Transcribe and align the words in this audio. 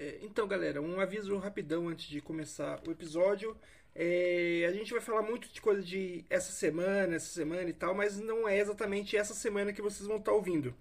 É, 0.00 0.18
então, 0.22 0.48
galera, 0.48 0.80
um 0.80 0.98
aviso 0.98 1.36
rapidão 1.36 1.86
antes 1.86 2.06
de 2.06 2.22
começar 2.22 2.80
o 2.88 2.90
episódio. 2.90 3.54
É, 3.94 4.64
a 4.66 4.72
gente 4.72 4.92
vai 4.92 5.00
falar 5.02 5.20
muito 5.20 5.52
de 5.52 5.60
coisa 5.60 5.82
de 5.82 6.24
essa 6.30 6.52
semana, 6.52 7.16
essa 7.16 7.26
semana 7.26 7.68
e 7.68 7.74
tal, 7.74 7.94
mas 7.94 8.18
não 8.18 8.48
é 8.48 8.58
exatamente 8.58 9.14
essa 9.14 9.34
semana 9.34 9.74
que 9.74 9.82
vocês 9.82 10.08
vão 10.08 10.16
estar 10.16 10.32
ouvindo. 10.32 10.74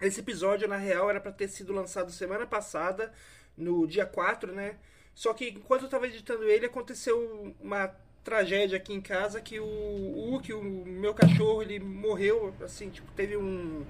Esse 0.00 0.20
episódio, 0.20 0.66
na 0.66 0.78
real, 0.78 1.10
era 1.10 1.20
para 1.20 1.32
ter 1.32 1.48
sido 1.48 1.74
lançado 1.74 2.10
semana 2.10 2.46
passada, 2.46 3.12
no 3.58 3.86
dia 3.86 4.06
4, 4.06 4.54
né? 4.54 4.78
Só 5.14 5.34
que 5.34 5.50
enquanto 5.50 5.82
eu 5.82 5.86
estava 5.86 6.06
editando 6.06 6.44
ele, 6.44 6.64
aconteceu 6.64 7.54
uma 7.60 7.88
tragédia 8.24 8.78
aqui 8.78 8.94
em 8.94 9.02
casa 9.02 9.38
que 9.38 9.60
o 9.60 10.34
Uki, 10.34 10.54
o 10.54 10.62
meu 10.62 11.12
cachorro, 11.12 11.60
ele 11.60 11.78
morreu, 11.78 12.54
assim, 12.62 12.88
tipo, 12.88 13.12
teve 13.12 13.36
um 13.36 13.84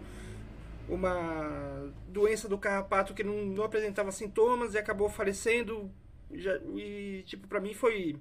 uma 0.88 1.92
doença 2.08 2.48
do 2.48 2.58
carrapato 2.58 3.14
que 3.14 3.24
não, 3.24 3.44
não 3.46 3.64
apresentava 3.64 4.12
sintomas 4.12 4.74
e 4.74 4.78
acabou 4.78 5.08
falecendo. 5.08 5.90
Já, 6.32 6.56
e, 6.76 7.22
tipo, 7.26 7.46
pra 7.48 7.60
mim 7.60 7.74
foi 7.74 8.16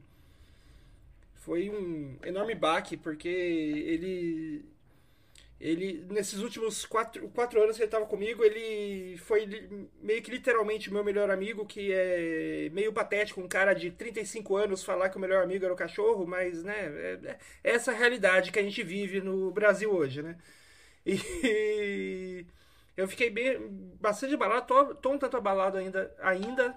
foi 1.36 1.70
um 1.70 2.18
enorme 2.24 2.56
baque, 2.56 2.96
porque 2.96 3.28
ele 3.28 4.66
ele, 5.60 6.06
nesses 6.10 6.40
últimos 6.42 6.86
quatro, 6.86 7.30
quatro 7.30 7.62
anos 7.64 7.78
que 7.78 7.84
ele 7.84 7.88
estava 7.88 8.06
comigo, 8.06 8.44
ele 8.44 9.18
foi 9.20 9.48
meio 10.02 10.22
que 10.22 10.30
literalmente 10.30 10.92
meu 10.92 11.06
melhor 11.06 11.32
amigo, 11.32 11.66
que 11.66 11.90
é 11.94 12.70
meio 12.74 12.92
patético 12.92 13.40
um 13.40 13.48
cara 13.48 13.74
de 13.74 13.90
35 13.92 14.58
anos 14.58 14.84
falar 14.84 15.10
que 15.10 15.16
o 15.16 15.22
melhor 15.22 15.42
amigo 15.42 15.64
era 15.64 15.74
o 15.74 15.78
cachorro, 15.78 16.28
mas, 16.28 16.64
né, 16.64 16.74
é, 17.24 17.38
é 17.64 17.72
essa 17.72 17.94
realidade 17.94 18.52
que 18.52 18.60
a 18.60 18.64
gente 18.64 18.84
vive 18.84 19.22
no 19.22 19.52
Brasil 19.52 19.90
hoje, 19.90 20.22
né? 20.22 20.38
E 21.06 22.46
eu 22.98 23.08
fiquei 23.08 23.30
bem, 23.30 23.58
bastante 24.00 24.34
abalado, 24.34 24.68
tô, 24.68 24.96
tô 24.96 25.12
um 25.12 25.18
tanto 25.18 25.38
abalado 25.38 25.78
ainda, 25.78 26.16
ainda 26.20 26.76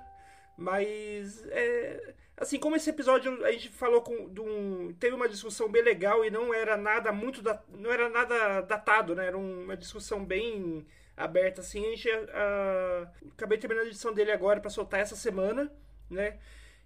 mas 0.56 1.44
é 1.48 2.14
Assim, 2.38 2.58
como 2.58 2.76
esse 2.76 2.90
episódio 2.90 3.42
a 3.46 3.52
gente 3.52 3.70
falou 3.70 4.02
com. 4.02 4.28
De 4.28 4.40
um, 4.42 4.94
teve 5.00 5.14
uma 5.14 5.28
discussão 5.28 5.70
bem 5.70 5.82
legal 5.82 6.22
e 6.22 6.30
não 6.30 6.52
era 6.52 6.76
nada 6.76 7.10
muito. 7.10 7.40
Da, 7.40 7.62
não 7.70 7.90
era 7.90 8.10
nada 8.10 8.60
datado, 8.60 9.14
né? 9.14 9.26
Era 9.26 9.38
uma 9.38 9.74
discussão 9.76 10.22
bem 10.22 10.86
aberta, 11.16 11.62
assim. 11.62 11.86
A 11.86 11.90
gente. 11.90 12.10
A, 12.10 13.10
acabei 13.32 13.56
terminando 13.56 13.86
a 13.86 13.88
edição 13.88 14.12
dele 14.12 14.32
agora 14.32 14.60
para 14.60 14.68
soltar 14.68 15.00
essa 15.00 15.16
semana, 15.16 15.72
né? 16.10 16.38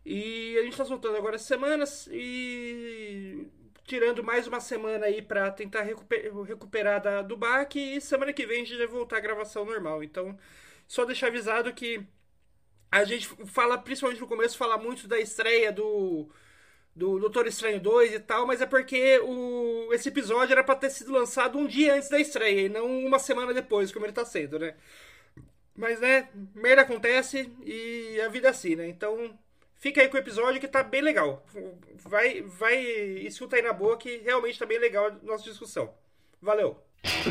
E 0.06 0.56
a 0.58 0.62
gente 0.62 0.76
tá 0.76 0.84
soltando 0.84 1.16
agora 1.16 1.34
as 1.34 1.42
semanas 1.42 2.08
e 2.12 3.48
tirando 3.90 4.22
mais 4.22 4.46
uma 4.46 4.60
semana 4.60 5.06
aí 5.06 5.20
para 5.20 5.50
tentar 5.50 5.82
recuper, 5.82 6.32
recuperar 6.44 7.02
da, 7.02 7.22
do 7.22 7.36
baque 7.36 7.80
e 7.96 8.00
semana 8.00 8.32
que 8.32 8.46
vem 8.46 8.62
a 8.62 8.64
gente 8.64 8.78
vai 8.78 8.86
voltar 8.86 9.16
à 9.16 9.20
gravação 9.20 9.64
normal. 9.64 10.04
Então, 10.04 10.38
só 10.86 11.04
deixar 11.04 11.26
avisado 11.26 11.74
que 11.74 12.06
a 12.90 13.04
gente 13.04 13.26
fala, 13.46 13.76
principalmente 13.78 14.20
no 14.20 14.28
começo, 14.28 14.56
fala 14.56 14.78
muito 14.78 15.08
da 15.08 15.18
estreia 15.18 15.72
do, 15.72 16.28
do 16.94 17.18
Doutor 17.18 17.48
Estranho 17.48 17.80
2 17.80 18.14
e 18.14 18.20
tal, 18.20 18.46
mas 18.46 18.60
é 18.60 18.66
porque 18.66 19.18
o, 19.20 19.92
esse 19.92 20.08
episódio 20.08 20.52
era 20.52 20.62
pra 20.62 20.76
ter 20.76 20.90
sido 20.90 21.12
lançado 21.12 21.58
um 21.58 21.66
dia 21.66 21.94
antes 21.94 22.08
da 22.08 22.20
estreia 22.20 22.66
e 22.66 22.68
não 22.68 22.86
uma 23.06 23.18
semana 23.18 23.52
depois, 23.52 23.92
como 23.92 24.06
ele 24.06 24.12
tá 24.12 24.24
sendo, 24.24 24.58
né? 24.60 24.76
Mas, 25.76 26.00
né, 26.00 26.28
merda 26.54 26.82
acontece 26.82 27.52
e 27.64 28.20
a 28.20 28.28
vida 28.28 28.48
é 28.48 28.50
assim, 28.50 28.76
né? 28.76 28.86
Então, 28.88 29.36
fica 29.80 30.02
aí 30.02 30.08
com 30.08 30.16
o 30.16 30.20
episódio 30.20 30.60
que 30.60 30.68
tá 30.68 30.82
bem 30.82 31.00
legal. 31.00 31.42
Vai, 32.04 32.42
vai, 32.42 32.76
escuta 33.26 33.56
aí 33.56 33.62
na 33.62 33.72
boa 33.72 33.96
que 33.96 34.18
realmente 34.18 34.58
tá 34.58 34.66
bem 34.66 34.78
legal 34.78 35.06
a 35.06 35.10
nossa 35.22 35.44
discussão. 35.44 35.92
Valeu! 36.40 36.76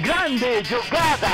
Grande 0.01 0.63
jogada! 0.63 1.27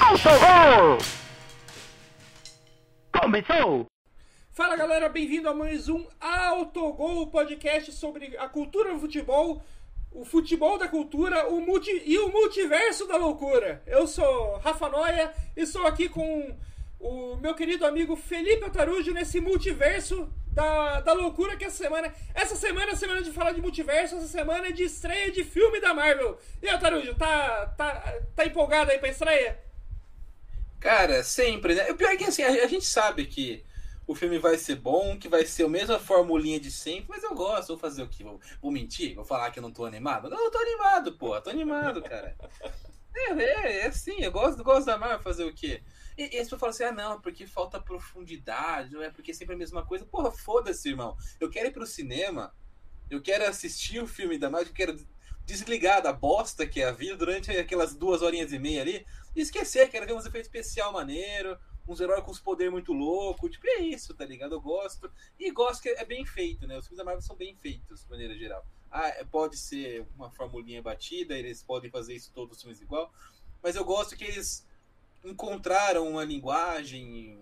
Autogol! 0.00 0.98
Começou! 3.10 3.86
Fala 4.52 4.76
galera, 4.76 5.08
bem-vindo 5.08 5.48
a 5.48 5.54
mais 5.54 5.88
um 5.88 6.06
Autogol 6.20 7.26
podcast 7.28 7.90
sobre 7.92 8.36
a 8.36 8.46
cultura 8.50 8.92
do 8.92 9.00
futebol, 9.00 9.62
o 10.14 10.24
futebol 10.24 10.78
da 10.78 10.88
cultura 10.88 11.48
o 11.48 11.60
multi... 11.60 12.02
e 12.04 12.18
o 12.18 12.28
multiverso 12.28 13.06
da 13.06 13.16
loucura. 13.16 13.82
Eu 13.86 14.06
sou 14.06 14.58
Rafa 14.58 14.88
Noia 14.88 15.32
e 15.56 15.62
estou 15.62 15.86
aqui 15.86 16.08
com 16.08 16.56
o 17.00 17.36
meu 17.36 17.54
querido 17.54 17.84
amigo 17.84 18.14
Felipe 18.14 18.64
Otarujo 18.64 19.12
nesse 19.12 19.40
multiverso 19.40 20.32
da, 20.52 21.00
da 21.00 21.12
loucura 21.12 21.56
que 21.56 21.64
essa 21.64 21.78
semana. 21.78 22.12
Essa 22.34 22.54
semana 22.54 22.92
é 22.92 22.94
semana 22.94 23.22
de 23.22 23.32
falar 23.32 23.52
de 23.52 23.60
multiverso, 23.60 24.16
essa 24.16 24.28
semana 24.28 24.68
é 24.68 24.72
de 24.72 24.84
estreia 24.84 25.30
de 25.30 25.42
filme 25.42 25.80
da 25.80 25.94
Marvel. 25.94 26.38
E 26.62 26.72
Otarujo, 26.72 27.14
tá, 27.14 27.66
tá, 27.76 28.20
tá 28.36 28.46
empolgado 28.46 28.90
aí 28.90 28.98
pra 28.98 29.08
estreia? 29.08 29.58
Cara, 30.78 31.22
sempre, 31.22 31.74
né? 31.74 31.90
O 31.90 31.94
pior 31.94 32.12
é 32.12 32.16
que 32.16 32.24
assim, 32.24 32.42
a, 32.42 32.48
a, 32.48 32.66
gente 32.66 32.84
sabe 32.84 33.24
que 33.26 33.64
o 34.06 34.14
filme 34.14 34.38
vai 34.38 34.58
ser 34.58 34.76
bom, 34.76 35.18
que 35.18 35.28
vai 35.28 35.44
ser 35.44 35.64
a 35.64 35.68
mesma 35.68 35.98
formulinha 35.98 36.58
de 36.58 36.70
sempre, 36.70 37.06
mas 37.08 37.22
eu 37.22 37.34
gosto, 37.34 37.68
vou 37.68 37.78
fazer 37.78 38.02
o 38.02 38.08
quê? 38.08 38.24
Vou, 38.24 38.40
vou 38.60 38.70
mentir? 38.70 39.14
Vou 39.14 39.24
falar 39.24 39.50
que 39.50 39.58
eu 39.58 39.62
não 39.62 39.72
tô 39.72 39.84
animado? 39.84 40.28
Não, 40.28 40.44
eu 40.44 40.50
tô 40.50 40.58
animado, 40.58 41.12
pô, 41.12 41.40
tô 41.40 41.50
animado, 41.50 42.02
cara. 42.02 42.36
É, 43.14 43.30
é, 43.32 43.80
é 43.80 43.86
assim, 43.88 44.22
eu 44.22 44.32
gosto, 44.32 44.64
gosto 44.64 44.86
da 44.86 44.96
Marvel 44.96 45.20
fazer 45.20 45.44
o 45.44 45.52
quê? 45.52 45.82
E, 46.16 46.34
e 46.34 46.38
as 46.38 46.48
pessoas 46.48 46.74
assim, 46.74 46.84
ah 46.84 46.92
não, 46.92 47.20
porque 47.20 47.46
falta 47.46 47.78
profundidade, 47.78 48.90
não 48.90 49.02
é 49.02 49.10
porque 49.10 49.32
é 49.32 49.34
sempre 49.34 49.54
a 49.54 49.58
mesma 49.58 49.84
coisa. 49.84 50.06
Porra, 50.06 50.30
foda-se, 50.30 50.88
irmão. 50.88 51.14
Eu 51.38 51.50
quero 51.50 51.68
ir 51.68 51.72
pro 51.72 51.86
cinema, 51.86 52.54
eu 53.10 53.20
quero 53.20 53.44
assistir 53.44 54.02
o 54.02 54.06
filme 54.06 54.38
da 54.38 54.48
Marvel, 54.48 54.70
eu 54.70 54.74
quero 54.74 55.06
desligar 55.44 56.00
da 56.00 56.12
bosta 56.12 56.66
que 56.66 56.80
é 56.80 56.86
a 56.86 56.92
vida 56.92 57.16
durante 57.16 57.50
aquelas 57.50 57.94
duas 57.94 58.22
horinhas 58.22 58.52
e 58.52 58.58
meia 58.58 58.80
ali 58.80 59.04
e 59.34 59.40
esquecer 59.40 59.90
que 59.90 59.96
era 59.96 60.06
ter 60.06 60.12
uns 60.12 60.24
efeitos 60.24 60.46
especial 60.46 60.92
maneiro, 60.92 61.58
uns 61.86 62.00
heróis 62.00 62.22
com 62.24 62.30
os 62.30 62.40
poderes 62.40 62.72
muito 62.72 62.92
loucos. 62.92 63.50
Tipo, 63.50 63.66
é 63.68 63.80
isso, 63.80 64.14
tá 64.14 64.24
ligado? 64.24 64.54
Eu 64.54 64.60
gosto. 64.60 65.10
E 65.38 65.50
gosto 65.50 65.82
que 65.82 65.88
é 65.90 66.04
bem 66.04 66.24
feito, 66.24 66.66
né? 66.66 66.78
Os 66.78 66.86
filmes 66.86 66.98
da 66.98 67.04
Marvel 67.04 67.22
são 67.22 67.36
bem 67.36 67.54
feitos, 67.56 68.04
de 68.04 68.10
maneira 68.10 68.36
geral. 68.36 68.64
Ah, 68.90 69.08
é, 69.08 69.24
pode 69.24 69.56
ser 69.56 70.06
uma 70.16 70.30
formulinha 70.30 70.82
batida, 70.82 71.38
eles 71.38 71.62
podem 71.62 71.90
fazer 71.90 72.14
isso 72.14 72.32
todos 72.34 72.56
os 72.56 72.62
filmes 72.62 72.80
igual. 72.80 73.12
Mas 73.62 73.76
eu 73.76 73.84
gosto 73.84 74.16
que 74.16 74.24
eles 74.24 74.66
encontraram 75.24 76.08
uma 76.08 76.24
linguagem, 76.24 77.38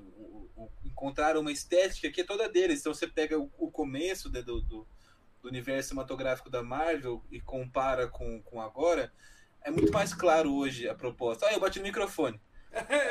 encontraram 0.84 1.40
uma 1.40 1.50
estética 1.50 2.10
que 2.10 2.20
é 2.20 2.24
toda 2.24 2.48
deles. 2.48 2.80
Então 2.80 2.94
você 2.94 3.08
pega 3.08 3.38
o 3.38 3.70
começo 3.70 4.28
do, 4.28 4.60
do 4.62 4.86
do 5.42 5.48
universo 5.48 5.90
cinematográfico 5.90 6.50
da 6.50 6.62
Marvel 6.62 7.22
e 7.30 7.40
compara 7.40 8.08
com, 8.08 8.42
com 8.42 8.60
agora, 8.60 9.12
é 9.62 9.70
muito 9.70 9.92
mais 9.92 10.14
claro 10.14 10.54
hoje 10.54 10.88
a 10.88 10.94
proposta. 10.94 11.46
Ah, 11.46 11.52
eu 11.52 11.60
bati 11.60 11.78
no 11.78 11.84
microfone. 11.84 12.40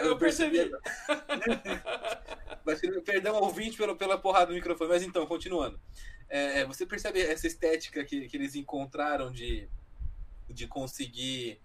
Eu, 0.02 0.18
percebi. 0.18 0.72
percebi. 2.64 3.02
Perdão 3.03 3.36
ao 3.36 3.44
ouvinte 3.44 3.78
pela, 3.78 3.96
pela 3.96 4.18
porrada 4.18 4.47
no 4.47 4.56
microfone, 4.56 4.90
mas 4.90 5.03
então, 5.03 5.25
continuando. 5.25 5.80
É, 6.30 6.66
você 6.66 6.86
percebe 6.86 7.20
essa 7.22 7.47
estética 7.47 8.03
que, 8.03 8.28
que 8.28 8.38
eles 8.38 8.56
encontraram 8.56 9.31
de, 9.31 9.68
de 10.48 10.68
conseguir. 10.68 11.59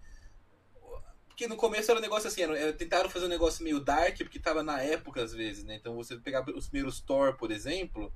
Porque 1.27 1.47
no 1.47 1.55
começo 1.55 1.91
era 1.91 1.99
um 1.99 2.03
negócio 2.03 2.27
assim, 2.27 2.41
era, 2.41 2.73
tentaram 2.73 3.09
fazer 3.09 3.25
um 3.25 3.29
negócio 3.29 3.63
meio 3.63 3.79
dark, 3.79 4.17
porque 4.17 4.37
estava 4.37 4.63
na 4.63 4.81
época 4.81 5.21
às 5.21 5.33
vezes, 5.33 5.63
né? 5.63 5.75
Então 5.75 5.95
você 5.95 6.17
pegar 6.17 6.43
os 6.49 6.67
primeiros 6.67 6.99
Thor, 6.99 7.35
por 7.35 7.51
exemplo, 7.51 8.11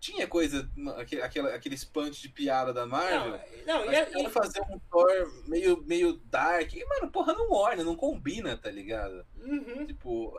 tinha 0.00 0.26
coisa, 0.26 0.68
aquele, 0.96 1.22
aquele, 1.22 1.48
aqueles 1.48 1.84
punch 1.84 2.22
de 2.22 2.30
piada 2.30 2.72
da 2.72 2.86
Marvel. 2.86 3.38
Não, 3.66 3.84
não 3.84 3.92
e, 3.92 4.26
e... 4.26 4.30
fazer 4.30 4.62
um 4.62 4.78
Thor 4.90 5.10
meio, 5.46 5.84
meio 5.84 6.14
dark. 6.24 6.72
E, 6.72 6.84
mano, 6.86 7.10
porra, 7.10 7.34
não 7.34 7.52
orna, 7.52 7.84
não 7.84 7.94
combina, 7.94 8.56
tá 8.56 8.70
ligado? 8.70 9.26
Uhum. 9.36 9.86
Tipo. 9.86 10.34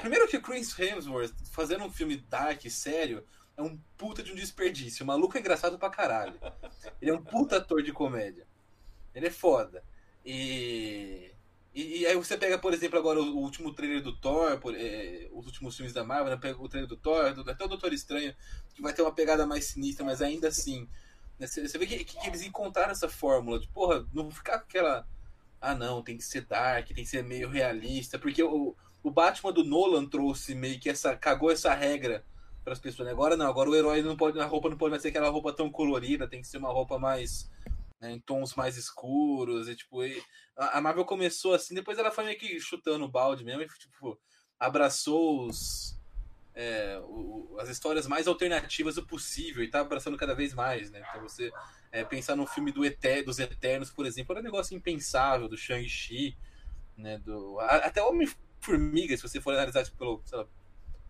Primeiro 0.00 0.26
que 0.26 0.38
o 0.38 0.42
Chris 0.42 0.76
Hemsworth 0.76 1.34
fazendo 1.52 1.84
um 1.84 1.92
filme 1.92 2.16
dark, 2.16 2.64
sério, 2.68 3.24
é 3.56 3.62
um 3.62 3.78
puta 3.96 4.22
de 4.22 4.32
um 4.32 4.34
desperdício. 4.34 5.04
O 5.04 5.06
maluco 5.06 5.36
é 5.36 5.40
engraçado 5.40 5.78
pra 5.78 5.90
caralho. 5.90 6.34
Ele 7.00 7.10
é 7.10 7.14
um 7.14 7.22
puta 7.22 7.58
ator 7.58 7.82
de 7.82 7.92
comédia. 7.92 8.46
Ele 9.14 9.26
é 9.26 9.30
foda. 9.30 9.84
E. 10.24 11.30
E, 11.78 12.00
e, 12.00 12.06
aí 12.08 12.16
você 12.16 12.36
pega, 12.36 12.58
por 12.58 12.74
exemplo, 12.74 12.98
agora 12.98 13.20
o, 13.20 13.36
último 13.36 13.72
trailer 13.72 14.02
do 14.02 14.12
Thor, 14.12 14.58
por, 14.58 14.74
é, 14.74 15.28
os 15.30 15.46
últimos 15.46 15.76
filmes 15.76 15.94
da 15.94 16.02
Marvel, 16.02 16.34
né? 16.34 16.36
pega 16.36 16.60
o 16.60 16.68
trailer 16.68 16.88
do 16.88 16.96
Thor, 16.96 17.32
do, 17.32 17.48
até 17.48 17.64
o 17.64 17.68
Doutor 17.68 17.92
Estranho, 17.92 18.34
que 18.74 18.82
vai 18.82 18.92
ter 18.92 19.00
uma 19.00 19.14
pegada 19.14 19.46
mais 19.46 19.66
sinistra, 19.66 20.04
mas 20.04 20.20
ainda 20.20 20.48
assim. 20.48 20.88
Né? 21.38 21.46
Você, 21.46 21.68
você 21.68 21.78
vê 21.78 21.86
que, 21.86 22.04
que, 22.04 22.26
eles 22.26 22.42
encontraram 22.42 22.90
essa 22.90 23.08
fórmula 23.08 23.60
de, 23.60 23.68
porra, 23.68 24.04
não 24.12 24.28
ficar 24.28 24.58
com 24.58 24.64
aquela. 24.64 25.06
Ah, 25.60 25.72
não, 25.72 26.02
tem 26.02 26.16
que 26.16 26.24
ser 26.24 26.46
dark, 26.46 26.88
tem 26.88 27.04
que 27.04 27.06
ser 27.06 27.22
meio 27.22 27.48
realista, 27.48 28.18
porque 28.18 28.42
o, 28.42 28.74
o 29.00 29.10
Batman 29.12 29.52
do 29.52 29.62
Nolan 29.62 30.04
trouxe 30.04 30.56
meio 30.56 30.80
que 30.80 30.90
essa. 30.90 31.14
cagou 31.14 31.48
essa 31.48 31.72
regra 31.74 32.24
para 32.64 32.72
as 32.72 32.80
pessoas. 32.80 33.06
Né? 33.06 33.12
Agora 33.12 33.36
não, 33.36 33.46
agora 33.46 33.70
o 33.70 33.76
herói 33.76 34.02
não 34.02 34.16
pode. 34.16 34.40
A 34.40 34.46
roupa 34.46 34.68
não 34.68 34.76
pode 34.76 34.90
mais 34.90 35.02
ser 35.02 35.10
aquela 35.10 35.28
roupa 35.28 35.52
tão 35.52 35.70
colorida, 35.70 36.26
tem 36.26 36.40
que 36.40 36.48
ser 36.48 36.58
uma 36.58 36.72
roupa 36.72 36.98
mais 36.98 37.48
né, 38.00 38.12
em 38.12 38.20
tons 38.20 38.54
mais 38.54 38.76
escuros. 38.76 39.68
E, 39.68 39.76
tipo, 39.76 40.04
e 40.04 40.22
a 40.56 40.80
Marvel 40.80 41.04
começou 41.04 41.54
assim, 41.54 41.74
depois 41.74 41.98
ela 41.98 42.10
foi 42.10 42.24
meio 42.24 42.38
que 42.38 42.58
chutando 42.60 43.04
o 43.04 43.08
balde 43.08 43.44
mesmo 43.44 43.62
e 43.62 43.68
tipo, 43.68 44.18
abraçou 44.58 45.46
os. 45.46 45.98
é, 46.54 47.00
o, 47.04 47.56
as 47.60 47.68
histórias 47.68 48.06
mais 48.06 48.26
alternativas 48.26 48.96
do 48.96 49.06
possível 49.06 49.62
e 49.62 49.70
tá 49.70 49.80
abraçando 49.80 50.16
cada 50.16 50.34
vez 50.34 50.54
mais, 50.54 50.90
né? 50.90 51.02
Então 51.08 51.22
você 51.22 51.50
é, 51.92 52.04
pensar 52.04 52.36
no 52.36 52.46
filme 52.46 52.72
do 52.72 52.84
Eter, 52.84 53.24
dos 53.24 53.38
Eternos, 53.38 53.90
por 53.90 54.06
exemplo, 54.06 54.32
era 54.32 54.40
um 54.40 54.44
negócio 54.44 54.76
impensável, 54.76 55.48
do 55.48 55.56
Shang-Chi, 55.56 56.36
né? 56.96 57.18
Do, 57.18 57.58
até 57.60 58.02
Homem-Formiga, 58.02 59.16
se 59.16 59.22
você 59.22 59.40
for 59.40 59.54
analisar 59.54 59.84
tipo, 59.84 59.96
pelo, 59.96 60.22
lá, 60.32 60.46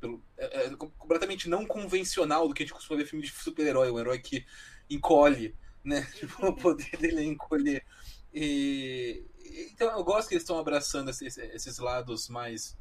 pelo 0.00 0.23
é, 0.37 0.67
é, 0.67 0.76
completamente 0.76 1.49
não 1.49 1.67
convencional 1.67 2.46
do 2.46 2.55
que 2.55 2.62
a 2.62 2.67
gente 2.67 2.75
costuma 2.75 2.99
ver 2.99 3.06
filme 3.06 3.25
de 3.25 3.32
super-herói, 3.32 3.90
um 3.90 3.99
herói 3.99 4.19
que 4.19 4.46
encolhe, 4.90 5.55
né? 5.88 6.02
Tipo, 6.14 6.46
o 6.46 6.52
poder 6.55 6.96
dele 6.99 7.20
é 7.20 7.25
encolher. 7.25 7.85
E, 8.32 9.25
então 9.73 9.90
eu 9.96 10.05
gosto 10.05 10.29
que 10.29 10.35
eles 10.35 10.43
estão 10.43 10.58
abraçando 10.58 11.11
esses, 11.11 11.38
esses 11.38 11.79
lados 11.79 12.29
mais 12.29 12.76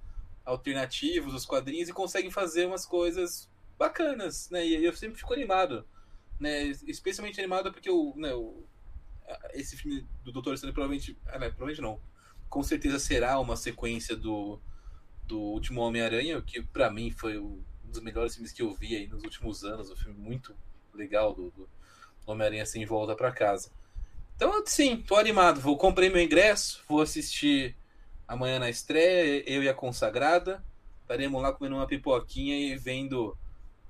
alternativos, 0.45 1.33
os 1.33 1.45
quadrinhos, 1.45 1.89
e 1.89 1.93
conseguem 1.93 2.31
fazer 2.31 2.67
umas 2.67 2.85
coisas 2.85 3.49
bacanas, 3.77 4.49
né? 4.49 4.65
E 4.65 4.83
eu 4.83 4.93
sempre 4.93 5.17
fico 5.17 5.33
animado, 5.33 5.85
né? 6.39 6.63
Especialmente 6.85 7.39
animado 7.39 7.71
porque 7.71 7.89
o, 7.89 8.13
né, 8.15 8.33
o 8.33 8.63
esse 9.53 9.75
filme 9.75 10.07
do 10.23 10.31
Doutor 10.31 10.53
Estranho 10.53 10.73
provavelmente, 10.73 11.17
ah, 11.27 11.37
né, 11.37 11.49
provavelmente 11.49 11.81
não, 11.81 11.99
com 12.49 12.63
certeza 12.63 12.97
será 12.97 13.37
uma 13.39 13.57
sequência 13.57 14.15
do, 14.15 14.57
do 15.25 15.37
último 15.37 15.81
Homem-Aranha, 15.81 16.41
que 16.41 16.61
para 16.61 16.89
mim 16.89 17.11
foi 17.11 17.37
um 17.37 17.61
dos 17.83 17.99
melhores 17.99 18.35
filmes 18.35 18.53
que 18.53 18.61
eu 18.61 18.73
vi 18.73 18.95
aí 18.95 19.07
nos 19.07 19.23
últimos 19.23 19.65
anos, 19.65 19.91
um 19.91 19.97
filme 19.97 20.17
muito 20.17 20.55
legal 20.93 21.33
do, 21.33 21.51
do 21.51 21.69
Homem-Aranha 22.27 22.65
sem 22.65 22.85
volta 22.85 23.15
para 23.15 23.31
casa. 23.31 23.71
Então, 24.35 24.63
sim, 24.65 24.97
tô 24.97 25.15
animado. 25.15 25.59
Vou 25.59 25.77
comprei 25.77 26.09
meu 26.09 26.21
ingresso, 26.21 26.83
vou 26.87 27.01
assistir 27.01 27.75
amanhã 28.27 28.59
na 28.59 28.69
estreia, 28.69 29.43
eu 29.47 29.63
e 29.63 29.69
a 29.69 29.73
consagrada. 29.73 30.63
Estaremos 31.01 31.41
lá 31.41 31.53
comendo 31.53 31.75
uma 31.75 31.87
pipoquinha 31.87 32.55
e 32.55 32.77
vendo 32.77 33.37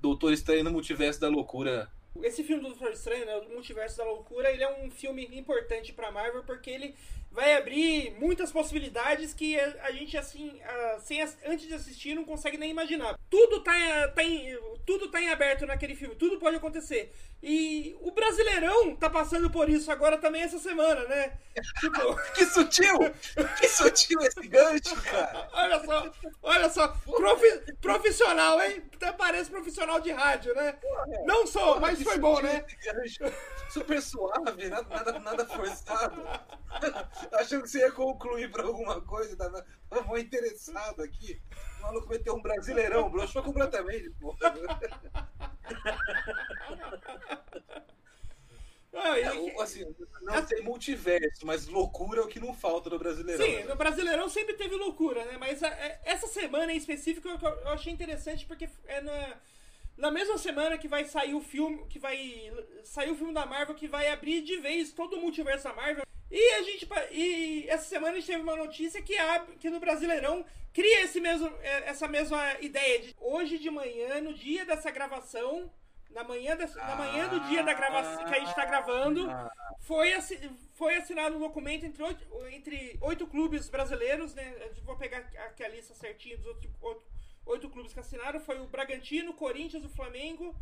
Doutor 0.00 0.32
Estranho 0.32 0.64
no 0.64 0.70
Multiverso 0.70 1.20
da 1.20 1.28
Loucura. 1.28 1.90
Esse 2.22 2.42
filme 2.42 2.62
do 2.62 2.70
Doutor 2.70 2.92
Estranho, 2.92 3.26
né, 3.26 3.36
o 3.36 3.48
Multiverso 3.50 3.98
da 3.98 4.04
Loucura, 4.04 4.50
ele 4.50 4.62
é 4.62 4.82
um 4.82 4.90
filme 4.90 5.28
importante 5.32 5.92
para 5.92 6.10
Marvel 6.10 6.44
porque 6.44 6.70
ele 6.70 6.94
vai 7.30 7.56
abrir 7.56 8.12
muitas 8.18 8.50
possibilidades 8.50 9.34
que 9.34 9.58
a, 9.58 9.92
gente, 9.92 10.16
assim, 10.16 10.60
a, 10.62 10.98
sem, 11.00 11.22
antes 11.46 11.68
de 11.68 11.74
assistir, 11.74 12.14
não 12.14 12.24
consegue 12.24 12.56
nem 12.56 12.70
imaginar. 12.70 13.18
Tudo 13.28 13.60
tá, 13.62 13.72
tá 14.08 14.22
em, 14.24 14.58
tudo 14.86 15.10
tá 15.10 15.20
em 15.20 15.28
aberto 15.28 15.66
naquele 15.66 15.94
filme, 15.94 16.14
tudo 16.16 16.38
pode 16.38 16.56
acontecer. 16.56 17.12
E 17.40 17.96
o 18.00 18.10
Brasileirão 18.10 18.96
tá 18.96 19.08
passando 19.08 19.48
por 19.50 19.68
isso 19.68 19.92
agora 19.92 20.18
também 20.18 20.42
essa 20.42 20.58
semana, 20.58 21.04
né? 21.04 21.38
Tipo... 21.78 22.16
que 22.34 22.44
sutil! 22.46 22.98
Que 23.60 23.68
sutil 23.68 24.20
esse 24.22 24.48
gancho, 24.48 24.96
cara! 25.02 25.48
olha 25.52 25.84
só, 25.84 26.12
olha 26.42 26.68
só, 26.70 26.88
profi 26.88 27.74
profissional, 27.80 28.60
hein? 28.62 28.82
Até 28.94 29.12
parece 29.12 29.50
profissional 29.50 30.00
de 30.00 30.10
rádio, 30.10 30.52
né? 30.54 30.72
Porra, 30.72 31.04
Não 31.24 31.46
sou, 31.46 31.78
mas 31.78 32.00
foi 32.08 32.18
bom, 32.18 32.40
né? 32.40 32.64
Super 33.70 34.00
suave, 34.00 34.68
nada, 34.68 34.88
nada, 34.88 35.18
nada 35.18 35.46
forçado. 35.46 36.22
Achando 37.32 37.62
que 37.62 37.68
você 37.68 37.80
ia 37.80 37.92
concluir 37.92 38.50
pra 38.50 38.64
alguma 38.64 39.00
coisa, 39.02 39.36
tava, 39.36 39.64
tava 39.90 40.20
interessado 40.20 41.02
aqui. 41.02 41.40
O 41.78 41.82
maluco 41.82 42.08
meteu 42.08 42.34
um 42.34 42.42
brasileirão, 42.42 43.10
broxou 43.10 43.42
completamente, 43.42 44.10
pô. 44.18 44.36
Ah, 49.00 49.16
é, 49.16 49.28
assim, 49.62 49.84
não 50.22 50.44
tem 50.44 50.60
multiverso, 50.62 51.46
mas 51.46 51.68
loucura 51.68 52.22
é 52.22 52.24
o 52.24 52.26
que 52.26 52.40
não 52.40 52.52
falta 52.52 52.90
no 52.90 52.98
Brasileirão. 52.98 53.44
Sim, 53.44 53.56
né? 53.58 53.64
no 53.64 53.76
Brasileirão 53.76 54.28
sempre 54.28 54.54
teve 54.54 54.74
loucura, 54.74 55.24
né? 55.26 55.36
Mas 55.38 55.62
a, 55.62 55.68
é, 55.68 56.00
essa 56.04 56.26
semana 56.26 56.72
em 56.72 56.76
específico 56.76 57.28
eu, 57.28 57.38
eu 57.38 57.68
achei 57.68 57.92
interessante 57.92 58.44
porque 58.44 58.68
é 58.86 59.00
na, 59.00 59.36
na 59.98 60.10
mesma 60.10 60.38
semana 60.38 60.78
que 60.78 60.88
vai 60.88 61.04
sair 61.04 61.34
o 61.34 61.40
filme, 61.40 61.84
que 61.88 61.98
vai 61.98 62.16
sair 62.84 63.10
o 63.10 63.16
filme 63.16 63.34
da 63.34 63.44
Marvel 63.44 63.74
que 63.74 63.88
vai 63.88 64.08
abrir 64.08 64.42
de 64.42 64.56
vez 64.56 64.92
todo 64.92 65.16
o 65.16 65.20
multiverso 65.20 65.64
da 65.64 65.74
Marvel. 65.74 66.04
E 66.30 66.50
a 66.54 66.62
gente 66.62 66.88
e 67.10 67.66
essa 67.68 67.84
semana 67.84 68.12
a 68.12 68.14
gente 68.16 68.26
teve 68.26 68.42
uma 68.42 68.56
notícia 68.56 69.02
que 69.02 69.16
abre, 69.18 69.56
que 69.56 69.68
no 69.68 69.80
Brasileirão 69.80 70.44
cria 70.72 71.02
esse 71.02 71.20
mesmo 71.20 71.48
é, 71.60 71.88
essa 71.88 72.06
mesma 72.06 72.40
ideia 72.60 73.00
de 73.00 73.16
hoje 73.18 73.58
de 73.58 73.70
manhã, 73.70 74.20
no 74.20 74.32
dia 74.34 74.64
dessa 74.64 74.90
gravação, 74.90 75.70
na 76.10 76.22
manhã, 76.22 76.56
desse, 76.56 76.76
na 76.76 76.94
manhã 76.94 77.28
do 77.28 77.40
dia 77.48 77.62
da 77.62 77.74
gravação 77.74 78.24
que 78.24 78.34
a 78.34 78.38
gente 78.38 78.50
está 78.50 78.64
gravando, 78.64 79.28
foi, 79.80 80.12
assi, 80.12 80.38
foi 80.74 80.96
assinado 80.96 81.36
um 81.36 81.40
documento 81.40 81.84
entre 81.84 82.02
oito, 82.02 82.24
entre 82.50 82.98
oito 83.00 83.26
clubes 83.26 83.68
brasileiros, 83.68 84.34
né? 84.34 84.54
Eu 84.60 84.82
vou 84.84 84.96
pegar 84.96 85.18
aqui 85.18 85.64
a 85.64 85.68
lista 85.68 85.94
certinha 85.94 86.36
dos 86.36 86.46
outros 86.46 86.70
oito, 86.82 87.02
oito 87.48 87.68
clubes 87.68 87.92
que 87.92 88.00
assinaram. 88.00 88.40
Foi 88.40 88.60
o 88.60 88.66
Bragantino, 88.66 89.30
o 89.30 89.34
Corinthians, 89.34 89.84
o 89.84 89.88
Flamengo, 89.88 90.54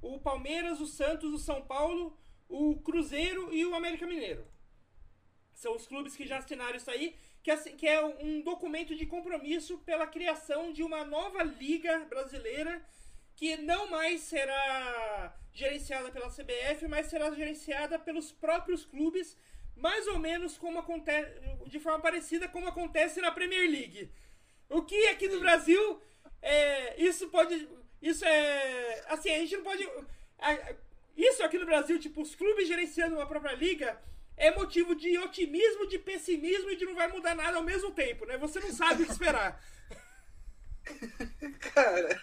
o 0.00 0.18
Palmeiras, 0.18 0.80
o 0.80 0.86
Santos, 0.86 1.32
o 1.32 1.38
São 1.38 1.62
Paulo, 1.62 2.16
o 2.48 2.80
Cruzeiro 2.80 3.52
e 3.52 3.64
o 3.64 3.74
América 3.74 4.06
Mineiro. 4.06 4.44
São 5.52 5.76
os 5.76 5.86
clubes 5.86 6.16
que 6.16 6.26
já 6.26 6.38
assinaram 6.38 6.76
isso 6.76 6.90
aí, 6.90 7.14
que, 7.42 7.54
que 7.72 7.86
é 7.86 8.04
um 8.04 8.42
documento 8.42 8.94
de 8.94 9.06
compromisso 9.06 9.78
pela 9.78 10.06
criação 10.06 10.72
de 10.72 10.82
uma 10.82 11.04
nova 11.04 11.42
liga 11.42 11.98
brasileira 12.06 12.82
que 13.36 13.56
não 13.56 13.88
mais 13.88 14.20
será 14.22 15.34
gerenciada 15.52 16.10
pela 16.10 16.28
CBF, 16.28 16.86
mas 16.88 17.06
será 17.06 17.30
gerenciada 17.32 17.98
pelos 17.98 18.30
próprios 18.30 18.84
clubes, 18.84 19.36
mais 19.74 20.06
ou 20.08 20.18
menos 20.18 20.58
como 20.58 20.78
acontece, 20.78 21.40
de 21.66 21.80
forma 21.80 22.00
parecida 22.00 22.48
como 22.48 22.68
acontece 22.68 23.20
na 23.20 23.30
Premier 23.30 23.68
League. 23.70 24.12
O 24.68 24.82
que 24.82 25.08
aqui 25.08 25.26
no 25.28 25.40
Brasil, 25.40 26.00
é, 26.42 27.02
isso 27.02 27.28
pode, 27.28 27.68
isso 28.00 28.24
é, 28.24 29.04
assim, 29.08 29.30
a 29.30 29.38
gente 29.38 29.56
não 29.56 29.64
pode, 29.64 29.88
isso 31.16 31.42
aqui 31.42 31.58
no 31.58 31.66
Brasil, 31.66 31.98
tipo, 31.98 32.22
os 32.22 32.34
clubes 32.34 32.68
gerenciando 32.68 33.16
uma 33.16 33.26
própria 33.26 33.54
liga, 33.54 34.00
é 34.36 34.50
motivo 34.50 34.94
de 34.94 35.18
otimismo, 35.18 35.86
de 35.86 35.98
pessimismo 35.98 36.70
e 36.70 36.76
de 36.76 36.86
não 36.86 36.94
vai 36.94 37.08
mudar 37.08 37.34
nada 37.34 37.58
ao 37.58 37.62
mesmo 37.62 37.92
tempo, 37.92 38.24
né? 38.24 38.38
Você 38.38 38.58
não 38.58 38.72
sabe 38.72 39.02
o 39.02 39.06
que 39.06 39.12
esperar. 39.12 39.62
Cara, 41.74 42.22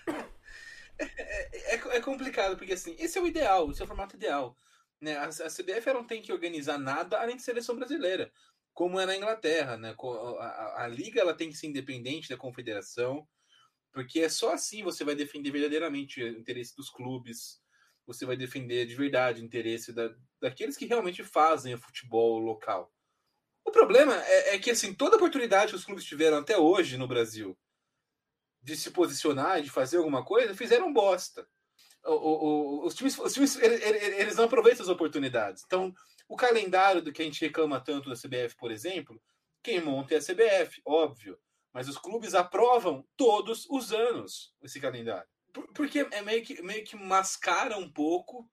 é, 0.98 1.76
é, 1.76 1.76
é, 1.76 2.02
complicado, 2.02 2.58
porque 2.58 2.74
assim, 2.74 2.96
esse 2.98 3.18
é 3.18 3.22
o 3.22 3.28
ideal, 3.28 3.70
esse 3.70 3.82
é 3.82 3.86
o 3.86 3.88
formato 3.88 4.16
ideal. 4.16 4.58
Né? 5.00 5.16
A, 5.16 5.26
a 5.26 5.50
CBF 5.50 5.94
não 5.94 6.04
tem 6.04 6.22
que 6.22 6.34
organizar 6.34 6.80
nada 6.80 7.20
além 7.20 7.36
de 7.36 7.44
seleção 7.44 7.76
brasileira, 7.76 8.32
como 8.74 9.00
é 9.00 9.06
na 9.06 9.16
Inglaterra. 9.16 9.78
Né? 9.78 9.96
A, 9.96 10.44
a, 10.44 10.84
a, 10.86 10.88
liga 10.88 11.22
ela 11.22 11.36
tem 11.36 11.50
que 11.50 11.56
ser 11.56 11.68
independente 11.68 12.30
da 12.30 12.38
confederação, 12.38 13.28
porque 13.94 14.20
é 14.20 14.30
só 14.30 14.54
assim 14.54 14.84
você 14.84 15.04
vai 15.04 15.16
defender 15.16 15.52
verdadeiramente 15.52 16.22
o 16.22 16.28
interesse 16.28 16.76
dos 16.76 16.90
clubes, 16.90 17.62
você 18.06 18.26
vai 18.26 18.38
defender 18.38 18.86
de 18.86 18.96
verdade 18.96 19.42
o 19.42 19.46
interesse 19.46 19.92
da, 19.92 20.10
daqueles 20.42 20.78
que 20.78 20.86
realmente 20.86 21.24
fazem 21.24 21.74
o 21.74 21.80
futebol 21.80 22.40
local. 22.40 22.94
O 23.66 23.72
problema 23.72 24.16
é, 24.26 24.56
é 24.56 24.60
que 24.60 24.72
assim, 24.72 24.94
toda 24.94 25.18
oportunidade 25.18 25.72
que 25.72 25.78
os 25.78 25.84
clubes 25.84 26.06
tiveram 26.06 26.38
até 26.38 26.58
hoje 26.58 26.98
no 26.98 27.08
Brasil 27.08 27.58
de 28.62 28.76
se 28.76 28.92
posicionar, 28.92 29.62
de 29.62 29.70
fazer 29.70 29.98
alguma 29.98 30.24
coisa, 30.24 30.56
fizeram 30.56 30.92
bosta. 30.92 31.48
O, 32.06 32.12
o, 32.12 32.86
os 32.86 32.96
times, 32.96 33.18
os 33.18 33.34
times 33.34 33.56
eles, 33.58 33.82
eles 33.82 34.36
não 34.36 34.46
aproveitam 34.46 34.84
as 34.84 34.90
oportunidades. 34.90 35.64
Então, 35.66 35.94
o 36.28 36.36
calendário 36.36 37.02
do 37.02 37.12
que 37.12 37.22
a 37.22 37.26
gente 37.26 37.46
reclama 37.46 37.80
tanto 37.80 38.10
da 38.10 38.16
CBF, 38.16 38.56
por 38.58 38.72
exemplo, 38.72 39.22
quem 39.64 39.82
monta 39.82 40.14
é 40.14 40.18
a 40.18 40.22
CBF, 40.22 40.82
óbvio. 40.86 41.38
Mas 41.78 41.88
os 41.88 42.00
clubes 42.00 42.34
aprovam 42.34 43.08
todos 43.16 43.68
os 43.70 43.94
anos 43.94 44.52
esse 44.64 44.82
calendário. 44.82 45.30
Porque 45.76 46.08
é 46.10 46.24
meio 46.24 46.44
que, 46.44 46.60
meio 46.64 46.84
que 46.84 46.96
mascara 46.96 47.78
um 47.78 47.88
pouco 47.88 48.50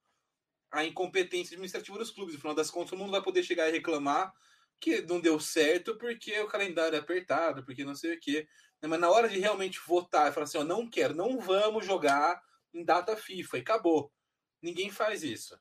a 0.71 0.85
incompetência 0.85 1.55
administrativa 1.55 1.97
dos 1.97 2.11
clubes. 2.11 2.35
No 2.35 2.41
final 2.43 2.55
das 2.55 2.71
contas, 2.71 2.91
todo 2.91 2.99
mundo 2.99 3.13
vai 3.13 3.23
poder 3.23 3.43
chegar 3.43 3.67
e 3.67 3.73
reclamar 3.73 4.31
que 4.79 5.01
não 5.01 5.23
deu 5.23 5.41
certo 5.41 5.97
porque 5.97 6.39
o 6.41 6.49
calendário 6.49 6.97
é 6.97 6.99
apertado, 6.99 7.65
porque 7.65 7.83
não 7.83 7.95
sei 7.95 8.15
o 8.15 8.21
quê. 8.21 8.47
Né, 8.83 8.89
mas 8.91 9.01
na 9.01 9.09
hora 9.11 9.27
de 9.27 9.39
realmente 9.39 9.81
votar 9.87 10.31
falar 10.31 10.45
assim, 10.45 10.59
ó, 10.59 10.65
não 10.65 10.87
quero, 10.87 11.15
não 11.15 11.41
vamos 11.41 11.87
jogar 11.87 12.39
em 12.75 12.85
data 12.85 13.17
FIFA 13.17 13.57
e 13.57 13.61
acabou. 13.63 14.13
Ninguém 14.61 14.91
faz 14.91 15.23
isso. 15.23 15.59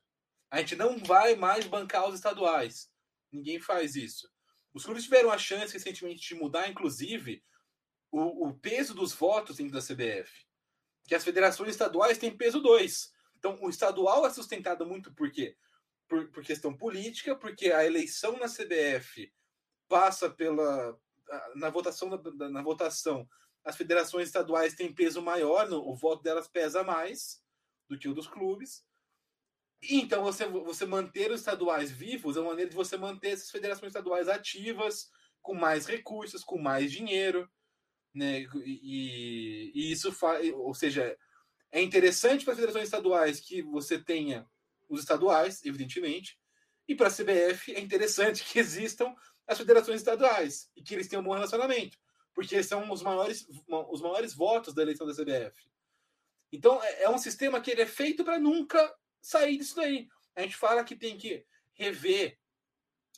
A 0.50 0.58
gente 0.58 0.76
não 0.76 0.98
vai 0.98 1.34
mais 1.34 1.66
bancar 1.66 2.06
os 2.10 2.16
estaduais. 2.16 2.90
Ninguém 3.32 3.58
faz 3.58 3.96
isso. 3.96 4.28
Os 4.74 4.84
clubes 4.84 5.04
tiveram 5.04 5.30
a 5.30 5.38
chance 5.38 5.72
recentemente 5.72 6.28
de 6.28 6.34
mudar, 6.34 6.68
inclusive, 6.68 7.42
o, 8.14 8.48
o 8.48 8.54
peso 8.54 8.94
dos 8.94 9.12
votos 9.12 9.56
dentro 9.56 9.72
da 9.72 9.80
CBF. 9.80 10.46
Que 11.06 11.14
as 11.14 11.24
federações 11.24 11.70
estaduais 11.70 12.16
têm 12.16 12.36
peso 12.36 12.60
2. 12.60 13.12
Então, 13.36 13.58
o 13.60 13.68
estadual 13.68 14.24
é 14.24 14.30
sustentado 14.30 14.86
muito 14.86 15.12
por 15.12 15.30
quê? 15.30 15.56
Por, 16.08 16.30
por 16.30 16.44
questão 16.44 16.76
política, 16.76 17.34
porque 17.34 17.72
a 17.72 17.84
eleição 17.84 18.38
na 18.38 18.46
CBF 18.46 19.32
passa 19.88 20.30
pela, 20.30 20.96
na 21.56 21.70
votação 21.70 22.08
na, 22.08 22.62
votação 22.62 23.28
as 23.64 23.76
federações 23.76 24.28
estaduais 24.28 24.74
têm 24.74 24.92
peso 24.92 25.22
maior, 25.22 25.70
o 25.72 25.94
voto 25.94 26.22
delas 26.22 26.46
pesa 26.46 26.84
mais 26.84 27.42
do 27.88 27.98
que 27.98 28.08
o 28.08 28.14
dos 28.14 28.26
clubes. 28.26 28.84
E, 29.82 30.00
então, 30.00 30.22
você, 30.22 30.46
você 30.46 30.84
manter 30.84 31.30
os 31.30 31.40
estaduais 31.40 31.90
vivos 31.90 32.36
é 32.36 32.40
uma 32.40 32.50
maneira 32.50 32.70
de 32.70 32.76
você 32.76 32.96
manter 32.96 33.30
essas 33.30 33.50
federações 33.50 33.88
estaduais 33.88 34.28
ativas, 34.28 35.10
com 35.40 35.54
mais 35.54 35.86
recursos, 35.86 36.44
com 36.44 36.58
mais 36.58 36.92
dinheiro. 36.92 37.50
Né? 38.14 38.46
E, 38.64 39.72
e 39.74 39.92
isso 39.92 40.12
faz, 40.12 40.52
ou 40.54 40.72
seja, 40.72 41.16
é 41.72 41.82
interessante 41.82 42.44
para 42.44 42.52
as 42.52 42.58
federações 42.58 42.84
estaduais 42.84 43.40
que 43.40 43.60
você 43.62 43.98
tenha 43.98 44.48
os 44.88 45.00
estaduais, 45.00 45.64
evidentemente, 45.64 46.38
e 46.86 46.94
para 46.94 47.08
a 47.08 47.10
CBF 47.10 47.74
é 47.74 47.80
interessante 47.80 48.44
que 48.44 48.58
existam 48.58 49.14
as 49.46 49.58
federações 49.58 50.00
estaduais 50.00 50.70
e 50.76 50.82
que 50.82 50.94
eles 50.94 51.08
tenham 51.08 51.22
um 51.22 51.24
bom 51.24 51.34
relacionamento, 51.34 51.98
porque 52.32 52.62
são 52.62 52.90
os 52.90 53.02
maiores, 53.02 53.46
os 53.90 54.00
maiores 54.00 54.34
votos 54.34 54.72
da 54.72 54.82
eleição 54.82 55.06
da 55.06 55.14
CBF. 55.14 55.68
Então 56.52 56.82
é, 56.82 57.02
é 57.02 57.10
um 57.10 57.18
sistema 57.18 57.60
que 57.60 57.70
ele 57.70 57.82
é 57.82 57.86
feito 57.86 58.24
para 58.24 58.38
nunca 58.38 58.94
sair 59.20 59.56
disso 59.56 59.76
daí. 59.76 60.08
A 60.36 60.42
gente 60.42 60.56
fala 60.56 60.84
que 60.84 60.94
tem 60.94 61.16
que 61.16 61.44
rever 61.72 62.38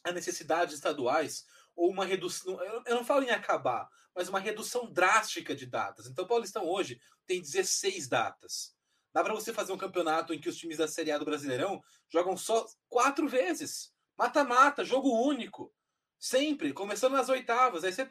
as 0.03 0.15
necessidades 0.15 0.75
estaduais 0.75 1.45
ou 1.77 1.91
uma 1.91 2.05
redução. 2.05 2.59
Eu 2.87 2.95
não 2.97 3.05
falo 3.05 3.23
em 3.23 3.31
acabar, 3.31 3.89
mas 4.15 4.29
uma 4.29 4.41
redução 4.41 4.91
drástica 4.91 5.55
de 5.55 5.67
datas. 5.67 6.07
Então, 6.07 6.25
o 6.25 6.29
Paulistão 6.29 6.67
hoje 6.67 6.99
tem 7.27 7.41
16 7.41 8.09
datas. 8.09 8.75
Dá 9.13 9.23
para 9.23 9.35
você 9.35 9.53
fazer 9.53 9.73
um 9.73 9.79
campeonato 9.79 10.35
em 10.35 10.41
que 10.41 10.49
os 10.49 10.57
times 10.57 10.79
da 10.79 10.89
Série 10.89 11.11
A 11.11 11.19
do 11.19 11.25
Brasileirão 11.25 11.83
jogam 12.09 12.37
só 12.37 12.67
quatro 12.89 13.29
vezes. 13.29 13.93
Mata-mata, 14.17 14.85
jogo 14.85 15.11
único. 15.11 15.73
Sempre, 16.19 16.73
começando 16.73 17.13
nas 17.13 17.29
oitavas. 17.29 17.85
Aí 17.85 17.93
você 17.93 18.07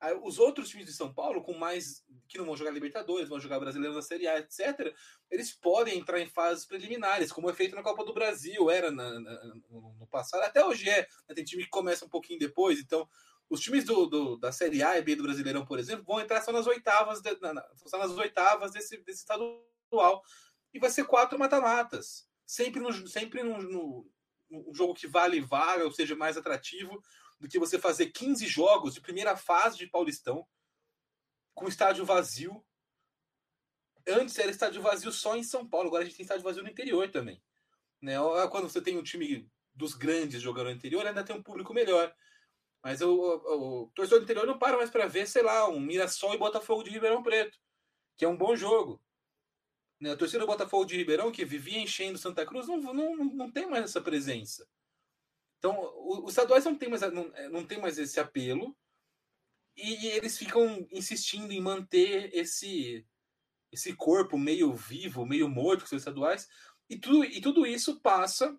aí 0.00 0.18
os 0.22 0.38
outros 0.38 0.68
times 0.68 0.86
de 0.86 0.92
São 0.92 1.12
Paulo, 1.12 1.42
com 1.42 1.52
mais. 1.52 2.04
que 2.28 2.38
não 2.38 2.44
vão 2.44 2.56
jogar 2.56 2.70
Libertadores, 2.70 3.28
vão 3.28 3.40
jogar 3.40 3.58
Brasileiro 3.58 3.94
na 3.94 4.02
Série 4.02 4.28
A, 4.28 4.38
etc., 4.38 4.94
eles 5.28 5.52
podem 5.52 5.98
entrar 5.98 6.20
em 6.20 6.28
fases 6.28 6.64
preliminares, 6.64 7.32
como 7.32 7.50
é 7.50 7.52
feito 7.52 7.74
na 7.74 7.82
Copa 7.82 8.04
do 8.04 8.14
Brasil, 8.14 8.70
era 8.70 8.90
na, 8.90 9.18
na, 9.18 9.54
no 9.68 10.06
passado, 10.08 10.42
até 10.44 10.64
hoje 10.64 10.88
é. 10.88 11.08
Né? 11.28 11.34
Tem 11.34 11.44
time 11.44 11.64
que 11.64 11.70
começa 11.70 12.04
um 12.04 12.08
pouquinho 12.08 12.38
depois, 12.38 12.78
então. 12.78 13.08
Os 13.48 13.58
times 13.58 13.84
do, 13.84 14.06
do, 14.06 14.36
da 14.36 14.52
Série 14.52 14.80
A 14.80 14.96
e 14.96 15.02
B 15.02 15.16
do 15.16 15.24
Brasileirão, 15.24 15.66
por 15.66 15.80
exemplo, 15.80 16.04
vão 16.04 16.20
entrar 16.20 16.40
só 16.40 16.52
nas 16.52 16.68
oitavas, 16.68 17.20
de, 17.20 17.36
na, 17.40 17.66
só 17.84 17.98
nas 17.98 18.12
oitavas 18.12 18.70
desse, 18.70 18.98
desse 18.98 19.22
estadual. 19.22 20.22
E 20.72 20.78
vai 20.78 20.88
ser 20.88 21.02
quatro 21.02 21.36
mata-matas. 21.36 22.28
Sempre, 22.46 22.80
no, 22.80 23.08
sempre 23.08 23.42
no, 23.42 23.60
no, 23.60 24.06
no 24.48 24.72
jogo 24.72 24.94
que 24.94 25.08
vale 25.08 25.40
vaga, 25.40 25.84
ou 25.84 25.90
seja, 25.90 26.14
mais 26.14 26.36
atrativo 26.36 27.02
do 27.40 27.48
que 27.48 27.58
você 27.58 27.78
fazer 27.78 28.10
15 28.10 28.46
jogos 28.46 28.94
de 28.94 29.00
primeira 29.00 29.36
fase 29.36 29.78
de 29.78 29.86
Paulistão 29.86 30.46
com 31.54 31.66
estádio 31.66 32.04
vazio. 32.04 32.64
Antes 34.06 34.38
era 34.38 34.50
estádio 34.50 34.82
vazio 34.82 35.10
só 35.10 35.36
em 35.36 35.42
São 35.42 35.66
Paulo, 35.66 35.88
agora 35.88 36.02
a 36.02 36.06
gente 36.06 36.16
tem 36.16 36.22
estádio 36.22 36.44
vazio 36.44 36.62
no 36.62 36.68
interior 36.68 37.10
também. 37.10 37.42
Né? 38.00 38.14
Quando 38.50 38.68
você 38.68 38.80
tem 38.80 38.96
um 38.98 39.02
time 39.02 39.50
dos 39.74 39.94
grandes 39.94 40.42
jogando 40.42 40.66
no 40.66 40.72
interior, 40.72 41.06
ainda 41.06 41.24
tem 41.24 41.34
um 41.34 41.42
público 41.42 41.72
melhor. 41.72 42.14
Mas 42.82 43.00
o, 43.00 43.10
o, 43.10 43.82
o 43.82 43.86
torcedor 43.94 44.20
do 44.20 44.24
interior 44.24 44.46
não 44.46 44.58
para 44.58 44.76
mais 44.76 44.90
para 44.90 45.06
ver, 45.06 45.26
sei 45.26 45.42
lá, 45.42 45.68
um 45.68 45.80
Mirassol 45.80 46.34
e 46.34 46.38
Botafogo 46.38 46.82
de 46.82 46.90
Ribeirão 46.90 47.22
Preto, 47.22 47.58
que 48.16 48.24
é 48.24 48.28
um 48.28 48.36
bom 48.36 48.54
jogo. 48.54 49.02
Né? 49.98 50.12
A 50.12 50.16
torcida 50.16 50.40
do 50.40 50.46
Botafogo 50.46 50.84
de 50.84 50.96
Ribeirão, 50.96 51.30
que 51.30 51.44
vivia 51.44 51.78
enchendo 51.78 52.18
Santa 52.18 52.44
Cruz, 52.44 52.66
não, 52.66 52.78
não, 52.78 53.16
não 53.16 53.50
tem 53.50 53.68
mais 53.68 53.84
essa 53.84 54.00
presença. 54.00 54.66
Então, 55.60 55.92
os 56.24 56.30
estaduais 56.30 56.64
não 56.64 56.74
tem 56.74 56.88
mais, 56.88 57.02
não, 57.12 57.30
é, 57.34 57.48
não 57.50 57.66
tem 57.66 57.78
mais 57.78 57.98
esse 57.98 58.18
apelo 58.18 58.74
e 59.76 60.06
eles 60.06 60.38
ficam 60.38 60.88
insistindo 60.90 61.52
em 61.52 61.60
manter 61.60 62.34
esse 62.34 63.06
esse 63.70 63.94
corpo 63.94 64.36
meio 64.36 64.72
vivo, 64.74 65.24
meio 65.24 65.48
morto 65.48 65.84
que 65.84 65.88
são 65.88 65.98
estaduais, 65.98 66.48
e 66.88 66.98
tudo, 66.98 67.24
e 67.24 67.40
tudo 67.40 67.64
isso 67.64 68.00
passa 68.00 68.58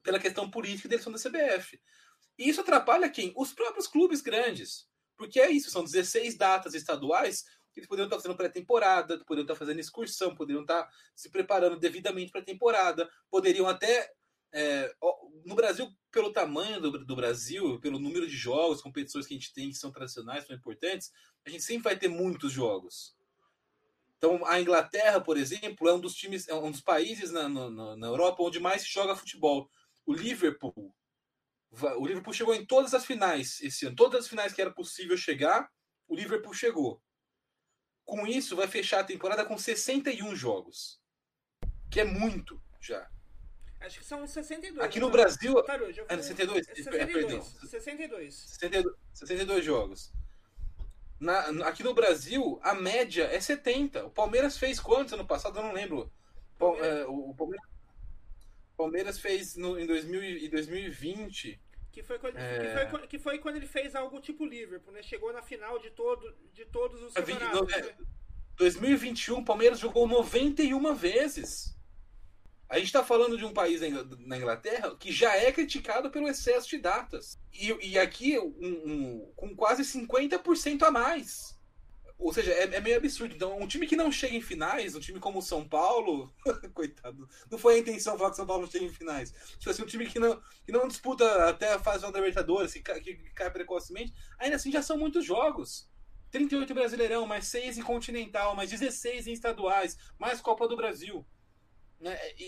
pela 0.00 0.20
questão 0.20 0.48
política 0.48 0.88
da 0.88 0.94
eleição 0.94 1.12
da 1.12 1.18
CBF. 1.18 1.80
E 2.38 2.48
isso 2.48 2.60
atrapalha 2.60 3.10
quem? 3.10 3.32
Os 3.36 3.52
próprios 3.52 3.88
clubes 3.88 4.20
grandes. 4.20 4.88
Porque 5.16 5.40
é 5.40 5.50
isso, 5.50 5.72
são 5.72 5.82
16 5.82 6.36
datas 6.36 6.74
estaduais 6.74 7.42
que 7.72 7.80
eles 7.80 7.88
poderiam 7.88 8.06
estar 8.06 8.16
fazendo 8.16 8.36
pré-temporada, 8.36 9.18
poderiam 9.24 9.42
estar 9.42 9.56
fazendo 9.56 9.80
excursão, 9.80 10.36
poderiam 10.36 10.62
estar 10.62 10.88
se 11.16 11.28
preparando 11.30 11.76
devidamente 11.76 12.30
para 12.30 12.40
a 12.40 12.44
temporada, 12.44 13.10
poderiam 13.28 13.66
até 13.66 14.12
é, 14.52 14.94
no 15.44 15.56
Brasil, 15.56 15.90
pelo 16.10 16.32
tamanho 16.32 16.80
do, 16.80 17.04
do, 17.04 17.16
Brasil, 17.16 17.78
pelo 17.80 17.98
número 17.98 18.26
de 18.26 18.36
jogos, 18.36 18.80
competições 18.80 19.26
que 19.26 19.34
a 19.34 19.36
gente 19.36 19.52
tem 19.52 19.68
que 19.68 19.76
são 19.76 19.90
tradicionais, 19.90 20.46
são 20.46 20.56
importantes, 20.56 21.12
a 21.44 21.50
gente 21.50 21.62
sempre 21.62 21.84
vai 21.84 21.98
ter 21.98 22.08
muitos 22.08 22.52
jogos. 22.52 23.16
Então, 24.16 24.44
a 24.46 24.60
Inglaterra, 24.60 25.20
por 25.20 25.36
exemplo, 25.36 25.88
é 25.88 25.94
um 25.94 26.00
dos 26.00 26.14
times, 26.14 26.48
é 26.48 26.54
um 26.54 26.70
dos 26.70 26.80
países 26.80 27.30
na, 27.30 27.48
na, 27.48 27.96
na 27.96 28.06
Europa 28.06 28.42
onde 28.42 28.58
mais 28.58 28.82
se 28.82 28.88
joga 28.88 29.14
futebol. 29.14 29.70
O 30.04 30.12
Liverpool, 30.12 30.94
o 31.70 32.06
Liverpool 32.06 32.32
chegou 32.32 32.54
em 32.54 32.64
todas 32.64 32.94
as 32.94 33.04
finais 33.04 33.60
esse 33.60 33.86
ano, 33.86 33.94
todas 33.94 34.20
as 34.20 34.28
finais 34.28 34.52
que 34.52 34.60
era 34.60 34.72
possível 34.72 35.16
chegar, 35.16 35.70
o 36.08 36.16
Liverpool 36.16 36.54
chegou. 36.54 37.02
Com 38.04 38.26
isso, 38.26 38.56
vai 38.56 38.66
fechar 38.66 39.00
a 39.00 39.04
temporada 39.04 39.44
com 39.44 39.58
61 39.58 40.34
jogos, 40.34 41.00
que 41.90 42.00
é 42.00 42.04
muito 42.04 42.60
já. 42.80 43.08
Acho 43.80 44.00
que 44.00 44.04
são 44.04 44.26
62. 44.26 44.84
Aqui 44.84 44.98
no 44.98 45.10
Brasil. 45.10 45.62
Tarujo, 45.62 46.04
é 46.08 46.16
62? 46.16 46.66
62, 46.66 47.00
é, 47.00 47.06
perdão. 47.06 47.42
62. 47.42 48.34
62, 48.34 48.94
62 49.12 49.64
jogos. 49.64 50.12
Na, 51.20 51.68
aqui 51.68 51.82
no 51.82 51.94
Brasil, 51.94 52.60
a 52.62 52.74
média 52.74 53.24
é 53.24 53.40
70. 53.40 54.06
O 54.06 54.10
Palmeiras 54.10 54.58
fez 54.58 54.78
quantos 54.80 55.12
ano 55.12 55.26
passado? 55.26 55.58
Eu 55.58 55.64
não 55.64 55.72
lembro. 55.72 56.10
Palmeiras, 56.58 56.98
é, 57.00 57.06
o 57.06 57.34
Palmeiras, 57.34 57.68
Palmeiras 58.76 59.18
fez 59.18 59.56
no, 59.56 59.78
em 59.78 59.86
2000, 59.86 60.22
em 60.22 60.48
2020. 60.48 61.60
Que 61.90 62.02
foi, 62.02 62.18
quando, 62.18 62.36
é... 62.36 62.58
que, 62.58 62.90
foi, 62.90 63.06
que 63.06 63.18
foi 63.18 63.38
quando 63.38 63.56
ele 63.56 63.66
fez 63.66 63.94
algo 63.94 64.20
tipo 64.20 64.44
Liverpool, 64.44 64.92
né? 64.92 65.02
Chegou 65.02 65.32
na 65.32 65.42
final 65.42 65.78
de, 65.78 65.90
todo, 65.90 66.36
de 66.52 66.64
todos 66.66 67.02
os 67.02 67.14
campeonatos. 67.14 67.72
É, 67.72 67.96
2021, 68.56 69.38
o 69.38 69.44
Palmeiras 69.44 69.78
jogou 69.78 70.06
91 70.06 70.94
vezes. 70.94 71.77
A 72.68 72.76
gente 72.76 72.86
está 72.86 73.02
falando 73.02 73.38
de 73.38 73.44
um 73.46 73.52
país 73.52 73.80
na 74.26 74.36
Inglaterra 74.36 74.94
que 74.96 75.10
já 75.10 75.34
é 75.34 75.50
criticado 75.50 76.10
pelo 76.10 76.28
excesso 76.28 76.68
de 76.68 76.78
datas. 76.78 77.38
E, 77.52 77.92
e 77.92 77.98
aqui, 77.98 78.38
um, 78.38 78.44
um, 78.60 79.32
com 79.34 79.56
quase 79.56 79.82
50% 79.82 80.82
a 80.82 80.90
mais. 80.90 81.58
Ou 82.18 82.32
seja, 82.32 82.52
é, 82.52 82.64
é, 82.64 82.80
meio 82.80 82.96
absurdo. 82.96 83.34
Então, 83.34 83.56
um 83.58 83.66
time 83.66 83.86
que 83.86 83.96
não 83.96 84.12
chega 84.12 84.34
em 84.34 84.40
finais, 84.42 84.94
um 84.94 85.00
time 85.00 85.20
como 85.20 85.38
o 85.38 85.42
São 85.42 85.66
Paulo, 85.66 86.34
coitado, 86.74 87.28
não 87.50 87.56
foi 87.56 87.76
a 87.76 87.78
intenção 87.78 88.18
falar 88.18 88.30
que 88.30 88.34
o 88.34 88.36
São 88.36 88.46
Paulo 88.46 88.70
chega 88.70 88.84
em 88.84 88.92
finais. 88.92 89.32
Tipo 89.56 89.70
assim, 89.70 89.82
um 89.82 89.86
time 89.86 90.06
que 90.06 90.18
não, 90.18 90.42
que 90.66 90.72
não 90.72 90.88
disputa 90.88 91.48
até 91.48 91.72
a 91.72 91.78
fase 91.78 92.02
da 92.02 92.18
Libertadores, 92.18 92.72
que, 92.72 92.82
que, 92.82 93.14
que 93.14 93.30
cai 93.30 93.50
precocemente, 93.50 94.12
ainda 94.38 94.56
assim 94.56 94.72
já 94.72 94.82
são 94.82 94.98
muitos 94.98 95.24
jogos. 95.24 95.88
38 96.30 96.74
Brasileirão, 96.74 97.24
mais 97.24 97.46
6 97.46 97.78
em 97.78 97.82
Continental, 97.82 98.54
mais 98.54 98.68
16 98.68 99.28
em 99.28 99.32
estaduais, 99.32 99.96
mais 100.18 100.40
Copa 100.40 100.68
do 100.68 100.76
Brasil. 100.76 101.24
Né? 102.00 102.16
E, 102.38 102.44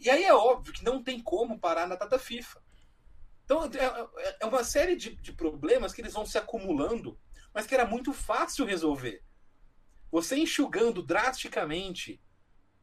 e, 0.00 0.04
e, 0.04 0.10
aí 0.10 0.24
é 0.24 0.34
óbvio 0.34 0.72
que 0.72 0.84
não 0.84 1.02
tem 1.02 1.20
como 1.20 1.58
parar 1.58 1.86
na 1.86 1.94
data 1.94 2.18
FIFA. 2.18 2.62
Então 3.44 3.64
é, 3.64 4.28
é, 4.28 4.36
é 4.40 4.46
uma 4.46 4.64
série 4.64 4.96
de, 4.96 5.14
de 5.16 5.32
problemas 5.32 5.92
que 5.92 6.00
eles 6.00 6.12
vão 6.12 6.26
se 6.26 6.38
acumulando, 6.38 7.18
mas 7.54 7.66
que 7.66 7.74
era 7.74 7.86
muito 7.86 8.12
fácil 8.12 8.64
resolver. 8.64 9.22
Você 10.10 10.36
enxugando 10.36 11.02
drasticamente 11.02 12.20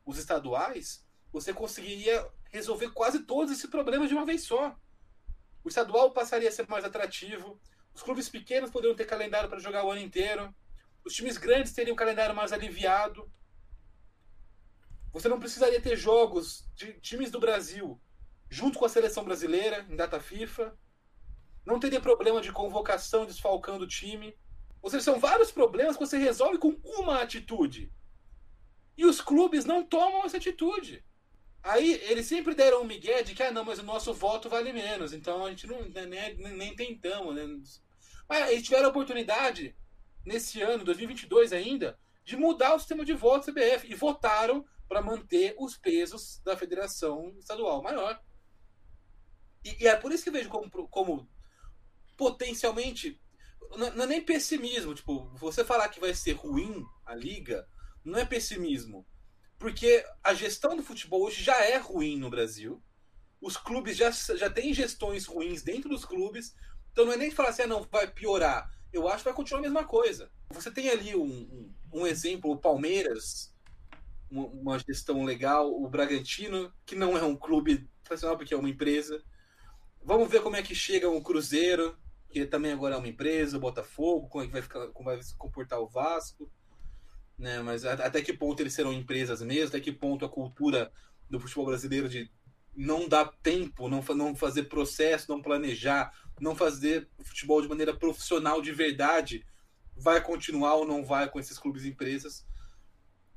os 0.05 0.17
estaduais, 0.17 1.05
você 1.31 1.53
conseguiria 1.53 2.27
resolver 2.51 2.89
quase 2.91 3.19
todos 3.23 3.51
esses 3.51 3.69
problemas 3.69 4.09
de 4.09 4.15
uma 4.15 4.25
vez 4.25 4.43
só. 4.43 4.75
O 5.63 5.69
estadual 5.69 6.11
passaria 6.11 6.49
a 6.49 6.51
ser 6.51 6.67
mais 6.67 6.85
atrativo, 6.85 7.59
os 7.93 8.01
clubes 8.01 8.29
pequenos 8.29 8.71
poderiam 8.71 8.95
ter 8.95 9.05
calendário 9.05 9.49
para 9.49 9.59
jogar 9.59 9.85
o 9.85 9.91
ano 9.91 10.01
inteiro, 10.01 10.53
os 11.03 11.13
times 11.13 11.37
grandes 11.37 11.73
teriam 11.73 11.93
um 11.93 11.97
calendário 11.97 12.35
mais 12.35 12.51
aliviado, 12.51 13.31
você 15.11 15.27
não 15.27 15.39
precisaria 15.39 15.81
ter 15.81 15.95
jogos 15.95 16.67
de 16.75 16.93
times 16.99 17.31
do 17.31 17.39
Brasil 17.39 17.99
junto 18.49 18.79
com 18.79 18.85
a 18.85 18.89
seleção 18.89 19.23
brasileira 19.23 19.85
em 19.89 19.95
data 19.95 20.19
FIFA. 20.19 20.77
Não 21.65 21.79
teria 21.79 22.01
problema 22.01 22.41
de 22.41 22.51
convocação 22.51 23.25
desfalcando 23.25 23.83
o 23.83 23.87
time. 23.87 24.35
Ou 24.81 24.89
seja, 24.89 25.03
são 25.03 25.19
vários 25.19 25.51
problemas 25.51 25.97
que 25.97 26.05
você 26.05 26.17
resolve 26.17 26.57
com 26.57 26.69
uma 26.83 27.21
atitude. 27.21 27.91
E 28.97 29.05
os 29.05 29.21
clubes 29.21 29.65
não 29.65 29.83
tomam 29.83 30.25
essa 30.25 30.37
atitude. 30.37 31.03
Aí 31.61 31.93
eles 32.03 32.25
sempre 32.25 32.55
deram 32.55 32.81
um 32.81 32.85
migué 32.85 33.21
de 33.21 33.35
que, 33.35 33.43
ah, 33.43 33.51
não, 33.51 33.65
mas 33.65 33.79
o 33.79 33.83
nosso 33.83 34.13
voto 34.13 34.49
vale 34.49 34.71
menos, 34.71 35.11
então 35.11 35.45
a 35.45 35.49
gente 35.49 35.67
não, 35.67 35.81
nem, 35.81 36.07
né, 36.07 36.33
né, 36.33 36.49
nem 36.51 36.75
tentamos. 36.75 37.35
Né? 37.35 37.43
Mas 38.27 38.51
eles 38.51 38.63
tiveram 38.63 38.85
a 38.85 38.89
oportunidade, 38.89 39.75
nesse 40.25 40.61
ano, 40.61 40.85
2022 40.85 41.51
ainda, 41.51 41.99
de 42.23 42.37
mudar 42.37 42.75
o 42.75 42.79
sistema 42.79 43.03
de 43.03 43.13
voto 43.13 43.45
do 43.45 43.53
CBF 43.53 43.91
e 43.91 43.95
votaram 43.95 44.65
para 44.89 45.03
manter 45.03 45.55
os 45.59 45.77
pesos 45.77 46.41
da 46.43 46.57
federação 46.57 47.35
estadual 47.37 47.83
maior. 47.83 48.19
E, 49.63 49.83
e, 49.83 49.87
é 49.87 49.95
por 49.95 50.11
isso 50.11 50.23
que 50.23 50.29
eu 50.29 50.33
vejo 50.33 50.49
como, 50.49 50.69
como 50.89 51.29
potencialmente. 52.17 53.21
Não, 53.77 53.95
não 53.95 54.03
é 54.05 54.07
nem 54.07 54.25
pessimismo. 54.25 54.95
Tipo, 54.95 55.29
você 55.35 55.63
falar 55.63 55.89
que 55.89 55.99
vai 55.99 56.13
ser 56.15 56.31
ruim 56.33 56.83
a 57.05 57.13
liga, 57.13 57.67
não 58.03 58.17
é 58.17 58.25
pessimismo. 58.25 59.05
Porque 59.59 60.03
a 60.23 60.33
gestão 60.33 60.75
do 60.75 60.83
futebol 60.83 61.21
hoje 61.21 61.43
já 61.43 61.63
é 61.63 61.77
ruim 61.77 62.17
no 62.17 62.29
Brasil. 62.29 62.81
Os 63.39 63.57
clubes 63.57 63.95
já, 63.95 64.09
já 64.09 64.49
têm 64.49 64.73
gestões 64.73 65.25
ruins 65.25 65.61
dentro 65.61 65.89
dos 65.89 66.03
clubes. 66.03 66.55
Então 66.91 67.05
não 67.05 67.13
é 67.13 67.17
nem 67.17 67.29
falar 67.29 67.49
assim, 67.49 67.61
ah, 67.61 67.67
não, 67.67 67.83
vai 67.83 68.07
piorar. 68.07 68.71
Eu 68.91 69.07
acho 69.07 69.19
que 69.19 69.25
vai 69.25 69.33
continuar 69.33 69.59
a 69.59 69.63
mesma 69.63 69.83
coisa. 69.83 70.31
Você 70.49 70.71
tem 70.71 70.89
ali 70.89 71.15
um, 71.15 71.21
um, 71.21 71.73
um 71.93 72.07
exemplo, 72.07 72.49
o 72.49 72.57
Palmeiras, 72.57 73.53
uma, 74.29 74.45
uma, 74.47 74.79
gestão 74.79 75.23
legal, 75.23 75.71
o 75.71 75.87
Bragantino, 75.89 76.71
que 76.85 76.95
não 76.95 77.17
é 77.17 77.23
um 77.23 77.35
clube 77.35 77.89
tradicional 78.03 78.37
porque 78.37 78.53
é 78.53 78.57
uma 78.57 78.69
empresa. 78.69 79.23
Vamos 80.03 80.29
ver 80.29 80.41
como 80.41 80.55
é 80.55 80.63
que 80.63 80.73
chega 80.73 81.09
o 81.09 81.21
Cruzeiro, 81.21 81.97
que 82.29 82.45
também 82.45 82.71
agora 82.71 82.95
é 82.95 82.97
uma 82.97 83.07
empresa, 83.07 83.57
o 83.57 83.61
Botafogo, 83.61 84.29
como 84.29 84.43
é 84.43 84.47
que 84.47 84.53
vai, 84.53 84.61
ficar, 84.61 84.87
como 84.89 85.09
vai 85.09 85.21
se 85.21 85.35
comportar 85.35 85.79
o 85.79 85.87
Vasco. 85.87 86.51
Né? 87.37 87.61
Mas 87.61 87.85
até 87.85 88.21
que 88.21 88.33
ponto 88.33 88.61
eles 88.61 88.73
serão 88.73 88.93
empresas 88.93 89.41
mesmo, 89.41 89.69
até 89.69 89.79
que 89.79 89.91
ponto 89.91 90.25
a 90.25 90.29
cultura 90.29 90.91
do 91.29 91.39
futebol 91.39 91.67
brasileiro 91.67 92.09
de 92.09 92.29
não 92.75 93.07
dar 93.07 93.25
tempo, 93.41 93.89
não, 93.89 94.01
não 94.15 94.35
fazer 94.35 94.63
processo, 94.63 95.29
não 95.29 95.41
planejar, 95.41 96.13
não 96.39 96.55
fazer 96.55 97.09
futebol 97.23 97.61
de 97.61 97.67
maneira 97.67 97.93
profissional 97.93 98.61
de 98.61 98.71
verdade, 98.71 99.45
vai 99.95 100.21
continuar 100.21 100.75
ou 100.75 100.87
não 100.87 101.03
vai 101.03 101.29
com 101.29 101.39
esses 101.39 101.59
clubes 101.59 101.83
e 101.83 101.89
empresas. 101.89 102.45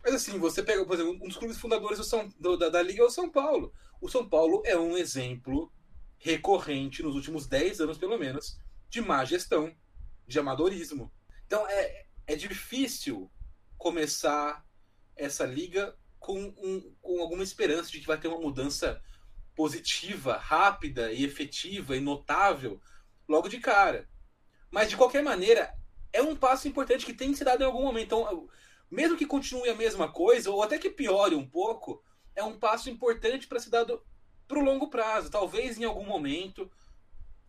Mas 0.04 0.14
assim, 0.14 0.38
você 0.38 0.62
pega, 0.62 0.84
por 0.84 0.94
exemplo, 0.94 1.14
um 1.22 1.28
dos 1.28 1.36
clubes 1.36 1.58
fundadores 1.58 1.98
do 1.98 2.04
São, 2.04 2.28
do, 2.38 2.56
da, 2.56 2.68
da 2.68 2.82
Liga 2.82 3.02
é 3.02 3.06
o 3.06 3.10
São 3.10 3.30
Paulo. 3.30 3.72
O 4.00 4.08
São 4.08 4.28
Paulo 4.28 4.62
é 4.64 4.76
um 4.76 4.96
exemplo 4.96 5.72
recorrente 6.18 7.02
nos 7.02 7.14
últimos 7.14 7.46
10 7.46 7.80
anos, 7.80 7.98
pelo 7.98 8.18
menos, 8.18 8.58
de 8.88 9.00
má 9.00 9.24
gestão, 9.24 9.74
de 10.26 10.38
amadorismo. 10.38 11.12
Então 11.46 11.66
é, 11.68 12.06
é 12.26 12.36
difícil 12.36 13.30
começar 13.78 14.64
essa 15.16 15.44
liga 15.44 15.96
com, 16.18 16.54
um, 16.58 16.94
com 17.00 17.20
alguma 17.20 17.42
esperança 17.42 17.90
de 17.90 18.00
que 18.00 18.06
vai 18.06 18.18
ter 18.18 18.28
uma 18.28 18.40
mudança 18.40 19.00
positiva, 19.54 20.36
rápida 20.36 21.12
e 21.12 21.24
efetiva 21.24 21.96
e 21.96 22.00
notável 22.00 22.80
logo 23.28 23.48
de 23.48 23.58
cara. 23.58 24.08
Mas 24.70 24.88
de 24.88 24.96
qualquer 24.96 25.22
maneira, 25.22 25.74
é 26.12 26.22
um 26.22 26.36
passo 26.36 26.68
importante 26.68 27.04
que 27.04 27.12
tem 27.12 27.32
que 27.32 27.38
ser 27.38 27.44
dado 27.44 27.62
em 27.62 27.66
algum 27.66 27.82
momento. 27.82 28.06
Então, 28.06 28.48
mesmo 28.92 29.16
que 29.16 29.26
continue 29.26 29.70
a 29.70 29.74
mesma 29.74 30.12
coisa, 30.12 30.50
ou 30.50 30.62
até 30.62 30.78
que 30.78 30.90
piore 30.90 31.34
um 31.34 31.48
pouco, 31.48 32.02
é 32.36 32.44
um 32.44 32.58
passo 32.58 32.90
importante 32.90 33.48
para 33.48 33.58
ser 33.58 33.70
dado 33.70 34.04
para 34.46 34.58
o 34.58 34.62
longo 34.62 34.90
prazo. 34.90 35.30
Talvez 35.30 35.78
em 35.78 35.84
algum 35.84 36.04
momento 36.04 36.70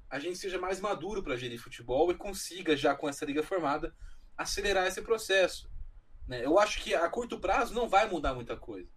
a 0.09 0.19
gente 0.19 0.37
seja 0.37 0.57
mais 0.57 0.79
maduro 0.79 1.21
para 1.21 1.35
gerir 1.35 1.59
futebol 1.61 2.11
e 2.11 2.15
consiga, 2.15 2.77
já 2.77 2.95
com 2.95 3.09
essa 3.09 3.25
liga 3.25 3.43
formada, 3.43 3.93
acelerar 4.37 4.87
esse 4.87 5.01
processo. 5.01 5.69
Né? 6.27 6.45
Eu 6.45 6.57
acho 6.57 6.81
que 6.81 6.95
a 6.95 7.09
curto 7.09 7.39
prazo 7.39 7.73
não 7.73 7.89
vai 7.89 8.09
mudar 8.09 8.33
muita 8.33 8.55
coisa. 8.55 8.89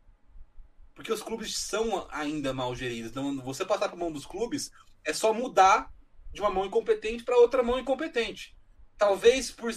Porque 0.94 1.12
os 1.12 1.22
clubes 1.22 1.58
são 1.58 2.06
ainda 2.10 2.54
mal 2.54 2.74
geridos. 2.76 3.10
Então, 3.10 3.42
você 3.42 3.64
passar 3.64 3.88
para 3.88 3.98
mão 3.98 4.12
dos 4.12 4.24
clubes 4.24 4.70
é 5.04 5.12
só 5.12 5.32
mudar 5.32 5.92
de 6.32 6.40
uma 6.40 6.50
mão 6.50 6.64
incompetente 6.64 7.24
para 7.24 7.38
outra 7.38 7.62
mão 7.62 7.78
incompetente. 7.78 8.55
Talvez 8.98 9.50
por 9.50 9.70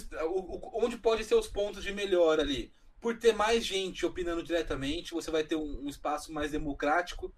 onde 0.74 0.96
pode 0.96 1.24
ser 1.24 1.34
os 1.34 1.46
pontos 1.46 1.82
de 1.82 1.92
melhora 1.92 2.42
ali. 2.42 2.72
Por 3.00 3.18
ter 3.18 3.34
mais 3.34 3.64
gente 3.64 4.04
opinando 4.04 4.42
diretamente, 4.42 5.12
você 5.12 5.30
vai 5.30 5.44
ter 5.44 5.56
um, 5.56 5.84
um 5.84 5.88
espaço 5.88 6.32
mais 6.32 6.52
democrático. 6.52 7.34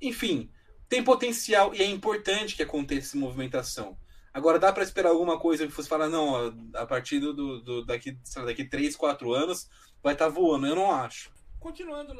Enfim, 0.00 0.50
tem 0.88 1.04
potencial 1.04 1.74
e 1.74 1.82
é 1.82 1.86
importante 1.86 2.56
que 2.56 2.62
aconteça 2.62 3.08
essa 3.08 3.16
movimentação. 3.16 3.98
Agora, 4.32 4.58
dá 4.58 4.72
para 4.72 4.82
esperar 4.82 5.10
alguma 5.10 5.38
coisa 5.38 5.66
que 5.66 5.72
você 5.72 5.88
fala, 5.88 6.08
não, 6.08 6.28
ó, 6.28 6.52
a 6.74 6.86
partir 6.86 7.18
do, 7.18 7.60
do 7.60 7.84
daqui, 7.84 8.16
daqui 8.44 8.64
3, 8.64 8.94
4 8.94 9.32
anos 9.32 9.68
vai 10.02 10.12
estar 10.12 10.26
tá 10.26 10.30
voando? 10.30 10.66
Eu 10.66 10.76
não 10.76 10.90
acho. 10.90 11.32
Continuando 11.58 12.18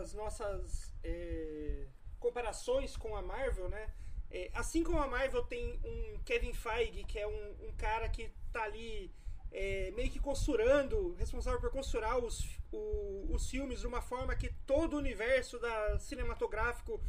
as 0.00 0.14
nossas 0.14 0.94
é, 1.02 1.86
comparações 2.18 2.96
com 2.96 3.14
a 3.14 3.22
Marvel, 3.22 3.68
né? 3.68 3.92
É, 4.36 4.50
assim 4.52 4.82
como 4.82 4.98
a 4.98 5.06
Marvel 5.06 5.44
tem 5.44 5.78
um 5.84 6.18
Kevin 6.24 6.52
Feige, 6.52 7.04
que 7.04 7.20
é 7.20 7.26
um, 7.26 7.68
um 7.68 7.72
cara 7.78 8.08
que 8.08 8.28
tá 8.52 8.64
ali 8.64 9.08
é, 9.52 9.92
meio 9.92 10.10
que 10.10 10.18
costurando, 10.18 11.14
responsável 11.14 11.60
por 11.60 11.70
costurar 11.70 12.18
os, 12.18 12.44
o, 12.72 13.28
os 13.30 13.48
filmes 13.48 13.78
de 13.78 13.86
uma 13.86 14.02
forma 14.02 14.34
que 14.34 14.52
todo 14.66 14.94
o 14.94 14.98
universo 14.98 15.56
da 15.60 16.00
cinematográfico 16.00 17.00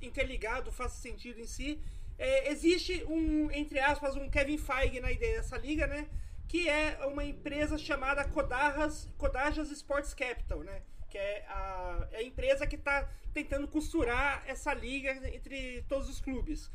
interligado 0.00 0.72
faça 0.72 0.96
sentido 0.96 1.38
em 1.38 1.46
si 1.46 1.78
é, 2.16 2.50
existe 2.50 3.04
um, 3.04 3.50
entre 3.50 3.78
aspas, 3.78 4.16
um 4.16 4.30
Kevin 4.30 4.56
Feige 4.56 5.00
na 5.00 5.12
ideia 5.12 5.36
dessa 5.36 5.58
liga, 5.58 5.86
né? 5.86 6.06
Que 6.48 6.66
é 6.66 7.06
uma 7.06 7.24
empresa 7.24 7.76
chamada 7.76 8.26
Kodajas, 8.26 9.06
Kodajas 9.18 9.70
Sports 9.70 10.14
Capital, 10.14 10.60
né? 10.60 10.82
Que 11.10 11.18
é 11.18 11.44
a, 11.48 12.08
é 12.12 12.16
a 12.18 12.22
empresa 12.22 12.66
que 12.66 12.76
está 12.76 13.08
tentando 13.34 13.66
costurar 13.68 14.42
essa 14.46 14.72
liga 14.72 15.12
entre 15.34 15.82
todos 15.88 16.08
os 16.08 16.20
clubes. 16.20 16.70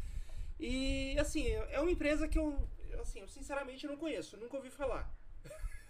E, 0.60 1.18
assim, 1.20 1.48
é 1.50 1.80
uma 1.80 1.92
empresa 1.92 2.28
que 2.28 2.38
eu, 2.38 2.58
assim, 3.00 3.22
eu 3.22 3.28
sinceramente 3.28 3.88
não 3.88 3.98
conheço, 3.98 4.38
nunca 4.38 4.58
ouvi 4.58 4.70
falar 4.70 5.10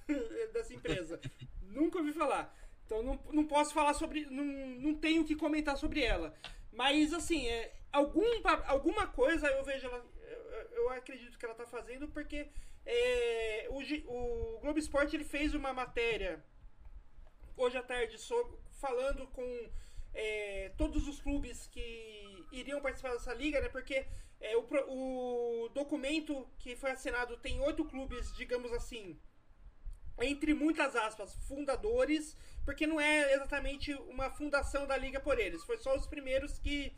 dessa 0.54 0.74
empresa. 0.74 1.20
nunca 1.62 1.98
ouvi 1.98 2.14
falar. 2.14 2.56
Então 2.86 3.02
não, 3.02 3.20
não 3.32 3.46
posso 3.46 3.74
falar 3.74 3.94
sobre. 3.94 4.26
Não, 4.26 4.44
não 4.44 4.94
tenho 4.94 5.26
que 5.26 5.36
comentar 5.36 5.76
sobre 5.78 6.04
ela. 6.04 6.34
Mas, 6.72 7.14
assim, 7.14 7.48
é, 7.48 7.74
algum, 7.92 8.26
alguma 8.68 9.08
coisa 9.08 9.48
eu 9.48 9.64
vejo 9.64 9.88
ela. 9.88 10.06
Eu, 10.22 10.84
eu 10.84 10.90
acredito 10.90 11.38
que 11.38 11.46
ela 11.46 11.54
está 11.54 11.66
fazendo, 11.66 12.08
porque 12.08 12.48
é, 12.86 13.68
o, 13.70 13.80
o 14.12 14.60
Globo 14.60 14.78
Esporte 14.78 15.16
ele 15.16 15.24
fez 15.24 15.56
uma 15.56 15.74
matéria 15.74 16.44
hoje 17.58 17.78
à 17.78 17.84
tarde 17.84 18.18
sobre, 18.18 18.58
falando 18.80 19.28
com 19.28 19.70
é, 20.14 20.72
todos 20.78 21.08
os 21.08 21.20
clubes 21.22 21.68
que 21.68 22.46
iriam 22.52 22.82
participar 22.82 23.14
dessa 23.14 23.34
liga, 23.34 23.60
né? 23.62 23.70
Porque 23.70 24.06
é, 24.40 24.56
o, 24.58 24.64
o 24.64 25.70
documento 25.70 26.48
que 26.60 26.76
foi 26.76 26.92
assinado 26.92 27.38
tem 27.38 27.60
oito 27.62 27.86
clubes, 27.86 28.34
digamos 28.36 28.72
assim, 28.74 29.20
entre 30.22 30.54
muitas 30.54 30.96
aspas, 30.96 31.36
fundadores, 31.48 32.38
porque 32.64 32.88
não 32.88 33.00
é 33.00 33.34
exatamente 33.34 33.94
uma 33.94 34.30
fundação 34.30 34.88
da 34.88 34.98
liga 34.98 35.20
por 35.20 35.40
eles, 35.40 35.64
foi 35.64 35.78
só 35.78 35.96
os 35.96 36.08
primeiros 36.08 36.58
que 36.60 36.96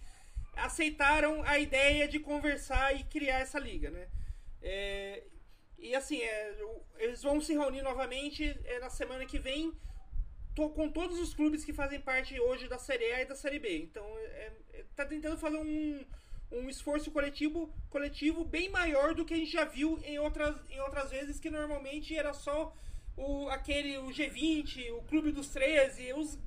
aceitaram 0.56 1.44
a 1.44 1.58
ideia 1.60 2.08
de 2.08 2.20
conversar 2.20 2.96
e 2.96 3.04
criar 3.04 3.40
essa 3.40 3.60
liga, 3.60 3.90
né? 3.90 4.08
É, 4.62 5.24
e 5.78 5.96
assim, 5.96 6.22
é, 6.22 6.58
eles 6.98 7.22
vão 7.22 7.40
se 7.40 7.54
reunir 7.54 7.84
novamente 7.84 8.60
é, 8.66 8.80
na 8.80 8.90
semana 8.90 9.26
que 9.26 9.38
vem 9.38 9.72
com 10.70 10.90
todos 10.90 11.20
os 11.20 11.34
clubes 11.34 11.64
que 11.64 11.74
fazem 11.74 12.00
parte 12.00 12.40
hoje 12.40 12.68
da 12.68 12.78
Série 12.78 13.12
A 13.14 13.22
e 13.22 13.26
da 13.26 13.36
Série 13.36 13.60
B. 13.60 13.78
Então, 13.84 14.04
é, 14.18 14.52
é, 14.74 14.86
tá 14.96 15.06
tentando 15.06 15.38
fazer 15.38 15.58
um, 15.58 16.06
um 16.52 16.70
esforço 16.70 17.12
coletivo, 17.12 17.74
coletivo 17.90 18.44
bem 18.44 18.70
maior 18.70 19.14
do 19.14 19.24
que 19.24 19.34
a 19.34 19.38
gente 19.38 19.52
já 19.52 19.66
viu 19.66 20.00
em 20.04 20.18
outras, 20.20 20.56
em 20.70 20.80
outras 20.82 21.12
vezes, 21.12 21.40
que 21.40 21.50
normalmente 21.50 22.16
era 22.16 22.34
só 22.34 22.76
o, 23.16 23.48
aquele, 23.50 23.98
o 23.98 24.08
G20, 24.08 24.92
o 24.94 25.02
Clube 25.04 25.32
dos 25.32 25.50
13, 25.50 26.14
os, 26.14 26.40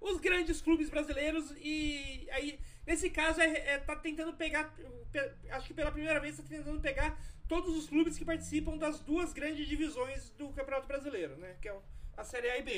os 0.00 0.20
grandes 0.20 0.60
clubes 0.60 0.88
brasileiros 0.88 1.52
e 1.58 2.28
aí 2.30 2.58
Nesse 2.86 3.10
caso, 3.10 3.40
é, 3.40 3.46
é, 3.46 3.78
tá 3.78 3.96
tentando 3.96 4.32
pegar. 4.34 4.72
Acho 5.50 5.66
que 5.66 5.74
pela 5.74 5.90
primeira 5.90 6.20
vez, 6.20 6.38
está 6.38 6.48
tentando 6.48 6.80
pegar 6.80 7.20
todos 7.48 7.76
os 7.76 7.88
clubes 7.88 8.16
que 8.16 8.24
participam 8.24 8.76
das 8.76 9.00
duas 9.00 9.32
grandes 9.32 9.66
divisões 9.66 10.30
do 10.30 10.50
Campeonato 10.50 10.86
Brasileiro, 10.86 11.36
né? 11.36 11.56
Que 11.60 11.68
é 11.68 11.76
a 12.16 12.24
Série 12.24 12.50
A 12.50 12.58
e 12.58 12.62
B. 12.62 12.72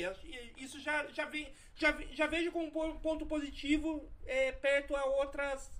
Isso 0.57 0.79
já, 0.79 1.07
já, 1.07 1.25
ve, 1.25 1.47
já, 1.75 1.91
já 2.11 2.27
vejo 2.27 2.51
como 2.51 2.67
um 2.67 2.99
ponto 2.99 3.25
positivo 3.25 4.11
é, 4.25 4.51
perto 4.51 4.95
a 4.95 5.05
outras 5.05 5.71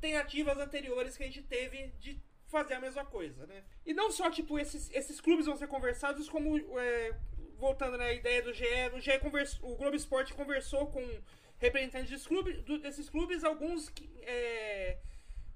tentativas 0.00 0.56
anteriores 0.58 1.16
que 1.16 1.24
a 1.24 1.26
gente 1.26 1.42
teve 1.42 1.88
de 1.98 2.20
fazer 2.46 2.74
a 2.74 2.80
mesma 2.80 3.04
coisa, 3.04 3.46
né? 3.46 3.64
E 3.84 3.92
não 3.92 4.10
só, 4.10 4.30
tipo, 4.30 4.58
esses, 4.58 4.90
esses 4.92 5.20
clubes 5.20 5.46
vão 5.46 5.56
ser 5.56 5.66
conversados, 5.66 6.28
como, 6.28 6.56
é, 6.78 7.14
voltando 7.58 7.98
na 7.98 8.12
ideia 8.12 8.42
do 8.42 8.52
GE, 8.52 8.64
o, 8.94 9.00
GE 9.00 9.10
o 9.62 9.74
Globo 9.76 9.96
Esporte 9.96 10.32
conversou 10.32 10.86
com 10.86 11.04
representantes 11.58 12.10
dos 12.10 12.26
clubes, 12.26 12.62
desses 12.80 13.10
clubes, 13.10 13.44
alguns 13.44 13.92
é, 14.22 14.98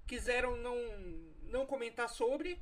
quiseram 0.07 0.57
não, 0.57 0.77
não 1.45 1.65
comentar 1.65 2.09
sobre, 2.09 2.61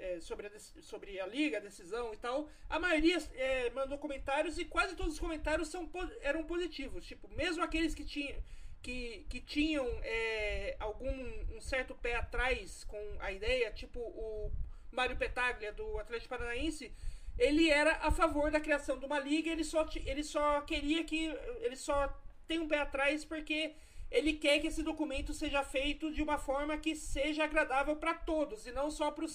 é, 0.00 0.20
sobre, 0.20 0.46
a, 0.46 0.50
sobre 0.82 1.20
a 1.20 1.26
liga, 1.26 1.58
a 1.58 1.60
decisão 1.60 2.12
e 2.12 2.16
tal. 2.16 2.48
A 2.68 2.78
maioria 2.78 3.18
é, 3.34 3.70
mandou 3.70 3.98
comentários 3.98 4.58
e 4.58 4.64
quase 4.64 4.96
todos 4.96 5.14
os 5.14 5.20
comentários 5.20 5.68
são, 5.68 5.88
eram 6.22 6.44
positivos. 6.44 7.06
Tipo, 7.06 7.28
mesmo 7.28 7.62
aqueles 7.62 7.94
que 7.94 8.04
tinham, 8.04 8.36
que, 8.82 9.26
que 9.28 9.40
tinham 9.40 9.86
é, 10.02 10.76
algum 10.80 11.10
um 11.54 11.60
certo 11.60 11.94
pé 11.94 12.16
atrás 12.16 12.84
com 12.84 13.16
a 13.20 13.30
ideia, 13.30 13.70
tipo 13.70 14.00
o 14.00 14.50
Mário 14.90 15.16
Petaglia 15.16 15.72
do 15.72 15.98
Atlético 15.98 16.30
Paranaense, 16.30 16.92
ele 17.38 17.70
era 17.70 17.92
a 18.02 18.10
favor 18.10 18.50
da 18.50 18.60
criação 18.60 18.98
de 18.98 19.06
uma 19.06 19.18
liga, 19.18 19.50
ele 19.50 19.64
só, 19.64 19.88
ele 20.04 20.22
só 20.22 20.60
queria 20.62 21.04
que. 21.04 21.26
Ele 21.60 21.76
só 21.76 22.08
tem 22.46 22.58
um 22.58 22.68
pé 22.68 22.78
atrás 22.80 23.24
porque 23.24 23.74
ele 24.10 24.32
quer 24.32 24.58
que 24.58 24.66
esse 24.66 24.82
documento 24.82 25.32
seja 25.32 25.62
feito 25.62 26.12
de 26.12 26.22
uma 26.22 26.36
forma 26.36 26.76
que 26.76 26.96
seja 26.96 27.44
agradável 27.44 27.94
para 27.96 28.12
todos 28.14 28.66
e 28.66 28.72
não 28.72 28.90
só 28.90 29.10
para 29.10 29.24
os 29.24 29.32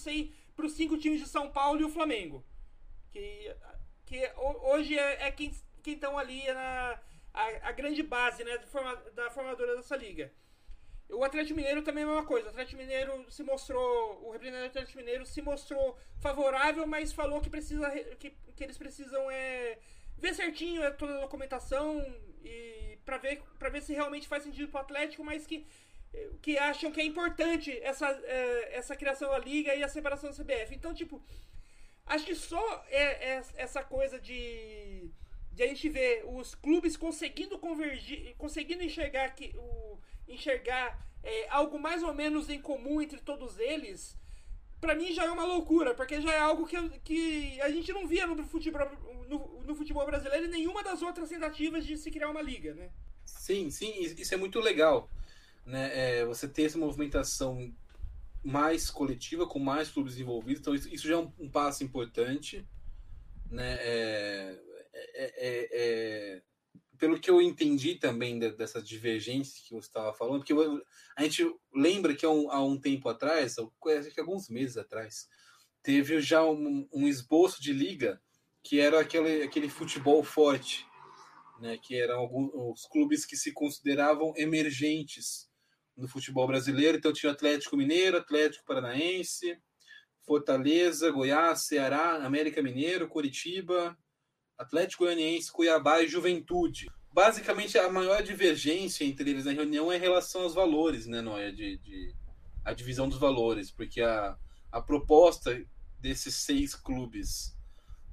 cinco 0.68 0.96
times 0.98 1.20
de 1.20 1.28
São 1.28 1.50
Paulo 1.50 1.80
e 1.80 1.84
o 1.84 1.88
Flamengo. 1.88 2.44
Que, 3.10 3.54
que 4.04 4.32
hoje 4.62 4.98
é, 4.98 5.28
é 5.28 5.30
quem 5.30 5.52
estão 5.84 6.18
ali 6.18 6.46
na 6.52 7.00
a, 7.32 7.68
a, 7.68 7.72
grande 7.72 8.02
base 8.02 8.42
né, 8.42 8.58
da 9.14 9.30
formadora 9.30 9.76
dessa 9.76 9.96
liga. 9.96 10.32
O 11.08 11.22
Atlético 11.22 11.56
Mineiro 11.56 11.82
também 11.82 12.02
é 12.02 12.06
a 12.06 12.10
mesma 12.10 12.26
coisa. 12.26 12.48
O 12.48 12.50
Atlético 12.50 12.80
Mineiro 12.80 13.30
se 13.30 13.42
mostrou. 13.42 14.26
O 14.26 14.32
representante 14.32 14.64
do 14.64 14.70
Atlético 14.70 14.98
Mineiro 14.98 15.26
se 15.26 15.40
mostrou 15.42 15.96
favorável, 16.18 16.86
mas 16.86 17.12
falou 17.12 17.40
que 17.40 17.50
precisa. 17.50 17.88
que, 18.18 18.30
que 18.30 18.64
eles 18.64 18.78
precisam 18.78 19.30
é, 19.30 19.78
ver 20.16 20.34
certinho 20.34 20.82
é, 20.82 20.90
toda 20.90 21.16
a 21.16 21.20
documentação 21.20 22.04
e 22.42 22.98
para 23.04 23.18
ver, 23.18 23.42
ver 23.70 23.82
se 23.82 23.92
realmente 23.92 24.26
faz 24.26 24.42
sentido 24.42 24.68
pro 24.68 24.80
Atlético, 24.80 25.22
mas 25.22 25.46
que, 25.46 25.64
que 26.40 26.56
acham 26.58 26.90
que 26.90 27.00
é 27.00 27.04
importante 27.04 27.76
essa, 27.82 28.08
é, 28.08 28.76
essa 28.76 28.96
criação 28.96 29.30
da 29.30 29.38
liga 29.38 29.74
e 29.74 29.82
a 29.82 29.88
separação 29.88 30.30
da 30.30 30.36
CBF. 30.36 30.74
Então, 30.74 30.94
tipo, 30.94 31.22
acho 32.06 32.24
que 32.24 32.34
só 32.34 32.84
é, 32.88 33.32
é 33.32 33.42
essa 33.56 33.82
coisa 33.82 34.18
de 34.18 35.10
de 35.56 35.62
a 35.62 35.66
gente 35.68 35.88
ver 35.88 36.22
os 36.26 36.54
clubes 36.54 36.98
conseguindo 36.98 37.58
convergir, 37.58 38.34
conseguindo 38.36 38.82
enxergar 38.82 39.30
que 39.30 39.54
o 39.56 39.98
enxergar 40.28 41.02
é, 41.24 41.48
algo 41.48 41.78
mais 41.78 42.02
ou 42.02 42.12
menos 42.12 42.50
em 42.50 42.60
comum 42.60 43.00
entre 43.00 43.18
todos 43.20 43.58
eles, 43.58 44.14
para 44.80 44.94
mim 44.94 45.14
já 45.14 45.24
é 45.24 45.30
uma 45.30 45.46
loucura, 45.46 45.94
porque 45.94 46.20
já 46.20 46.30
é 46.30 46.38
algo 46.38 46.66
que, 46.66 46.76
que 47.00 47.60
a 47.62 47.70
gente 47.70 47.90
não 47.90 48.06
via 48.06 48.26
no 48.26 48.44
futebol, 48.44 48.86
no, 49.28 49.62
no 49.62 49.74
futebol 49.74 50.04
brasileiro 50.04 50.44
e 50.44 50.48
nenhuma 50.48 50.82
das 50.82 51.00
outras 51.00 51.30
tentativas 51.30 51.86
de 51.86 51.96
se 51.96 52.10
criar 52.10 52.28
uma 52.28 52.42
liga, 52.42 52.74
né? 52.74 52.90
Sim, 53.24 53.70
sim, 53.70 53.98
isso 54.00 54.34
é 54.34 54.36
muito 54.36 54.60
legal. 54.60 55.08
Né? 55.66 56.20
É, 56.20 56.24
você 56.24 56.46
ter 56.46 56.62
essa 56.62 56.78
movimentação 56.78 57.74
mais 58.42 58.88
coletiva, 58.88 59.46
com 59.46 59.58
mais 59.58 59.90
clubes 59.90 60.16
envolvidos, 60.18 60.60
então 60.60 60.74
isso, 60.74 60.88
isso 60.88 61.08
já 61.08 61.14
é 61.14 61.18
um, 61.18 61.32
um 61.40 61.50
passo 61.50 61.82
importante. 61.82 62.66
Né? 63.50 63.76
É, 63.80 64.60
é, 64.94 65.24
é, 65.36 65.68
é, 65.72 66.42
pelo 66.96 67.20
que 67.20 67.28
eu 67.28 67.42
entendi 67.42 67.96
também 67.96 68.38
dessa 68.38 68.80
divergência 68.80 69.62
que 69.66 69.74
você 69.74 69.88
estava 69.88 70.14
falando, 70.14 70.44
porque 70.44 70.54
a 71.16 71.22
gente 71.22 71.44
lembra 71.74 72.14
que 72.14 72.24
há 72.24 72.30
um, 72.30 72.50
há 72.50 72.64
um, 72.64 72.78
tempo 72.80 73.08
atrás, 73.08 73.56
acho 73.58 74.14
que 74.14 74.20
alguns 74.20 74.48
meses 74.48 74.76
atrás, 74.76 75.28
teve 75.82 76.20
já 76.20 76.44
um, 76.44 76.88
um 76.92 77.06
esboço 77.06 77.60
de 77.60 77.72
liga 77.72 78.20
que 78.62 78.80
era 78.80 79.00
aquele, 79.00 79.42
aquele 79.42 79.68
futebol 79.68 80.24
forte, 80.24 80.86
né, 81.60 81.78
que 81.78 81.94
eram 81.94 82.18
alguns 82.18 82.50
os 82.54 82.86
clubes 82.86 83.24
que 83.24 83.36
se 83.36 83.52
consideravam 83.52 84.32
emergentes 84.36 85.45
no 85.96 86.08
futebol 86.08 86.46
brasileiro. 86.46 86.98
Então 86.98 87.12
tinha 87.12 87.32
Atlético 87.32 87.76
Mineiro, 87.76 88.18
Atlético 88.18 88.64
Paranaense, 88.64 89.58
Fortaleza, 90.26 91.10
Goiás, 91.10 91.62
Ceará, 91.62 92.24
América 92.24 92.62
Mineiro, 92.62 93.08
Curitiba, 93.08 93.96
Atlético 94.58 95.04
Goianiense, 95.04 95.52
Cuiabá 95.52 96.02
e 96.02 96.08
Juventude. 96.08 96.86
Basicamente, 97.12 97.78
a 97.78 97.88
maior 97.88 98.22
divergência 98.22 99.04
entre 99.04 99.30
eles 99.30 99.44
na 99.44 99.52
reunião 99.52 99.90
é 99.90 99.96
em 99.96 100.00
relação 100.00 100.42
aos 100.42 100.54
valores, 100.54 101.06
né, 101.06 101.22
Noia? 101.22 101.52
De, 101.52 101.78
de, 101.78 102.14
a 102.64 102.72
divisão 102.72 103.08
dos 103.08 103.18
valores, 103.18 103.70
porque 103.70 104.00
a, 104.00 104.36
a 104.72 104.82
proposta 104.82 105.64
desses 106.00 106.34
seis 106.34 106.74
clubes, 106.74 107.56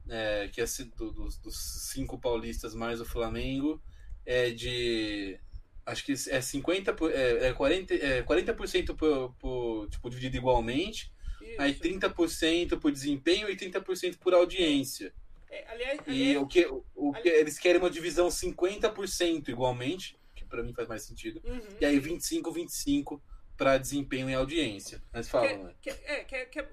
é, 0.07 0.47
que 0.47 0.61
é 0.61 0.65
do, 0.95 1.11
dos, 1.11 1.37
dos 1.37 1.89
cinco 1.91 2.19
paulistas 2.19 2.75
mais 2.75 3.01
o 3.01 3.05
Flamengo, 3.05 3.81
é 4.25 4.51
de 4.51 5.39
acho 5.85 6.05
que 6.05 6.13
é 6.13 6.41
50 6.41 6.95
é, 7.11 7.47
é 7.47 7.53
40 7.53 7.93
é 7.93 8.23
40% 8.23 8.95
por, 8.95 9.33
por 9.39 9.89
tipo 9.89 10.09
dividido 10.09 10.37
igualmente 10.37 11.11
Isso. 11.41 11.61
aí 11.61 11.73
30% 11.73 12.79
por 12.79 12.91
desempenho 12.91 13.49
e 13.49 13.55
30% 13.55 14.17
por 14.17 14.33
audiência 14.33 15.13
é, 15.53 15.65
aliás, 15.69 15.99
e 16.07 16.35
o 16.35 16.47
que, 16.47 16.65
o 16.95 17.13
que 17.13 17.29
eles 17.29 17.59
querem 17.59 17.79
uma 17.79 17.89
divisão 17.89 18.27
50% 18.27 19.49
igualmente, 19.49 20.17
que 20.33 20.43
para 20.43 20.63
mim 20.63 20.73
faz 20.73 20.87
mais 20.87 21.03
sentido. 21.03 21.39
Uhum, 21.45 21.61
e 21.79 21.85
aí 21.85 21.99
25 21.99 22.51
25 22.51 23.21
para 23.55 23.77
desempenho 23.77 24.27
e 24.27 24.33
audiência. 24.33 24.99
Mas 25.13 25.29
fala, 25.29 25.47
que, 25.47 25.55
né? 25.55 25.73
que, 25.79 25.89
é, 25.89 26.23
que, 26.23 26.45
que, 26.47 26.65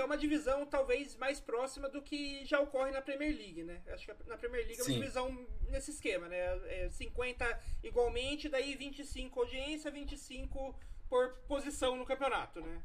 que 0.00 0.02
é 0.02 0.04
uma 0.06 0.16
divisão 0.16 0.64
talvez 0.64 1.14
mais 1.16 1.38
próxima 1.40 1.86
do 1.86 2.00
que 2.00 2.42
já 2.46 2.58
ocorre 2.58 2.90
na 2.90 3.02
Premier 3.02 3.36
League, 3.36 3.62
né? 3.62 3.82
Acho 3.88 4.06
que 4.06 4.28
na 4.28 4.38
Premier 4.38 4.66
League 4.66 4.80
é 4.80 4.82
uma 4.82 4.90
Sim. 4.90 4.98
divisão 4.98 5.46
nesse 5.68 5.90
esquema, 5.90 6.26
né? 6.26 6.38
É 6.68 6.88
50 6.88 7.60
igualmente, 7.82 8.48
daí 8.48 8.74
25 8.74 9.40
audiência, 9.40 9.90
25 9.90 10.74
por 11.06 11.34
posição 11.46 11.96
no 11.96 12.06
campeonato, 12.06 12.62
né? 12.62 12.82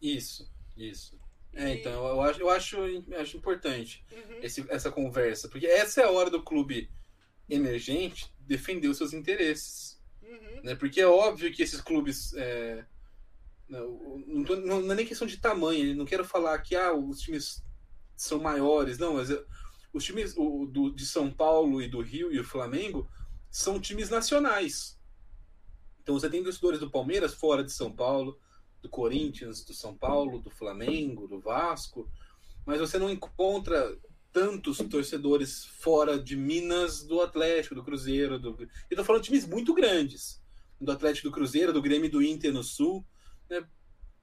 Isso, 0.00 0.48
isso. 0.76 1.18
É, 1.52 1.74
então, 1.74 2.06
eu 2.06 2.20
acho, 2.20 2.40
eu 2.40 2.50
acho, 2.50 2.76
acho 3.20 3.36
importante 3.36 4.04
uhum. 4.12 4.38
esse, 4.42 4.64
essa 4.70 4.92
conversa, 4.92 5.48
porque 5.48 5.66
essa 5.66 6.02
é 6.02 6.04
a 6.04 6.10
hora 6.10 6.30
do 6.30 6.42
clube 6.42 6.88
emergente 7.50 8.32
defender 8.40 8.86
os 8.86 8.96
seus 8.96 9.12
interesses. 9.12 10.00
Uhum. 10.22 10.62
Né? 10.62 10.74
Porque 10.76 11.00
é 11.00 11.06
óbvio 11.06 11.52
que 11.52 11.64
esses 11.64 11.80
clubes. 11.80 12.32
É, 12.34 12.84
não, 13.72 14.18
não, 14.26 14.44
tô, 14.44 14.56
não, 14.56 14.82
não, 14.82 14.92
é 14.92 14.94
nem 14.96 15.06
questão 15.06 15.26
de 15.26 15.38
tamanho, 15.38 15.96
não 15.96 16.04
quero 16.04 16.24
falar 16.24 16.58
que 16.58 16.76
ah, 16.76 16.92
os 16.92 17.20
times 17.20 17.64
são 18.14 18.38
maiores, 18.38 18.98
não, 18.98 19.14
mas 19.14 19.30
os 19.92 20.04
times 20.04 20.34
o, 20.36 20.66
do, 20.66 20.90
de 20.90 21.06
São 21.06 21.30
Paulo 21.30 21.80
e 21.80 21.88
do 21.88 22.02
Rio 22.02 22.30
e 22.30 22.38
o 22.38 22.44
Flamengo 22.44 23.08
são 23.50 23.80
times 23.80 24.10
nacionais. 24.10 24.98
Então 26.02 26.18
você 26.18 26.28
tem 26.28 26.42
torcedores 26.42 26.80
do 26.80 26.90
Palmeiras 26.90 27.32
fora 27.32 27.64
de 27.64 27.72
São 27.72 27.90
Paulo, 27.90 28.38
do 28.82 28.90
Corinthians, 28.90 29.64
do 29.64 29.72
São 29.72 29.96
Paulo, 29.96 30.38
do 30.38 30.50
Flamengo, 30.50 31.26
do 31.26 31.40
Vasco, 31.40 32.10
mas 32.66 32.78
você 32.78 32.98
não 32.98 33.10
encontra 33.10 33.98
tantos 34.32 34.78
torcedores 34.78 35.64
fora 35.64 36.18
de 36.18 36.36
Minas 36.36 37.04
do 37.04 37.22
Atlético, 37.22 37.74
do 37.74 37.84
Cruzeiro. 37.84 38.38
Do... 38.38 38.50
Eu 38.60 38.68
estou 38.90 39.04
falando 39.04 39.22
de 39.22 39.28
times 39.28 39.46
muito 39.46 39.72
grandes. 39.72 40.42
Do 40.80 40.90
Atlético, 40.90 41.28
do 41.28 41.34
Cruzeiro, 41.34 41.72
do 41.72 41.80
Grêmio 41.80 42.10
do 42.10 42.22
Inter 42.22 42.52
no 42.52 42.64
Sul. 42.64 43.06
Né? 43.52 43.66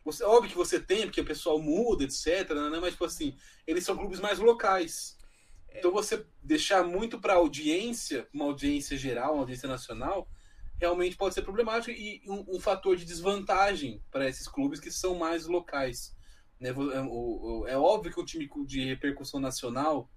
Você, 0.04 0.24
óbvio 0.24 0.50
que 0.50 0.58
você 0.58 0.80
tem, 0.80 1.04
porque 1.04 1.22
o 1.22 1.26
pessoal 1.26 1.62
muda, 1.62 2.04
etc. 2.04 2.50
Né? 2.72 2.80
Mas, 2.82 2.94
tipo 2.94 3.06
assim, 3.06 3.38
eles 3.68 3.84
são 3.84 3.96
clubes 3.96 4.20
mais 4.20 4.40
locais. 4.40 5.18
Então, 5.72 5.92
você 5.92 6.26
deixar 6.42 6.84
muito 6.84 7.20
para 7.20 7.36
audiência, 7.36 8.28
uma 8.34 8.46
audiência 8.46 8.98
geral, 8.98 9.34
uma 9.34 9.42
audiência 9.42 9.70
nacional, 9.70 10.28
realmente 10.80 11.16
pode 11.16 11.36
ser 11.36 11.44
problemático 11.44 11.92
e 11.92 12.24
um, 12.28 12.56
um 12.56 12.60
fator 12.60 12.96
de 12.96 13.06
desvantagem 13.06 14.02
para 14.10 14.28
esses 14.28 14.48
clubes 14.48 14.80
que 14.80 14.90
são 14.90 15.14
mais 15.16 15.46
locais. 15.46 16.16
Né? 16.60 16.70
É, 16.70 17.72
é, 17.74 17.78
óbvio 17.78 18.12
que 18.12 18.20
o 18.20 18.26
time 18.26 18.50
de 18.66 18.86
repercussão 18.86 19.40
nacional, 19.40 20.10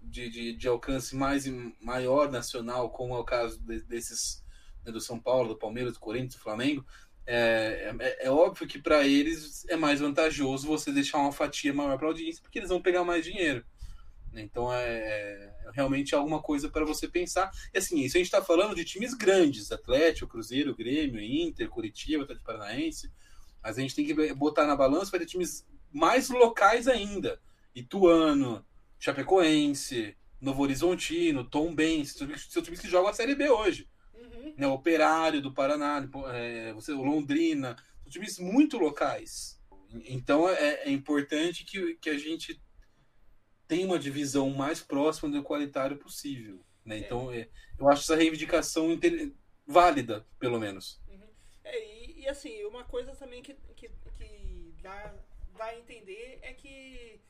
de, 0.00 0.28
de, 0.30 0.56
de 0.56 0.68
alcance 0.68 1.16
mais 1.16 1.46
maior 1.80 2.30
nacional, 2.30 2.90
como 2.90 3.14
é 3.14 3.18
o 3.18 3.24
caso 3.24 3.60
de, 3.60 3.80
desses 3.82 4.44
né, 4.84 4.92
do 4.92 5.00
São 5.00 5.18
Paulo, 5.18 5.48
do 5.48 5.58
Palmeiras, 5.58 5.94
do 5.94 6.00
Corinthians, 6.00 6.34
do 6.34 6.40
Flamengo, 6.40 6.84
é, 7.26 7.94
é, 8.00 8.26
é 8.26 8.30
óbvio 8.30 8.66
que 8.66 8.78
para 8.78 9.06
eles 9.06 9.64
é 9.68 9.76
mais 9.76 10.00
vantajoso 10.00 10.66
você 10.66 10.92
deixar 10.92 11.18
uma 11.18 11.32
fatia 11.32 11.72
maior 11.72 11.96
para 11.96 12.06
a 12.06 12.10
audiência, 12.10 12.42
porque 12.42 12.58
eles 12.58 12.70
vão 12.70 12.82
pegar 12.82 13.04
mais 13.04 13.24
dinheiro. 13.24 13.64
Então 14.34 14.72
é, 14.72 14.88
é 14.88 15.70
realmente 15.74 16.14
alguma 16.14 16.40
coisa 16.40 16.68
para 16.68 16.84
você 16.84 17.06
pensar. 17.06 17.50
E 17.72 17.78
assim, 17.78 18.00
isso 18.00 18.16
a 18.16 18.18
gente 18.18 18.26
está 18.26 18.42
falando 18.42 18.74
de 18.74 18.84
times 18.84 19.14
grandes: 19.14 19.70
Atlético, 19.70 20.30
Cruzeiro, 20.30 20.74
Grêmio, 20.74 21.20
Inter, 21.20 21.68
Curitiba, 21.68 22.24
Atlético 22.24 22.46
Paranaense. 22.46 23.10
Mas 23.62 23.78
a 23.78 23.80
gente 23.80 23.94
tem 23.94 24.06
que 24.06 24.34
botar 24.34 24.66
na 24.66 24.74
balança 24.74 25.10
para 25.10 25.20
ter 25.20 25.26
times 25.26 25.66
mais 25.92 26.30
locais 26.30 26.88
ainda: 26.88 27.40
Ituano, 27.74 28.64
Chapecoense, 28.98 30.16
Novo 30.40 30.62
Horizontino, 30.62 31.44
Tom 31.44 31.74
Benz, 31.74 32.16
são 32.48 32.62
times 32.62 32.80
que 32.80 32.88
jogam 32.88 33.10
a 33.10 33.14
Série 33.14 33.34
B 33.34 33.50
hoje. 33.50 33.88
Né, 34.56 34.66
Operário 34.66 35.40
do 35.40 35.52
Paraná, 35.52 36.06
é, 36.32 36.72
você, 36.72 36.92
o 36.92 37.02
Londrina, 37.02 37.76
são 38.02 38.10
times 38.10 38.38
muito 38.38 38.78
locais. 38.78 39.60
Então 40.06 40.48
é, 40.48 40.84
é 40.84 40.90
importante 40.90 41.64
que, 41.64 41.94
que 41.96 42.10
a 42.10 42.18
gente 42.18 42.60
tem 43.68 43.84
uma 43.84 43.98
divisão 43.98 44.50
mais 44.50 44.80
próxima 44.80 45.30
do 45.30 45.42
qualitário 45.42 45.96
possível. 45.96 46.62
Né? 46.84 46.98
Então, 46.98 47.32
é, 47.32 47.48
eu 47.78 47.88
acho 47.88 48.02
essa 48.02 48.16
reivindicação 48.16 48.98
válida, 49.66 50.26
pelo 50.38 50.58
menos. 50.58 51.00
Uhum. 51.08 51.28
É, 51.64 52.04
e, 52.04 52.20
e, 52.20 52.28
assim, 52.28 52.64
uma 52.64 52.84
coisa 52.84 53.14
também 53.14 53.42
que, 53.42 53.54
que, 53.76 53.88
que 54.14 54.74
dá, 54.82 55.14
dá 55.56 55.64
a 55.66 55.78
entender 55.78 56.38
é 56.42 56.52
que 56.52 57.20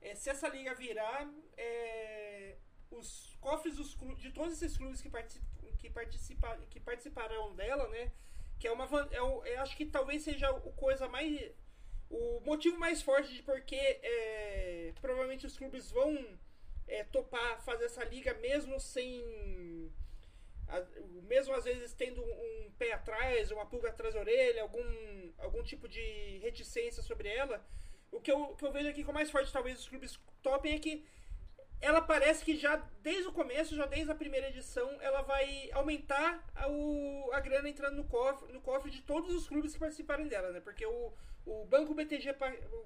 é, 0.00 0.14
se 0.14 0.30
essa 0.30 0.48
liga 0.48 0.74
virar, 0.74 1.30
é, 1.56 2.56
os 2.90 3.36
cofres 3.40 3.76
dos 3.76 3.96
de 4.18 4.32
todos 4.32 4.54
esses 4.54 4.76
clubes 4.76 5.02
que, 5.02 5.10
particip, 5.10 5.44
que, 5.80 5.90
participa, 5.90 6.56
que 6.70 6.78
participarão 6.78 7.54
dela, 7.54 7.88
né? 7.88 8.12
Que 8.58 8.68
é 8.68 8.72
uma. 8.72 8.86
É, 9.10 9.18
eu 9.18 9.60
acho 9.60 9.76
que 9.76 9.86
talvez 9.86 10.22
seja 10.22 10.48
a 10.50 10.60
coisa 10.72 11.08
mais 11.08 11.50
o 12.10 12.40
motivo 12.40 12.76
mais 12.76 13.00
forte 13.00 13.32
de 13.32 13.42
porque 13.42 13.76
é, 13.76 14.92
provavelmente 15.00 15.46
os 15.46 15.56
clubes 15.56 15.90
vão 15.92 16.12
é, 16.88 17.04
topar 17.04 17.62
fazer 17.62 17.84
essa 17.84 18.04
liga 18.04 18.34
mesmo 18.34 18.78
sem. 18.80 19.90
Mesmo 21.24 21.54
às 21.54 21.64
vezes 21.64 21.92
tendo 21.94 22.22
um 22.22 22.70
pé 22.78 22.92
atrás, 22.92 23.50
uma 23.50 23.66
pulga 23.66 23.88
atrás 23.88 24.14
da 24.14 24.20
orelha, 24.20 24.62
algum, 24.62 25.32
algum 25.38 25.62
tipo 25.62 25.88
de 25.88 26.38
reticência 26.38 27.02
sobre 27.02 27.28
ela. 27.28 27.64
O 28.12 28.20
que 28.20 28.30
eu, 28.30 28.54
que 28.56 28.64
eu 28.64 28.72
vejo 28.72 28.88
aqui 28.88 29.02
com 29.04 29.12
mais 29.12 29.30
forte, 29.30 29.52
talvez 29.52 29.80
os 29.80 29.88
clubes 29.88 30.18
topem, 30.42 30.74
é 30.74 30.78
que 30.78 31.04
ela 31.80 32.02
parece 32.02 32.44
que 32.44 32.56
já 32.56 32.76
desde 33.02 33.28
o 33.28 33.32
começo, 33.32 33.74
já 33.74 33.86
desde 33.86 34.10
a 34.10 34.14
primeira 34.14 34.48
edição, 34.48 35.00
ela 35.00 35.22
vai 35.22 35.70
aumentar 35.72 36.44
a, 36.54 36.68
o, 36.68 37.30
a 37.32 37.40
grana 37.40 37.68
entrando 37.68 37.96
no 37.96 38.04
cofre, 38.04 38.52
no 38.52 38.60
cofre 38.60 38.90
de 38.90 39.00
todos 39.02 39.34
os 39.34 39.48
clubes 39.48 39.72
que 39.72 39.78
participarem 39.78 40.28
dela, 40.28 40.50
né? 40.50 40.60
Porque 40.60 40.84
o, 40.84 41.12
o 41.46 41.64
Banco 41.64 41.94
BTG 41.94 42.34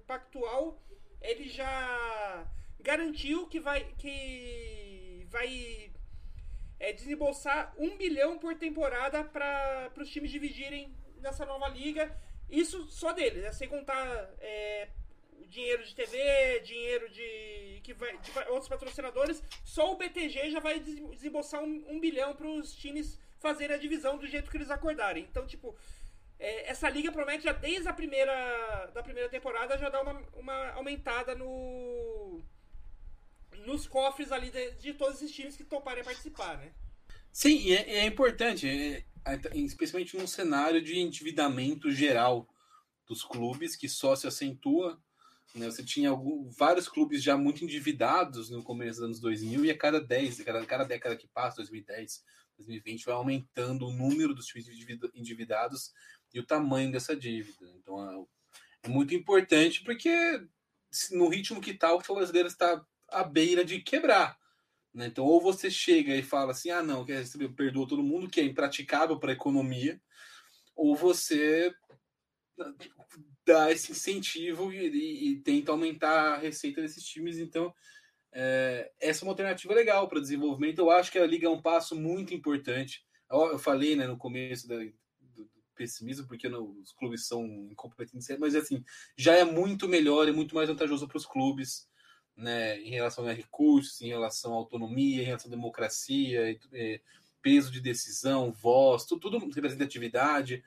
Pactual, 0.07 0.81
ele 1.21 1.49
já 1.49 2.47
garantiu 2.81 3.49
que 3.49 3.59
vai 3.59 3.85
que 3.99 5.27
vai 5.29 5.93
é, 6.79 6.93
desembolsar 6.93 7.75
um 7.77 7.97
bilhão 7.97 8.39
por 8.39 8.55
temporada 8.55 9.25
para 9.25 9.91
os 9.99 10.11
times 10.11 10.31
dividirem 10.31 10.95
nessa 11.17 11.45
nova 11.45 11.69
liga. 11.69 12.17
Isso 12.49 12.85
só 12.91 13.13
deles, 13.13 13.43
né? 13.43 13.53
sem 13.53 13.69
contar 13.69 14.31
é, 14.39 14.89
dinheiro 15.55 15.85
de 15.85 15.95
TV, 15.95 16.61
dinheiro 16.61 17.09
de, 17.11 17.81
que 17.83 17.95
vai, 17.95 18.19
de 18.19 18.31
outros 18.49 18.69
patrocinadores. 18.69 19.43
Só 19.65 19.93
o 19.93 19.97
BTG 19.97 20.51
já 20.51 20.61
vai 20.61 20.81
desembolsar 20.81 21.63
um, 21.63 21.85
um 21.89 22.01
bilhão 22.01 22.35
para 22.35 22.49
os 22.49 22.75
times 22.75 23.19
fazerem 23.39 23.77
a 23.77 23.79
divisão 23.79 24.19
do 24.19 24.27
jeito 24.27 24.51
que 24.51 24.57
eles 24.57 24.71
acordarem. 24.71 25.25
Então, 25.31 25.47
tipo, 25.47 25.77
é, 26.39 26.71
essa 26.71 26.89
liga 26.89 27.13
promete 27.13 27.45
já 27.45 27.53
desde 27.53 27.89
a 27.89 27.93
primeira, 27.93 28.91
da 28.93 29.03
primeira 29.03 29.29
temporada 29.29 29.79
já 29.79 29.89
dar 29.89 30.03
uma, 30.03 30.21
uma 30.35 30.71
aumentada 30.73 31.35
no 31.35 32.43
nos 33.65 33.87
cofres 33.87 34.31
ali 34.33 34.51
de, 34.51 34.73
de 34.73 34.93
todos 34.93 35.23
esses 35.23 35.35
times 35.35 35.57
que 35.57 35.65
toparem 35.65 36.05
participar, 36.05 36.59
né? 36.59 36.73
Sim, 37.33 37.57
e 37.57 37.73
é, 37.75 37.99
é 38.01 38.05
importante, 38.05 38.69
é, 38.69 39.05
é, 39.25 39.59
especialmente 39.59 40.17
num 40.17 40.27
cenário 40.27 40.83
de 40.83 40.99
endividamento 40.99 41.91
geral 41.91 42.47
dos 43.07 43.25
clubes, 43.25 43.77
que 43.77 43.89
só 43.89 44.15
se 44.15 44.27
acentua. 44.27 45.01
Né? 45.55 45.71
Você 45.71 45.85
tinha 45.85 46.11
algum, 46.11 46.51
vários 46.51 46.89
clubes 46.89 47.23
já 47.23 47.37
muito 47.37 47.65
endividados 47.65 48.51
no 48.51 48.63
começo 48.63 48.99
dos 48.99 49.07
anos 49.07 49.21
2000, 49.21 49.65
e 49.65 49.71
a 49.71 49.79
cada 49.79 50.01
10, 50.01 50.43
cada, 50.43 50.67
cada 50.67 50.85
década 50.85 51.17
que 51.17 51.29
passa, 51.29 51.59
2010, 51.59 52.25
2020, 52.59 53.05
vai 53.05 53.15
aumentando 53.15 53.87
o 53.87 53.93
número 53.93 54.35
dos 54.35 54.47
times 54.47 54.69
endividados 55.15 55.93
e 56.33 56.41
o 56.41 56.47
tamanho 56.47 56.91
dessa 56.91 57.15
dívida. 57.15 57.71
Então 57.77 58.29
é, 58.83 58.89
é 58.89 58.89
muito 58.89 59.15
importante, 59.15 59.83
porque 59.85 60.11
no 61.13 61.29
ritmo 61.29 61.61
que 61.61 61.71
está, 61.71 61.93
o 61.93 61.99
futebol 61.99 62.17
brasileiro 62.17 62.49
está 62.49 62.85
à 63.09 63.25
beira 63.25 63.65
de 63.65 63.81
quebrar. 63.81 64.37
Né? 64.93 65.07
Então, 65.07 65.25
ou 65.25 65.41
você 65.41 65.71
chega 65.71 66.15
e 66.15 66.23
fala 66.23 66.53
assim: 66.53 66.71
ah, 66.71 66.83
não, 66.83 67.05
quer 67.05 67.19
receber, 67.19 67.49
perdoa 67.51 67.89
todo 67.89 68.03
mundo, 68.03 68.29
que 68.29 68.41
é 68.41 68.45
impraticável 68.45 69.19
para 69.19 69.31
a 69.31 69.35
economia, 69.35 70.01
ou 70.75 70.95
você 70.95 71.75
dá 73.47 73.71
esse 73.71 73.93
incentivo 73.93 74.73
e, 74.73 74.89
e, 74.89 75.29
e, 75.31 75.37
tenta 75.41 75.73
aumentar 75.73 76.35
a 76.35 76.39
receita 76.39 76.81
desses 76.81 77.05
times. 77.05 77.39
Então, 77.39 77.75
é, 78.33 78.91
essa 79.01 79.23
é 79.23 79.25
uma 79.25 79.33
alternativa 79.33 79.75
legal 79.75 80.09
para 80.09 80.21
desenvolvimento. 80.21 80.79
Eu 80.79 80.91
acho 80.91 81.13
que 81.13 81.19
a 81.19 81.27
Liga 81.27 81.47
é 81.47 81.51
um 81.51 81.63
passo 81.63 81.95
muito 81.95 82.35
importante. 82.35 83.05
Eu, 83.31 83.53
eu 83.53 83.59
falei 83.59 83.95
né, 83.97 84.07
no 84.07 84.17
começo 84.17 84.67
da, 84.67 84.77
do, 84.77 85.45
do, 85.45 85.51
pessimismo, 85.75 86.27
porque 86.27 86.49
os 86.49 86.93
clubes 86.93 87.27
são 87.27 87.45
incompetentes, 87.71 88.29
mas 88.39 88.55
assim, 88.55 88.85
já 89.17 89.35
é 89.35 89.45
muito 89.45 89.89
melhor 89.89 90.29
e 90.29 90.33
muito 90.33 90.55
mais 90.55 90.69
vantajoso 90.69 91.07
para 91.09 91.17
os 91.17 91.27
clubes 91.27 91.89
né, 92.37 92.81
em 92.81 92.91
relação 92.91 93.27
a 93.27 93.33
recursos, 93.33 94.01
em 94.01 94.09
relação 94.09 94.53
à 94.53 94.57
autonomia, 94.57 95.23
em 95.23 95.27
relação 95.27 95.49
à 95.49 95.55
democracia, 95.55 96.59
é, 96.73 97.01
peso 97.41 97.71
de 97.71 97.81
decisão, 97.81 98.53
voz, 98.53 99.05
tudo, 99.05 99.31
tudo, 99.31 99.51
representatividade, 99.55 100.65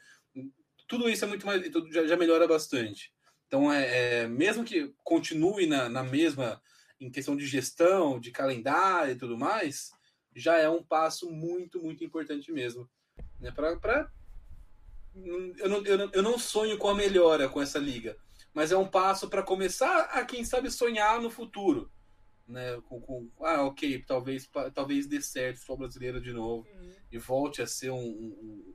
tudo 0.88 1.10
isso 1.10 1.26
é 1.26 1.28
muito 1.28 1.46
mais, 1.46 1.62
já, 1.92 2.08
já 2.08 2.18
melhora 2.18 2.48
bastante. 2.48 3.12
Então, 3.48 3.72
é, 3.72 4.24
é, 4.24 4.28
mesmo 4.28 4.64
que 4.64 4.94
continue 5.04 5.68
na, 5.68 5.88
na 5.90 6.04
mesma 6.04 6.62
em 7.00 7.12
questão 7.12 7.36
de 7.36 7.46
gestão, 7.46 8.20
de 8.20 8.32
calendário 8.32 9.14
e 9.14 9.18
tudo 9.18 9.38
mais, 9.38 9.92
já 10.36 10.58
é 10.58 10.68
um 10.70 10.84
passo 10.84 11.30
muito, 11.32 11.82
muito 11.82 12.04
importante 12.04 12.52
mesmo. 12.52 12.90
Né, 13.40 13.52
pra, 13.52 14.12
eu, 15.16 15.70
não, 15.70 15.86
eu, 15.86 15.98
não, 15.98 16.10
eu 16.14 16.24
não 16.24 16.40
sonho 16.40 16.78
com 16.78 16.88
a 16.88 16.96
melhora 16.96 17.50
com 17.50 17.62
essa 17.62 17.80
liga, 17.80 18.18
mas 18.54 18.72
é 18.72 18.78
um 18.78 18.88
passo 18.88 19.30
para 19.30 19.44
começar 19.44 20.02
a, 20.12 20.26
quem 20.26 20.44
sabe, 20.44 20.70
sonhar 20.72 21.22
no 21.22 21.30
futuro. 21.30 21.92
Né, 22.48 22.80
com, 22.88 23.02
com, 23.02 23.30
ah, 23.42 23.64
ok, 23.64 24.04
talvez, 24.08 24.50
talvez 24.74 25.06
dê 25.06 25.22
certo 25.22 25.58
o 25.58 25.60
futebol 25.60 25.78
brasileiro 25.80 26.22
de 26.22 26.32
novo 26.32 26.66
uhum. 26.66 26.92
e 27.12 27.18
volte 27.18 27.62
a 27.62 27.68
ser 27.68 27.90
um, 27.90 28.00
um, 28.00 28.74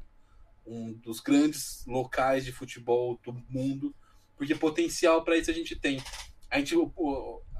um, 0.66 0.92
dos 0.94 1.20
grandes 1.20 1.84
locais 1.86 2.44
de 2.44 2.52
futebol 2.52 3.18
do 3.24 3.32
mundo, 3.48 3.94
porque 4.36 4.54
potencial 4.54 5.24
para 5.24 5.36
isso 5.36 5.50
a 5.50 5.54
gente 5.54 5.76
tem. 5.76 6.02
A 6.50 6.58
gente, 6.58 6.74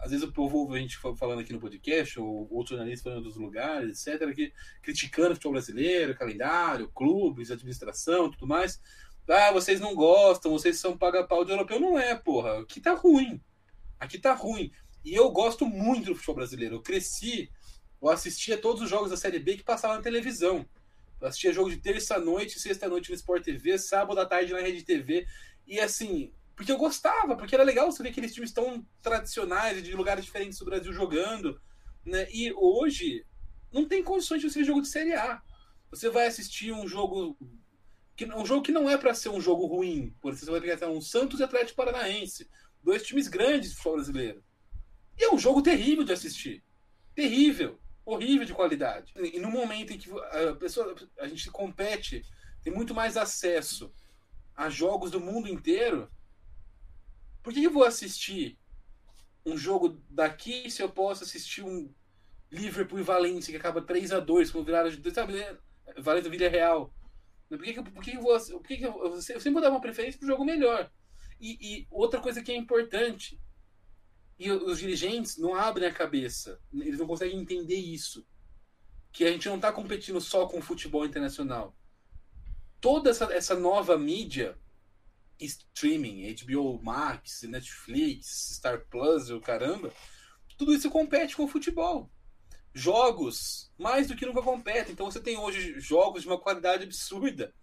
às 0.01 0.11
vezes 0.11 0.27
o 0.27 0.33
povo 0.33 0.73
a 0.75 0.79
gente 0.79 0.99
falando 1.17 1.41
aqui 1.41 1.53
no 1.53 1.61
podcast, 1.61 2.21
ou 2.21 2.47
outros 2.51 2.77
jornalistas 2.77 3.03
falando 3.03 3.25
dos 3.25 3.37
lugares, 3.37 4.07
etc., 4.07 4.35
que, 4.35 4.53
criticando 4.83 5.31
o 5.31 5.35
futebol 5.35 5.53
brasileiro, 5.53 6.15
calendário, 6.15 6.91
clubes, 6.91 7.51
administração 7.51 8.31
tudo 8.31 8.47
mais. 8.47 8.81
Ah, 9.29 9.53
vocês 9.53 9.81
não 9.81 9.95
gostam, 9.95 10.53
vocês 10.53 10.79
são 10.79 10.99
paga-pau 10.99 11.45
de 11.45 11.53
europeu. 11.53 11.81
Não 11.81 11.99
é, 11.99 12.15
porra. 12.15 12.61
Aqui 12.61 12.81
tá 12.81 12.93
ruim. 12.93 13.41
Aqui 13.99 14.19
tá 14.19 14.35
ruim. 14.35 14.71
E 15.05 15.15
eu 15.15 15.31
gosto 15.31 15.65
muito 15.67 16.07
do 16.07 16.15
futebol 16.15 16.37
brasileiro. 16.37 16.77
Eu 16.77 16.83
cresci, 16.83 17.51
eu 18.01 18.09
assistia 18.09 18.59
todos 18.59 18.83
os 18.83 18.91
jogos 18.91 19.11
da 19.11 19.17
Série 19.17 19.39
B 19.39 19.57
que 19.57 19.63
passavam 19.65 19.97
na 19.97 20.03
televisão. 20.03 20.67
Eu 21.23 21.29
assistia 21.29 21.53
jogo 21.53 21.71
de 21.71 21.77
terça-noite, 21.77 22.59
sexta-noite 22.59 23.09
no 23.09 23.15
Sport 23.15 23.45
TV, 23.45 23.79
sábado 23.79 24.19
à 24.19 24.27
tarde 24.27 24.53
na 24.53 24.59
Rede 24.59 24.83
TV. 24.83 25.25
E 25.65 25.79
assim, 25.79 26.35
porque 26.57 26.73
eu 26.73 26.77
gostava, 26.77 27.37
porque 27.37 27.55
era 27.55 27.63
legal 27.63 27.91
você 27.93 28.03
ver 28.03 28.09
aqueles 28.09 28.35
times 28.35 28.51
tão 28.51 28.85
tradicionais, 29.01 29.81
de 29.85 29.95
lugares 29.95 30.25
diferentes 30.25 30.59
do 30.59 30.65
Brasil 30.65 30.93
jogando. 30.93 31.61
Né? 32.05 32.27
E 32.33 32.53
hoje, 32.55 33.25
não 33.73 33.87
tem 33.87 34.03
condições 34.03 34.41
de 34.41 34.51
você 34.51 34.59
ver 34.59 34.65
jogo 34.65 34.83
de 34.83 34.89
Série 34.89 35.15
A. 35.15 35.41
Você 35.93 36.11
vai 36.11 36.27
assistir 36.27 36.73
um 36.73 36.89
jogo 36.89 37.39
que, 38.17 38.25
um 38.25 38.45
jogo 38.45 38.63
que 38.63 38.73
não 38.73 38.91
é 38.91 38.99
para 38.99 39.15
ser 39.15 39.29
um 39.29 39.41
jogo 39.41 39.67
ruim. 39.67 40.13
Por 40.21 40.33
exemplo, 40.33 40.47
você 40.47 40.51
vai 40.51 40.61
pegar 40.61 40.91
um 40.91 41.01
Santos 41.01 41.39
e 41.39 41.45
Atlético 41.45 41.77
Paranaense. 41.77 42.51
Dois 42.83 43.05
times 43.05 43.29
grandes 43.29 43.71
de 43.71 43.77
futebol 43.77 43.95
brasileiro. 43.95 44.45
E 45.17 45.23
é 45.23 45.33
um 45.33 45.39
jogo 45.39 45.63
terrível 45.63 46.03
de 46.03 46.13
assistir. 46.13 46.65
Terrível. 47.15 47.79
Horrível 48.05 48.45
de 48.45 48.53
qualidade. 48.53 49.13
E 49.17 49.39
no 49.39 49.51
momento 49.51 49.93
em 49.93 49.99
que 49.99 50.11
a 50.11 50.55
pessoa, 50.57 50.95
a 51.19 51.29
gente 51.29 51.51
compete, 51.51 52.25
tem 52.63 52.73
muito 52.73 52.95
mais 52.95 53.17
acesso 53.17 53.93
a 54.57 54.69
jogos 54.69 55.11
do 55.11 55.21
mundo 55.21 55.49
inteiro, 55.49 56.11
por 57.43 57.53
que 57.53 57.63
eu 57.63 57.71
vou 57.71 57.85
assistir 57.85 58.59
um 59.45 59.57
jogo 59.57 60.01
daqui 60.09 60.71
se 60.71 60.83
eu 60.83 60.89
posso 60.89 61.25
assistir 61.25 61.63
um 61.63 61.93
Liverpool 62.51 62.99
e 62.99 63.03
Valência 63.03 63.51
que 63.51 63.57
acaba 63.57 63.81
3 63.81 64.13
a 64.13 64.21
2 64.21 64.51
com 64.51 64.63
virada 64.63 64.91
de. 64.91 65.11
Sabe, 65.11 65.33
né? 65.33 65.57
Valência 65.99 66.31
Vila 66.31 66.49
Real. 66.49 66.95
Por 67.49 67.63
que, 67.63 67.83
por 67.83 68.03
que, 68.03 68.17
eu, 68.17 68.21
vou, 68.21 68.39
por 68.39 68.63
que 68.63 68.83
eu, 68.83 69.05
eu 69.05 69.21
sempre 69.21 69.51
vou 69.51 69.63
dar 69.63 69.71
uma 69.71 69.81
preferência 69.81 70.19
para 70.19 70.25
o 70.27 70.29
jogo 70.29 70.45
melhor? 70.45 70.91
E, 71.41 71.59
e, 71.61 71.87
outra 71.91 72.21
coisa 72.21 72.43
que 72.43 72.53
é 72.53 72.57
importante, 72.57 73.39
e 74.45 74.51
os 74.51 74.79
dirigentes 74.79 75.37
não 75.37 75.55
abrem 75.55 75.89
a 75.89 75.93
cabeça, 75.93 76.61
eles 76.73 76.99
não 76.99 77.07
conseguem 77.07 77.39
entender 77.39 77.77
isso, 77.77 78.27
que 79.13 79.25
a 79.25 79.31
gente 79.31 79.49
não 79.49 79.57
está 79.57 79.71
competindo 79.71 80.21
só 80.21 80.47
com 80.47 80.59
o 80.59 80.63
futebol 80.63 81.05
internacional. 81.05 81.77
Toda 82.81 83.11
essa, 83.11 83.33
essa 83.33 83.55
nova 83.55 83.97
mídia, 83.97 84.59
streaming, 85.39 86.35
HBO 86.35 86.83
Max, 86.83 87.43
Netflix, 87.43 88.55
Star 88.57 88.87
Plus, 88.89 89.31
o 89.31 89.41
caramba, 89.41 89.93
tudo 90.57 90.75
isso 90.75 90.91
compete 90.91 91.37
com 91.37 91.45
o 91.45 91.49
futebol 91.49 92.11
jogos 92.75 93.71
mais 93.79 94.09
do 94.09 94.17
que 94.17 94.27
nunca 94.27 94.43
competem. 94.43 94.93
Então 94.93 95.11
você 95.11 95.21
tem 95.21 95.37
hoje 95.37 95.79
jogos 95.79 96.23
de 96.23 96.29
uma 96.29 96.39
qualidade 96.39 96.85
absurda 96.85 97.55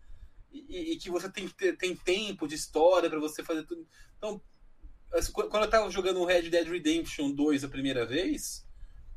e, 0.52 0.94
e 0.94 0.98
que 0.98 1.10
você 1.10 1.30
tem, 1.30 1.48
tem 1.48 1.96
tempo 1.96 2.48
de 2.48 2.56
história 2.56 3.10
para 3.10 3.20
você 3.20 3.44
fazer 3.44 3.64
tudo. 3.64 3.88
Então, 4.18 4.42
assim, 5.14 5.32
quando 5.32 5.56
eu 5.56 5.66
estava 5.66 5.90
jogando 5.90 6.20
o 6.20 6.26
Red 6.26 6.50
Dead 6.50 6.68
Redemption 6.68 7.32
2 7.32 7.64
a 7.64 7.70
primeira 7.70 8.06
vez, 8.06 8.66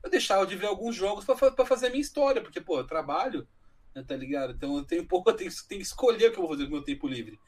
eu 0.02 0.10
deixava 0.10 0.46
de 0.46 0.56
ver 0.56 0.66
alguns 0.66 0.96
jogos 0.96 1.24
para 1.24 1.66
fazer 1.66 1.86
a 1.86 1.90
minha 1.90 2.00
história, 2.00 2.42
porque, 2.42 2.60
pô, 2.60 2.78
eu 2.78 2.86
trabalho, 2.86 3.46
né, 3.94 4.02
tá 4.02 4.16
ligado? 4.16 4.52
Então 4.52 4.76
eu 4.76 4.84
tenho 4.84 5.06
pouco, 5.06 5.30
eu 5.30 5.34
tenho, 5.34 5.50
tenho 5.68 5.80
que 5.80 5.86
escolher 5.86 6.28
o 6.28 6.32
que 6.32 6.38
eu 6.38 6.42
vou 6.42 6.50
fazer 6.50 6.64
com 6.64 6.70
o 6.70 6.74
meu 6.74 6.82
tempo 6.82 7.06
livre. 7.06 7.38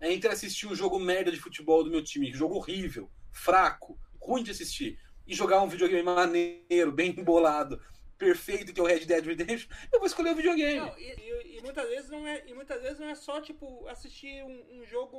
É 0.00 0.12
entre 0.12 0.30
assistir 0.30 0.66
um 0.66 0.74
jogo 0.74 0.98
merda 0.98 1.30
de 1.30 1.40
futebol 1.40 1.84
do 1.84 1.90
meu 1.90 2.02
time, 2.02 2.32
jogo 2.32 2.56
horrível, 2.56 3.08
fraco, 3.30 3.98
ruim 4.20 4.42
de 4.42 4.50
assistir, 4.50 4.98
e 5.26 5.34
jogar 5.34 5.62
um 5.62 5.68
videogame 5.68 6.02
maneiro, 6.02 6.92
bem 6.92 7.14
embolado, 7.18 7.80
perfeito 8.22 8.72
que 8.72 8.78
é 8.78 8.82
o 8.82 8.86
Red 8.86 9.04
Dead 9.04 9.26
Redemption, 9.26 9.68
eu 9.92 9.98
vou 9.98 10.06
escolher 10.06 10.30
o 10.30 10.36
videogame. 10.36 10.78
Não, 10.78 10.96
e, 10.96 11.02
e, 11.02 11.58
e, 11.58 11.60
muitas 11.60 11.88
vezes 11.88 12.08
não 12.08 12.24
é, 12.24 12.44
e 12.46 12.54
muitas 12.54 12.80
vezes 12.80 13.00
não 13.00 13.08
é 13.08 13.16
só 13.16 13.40
tipo 13.40 13.88
assistir 13.88 14.44
um, 14.44 14.78
um 14.78 14.84
jogo 14.84 15.18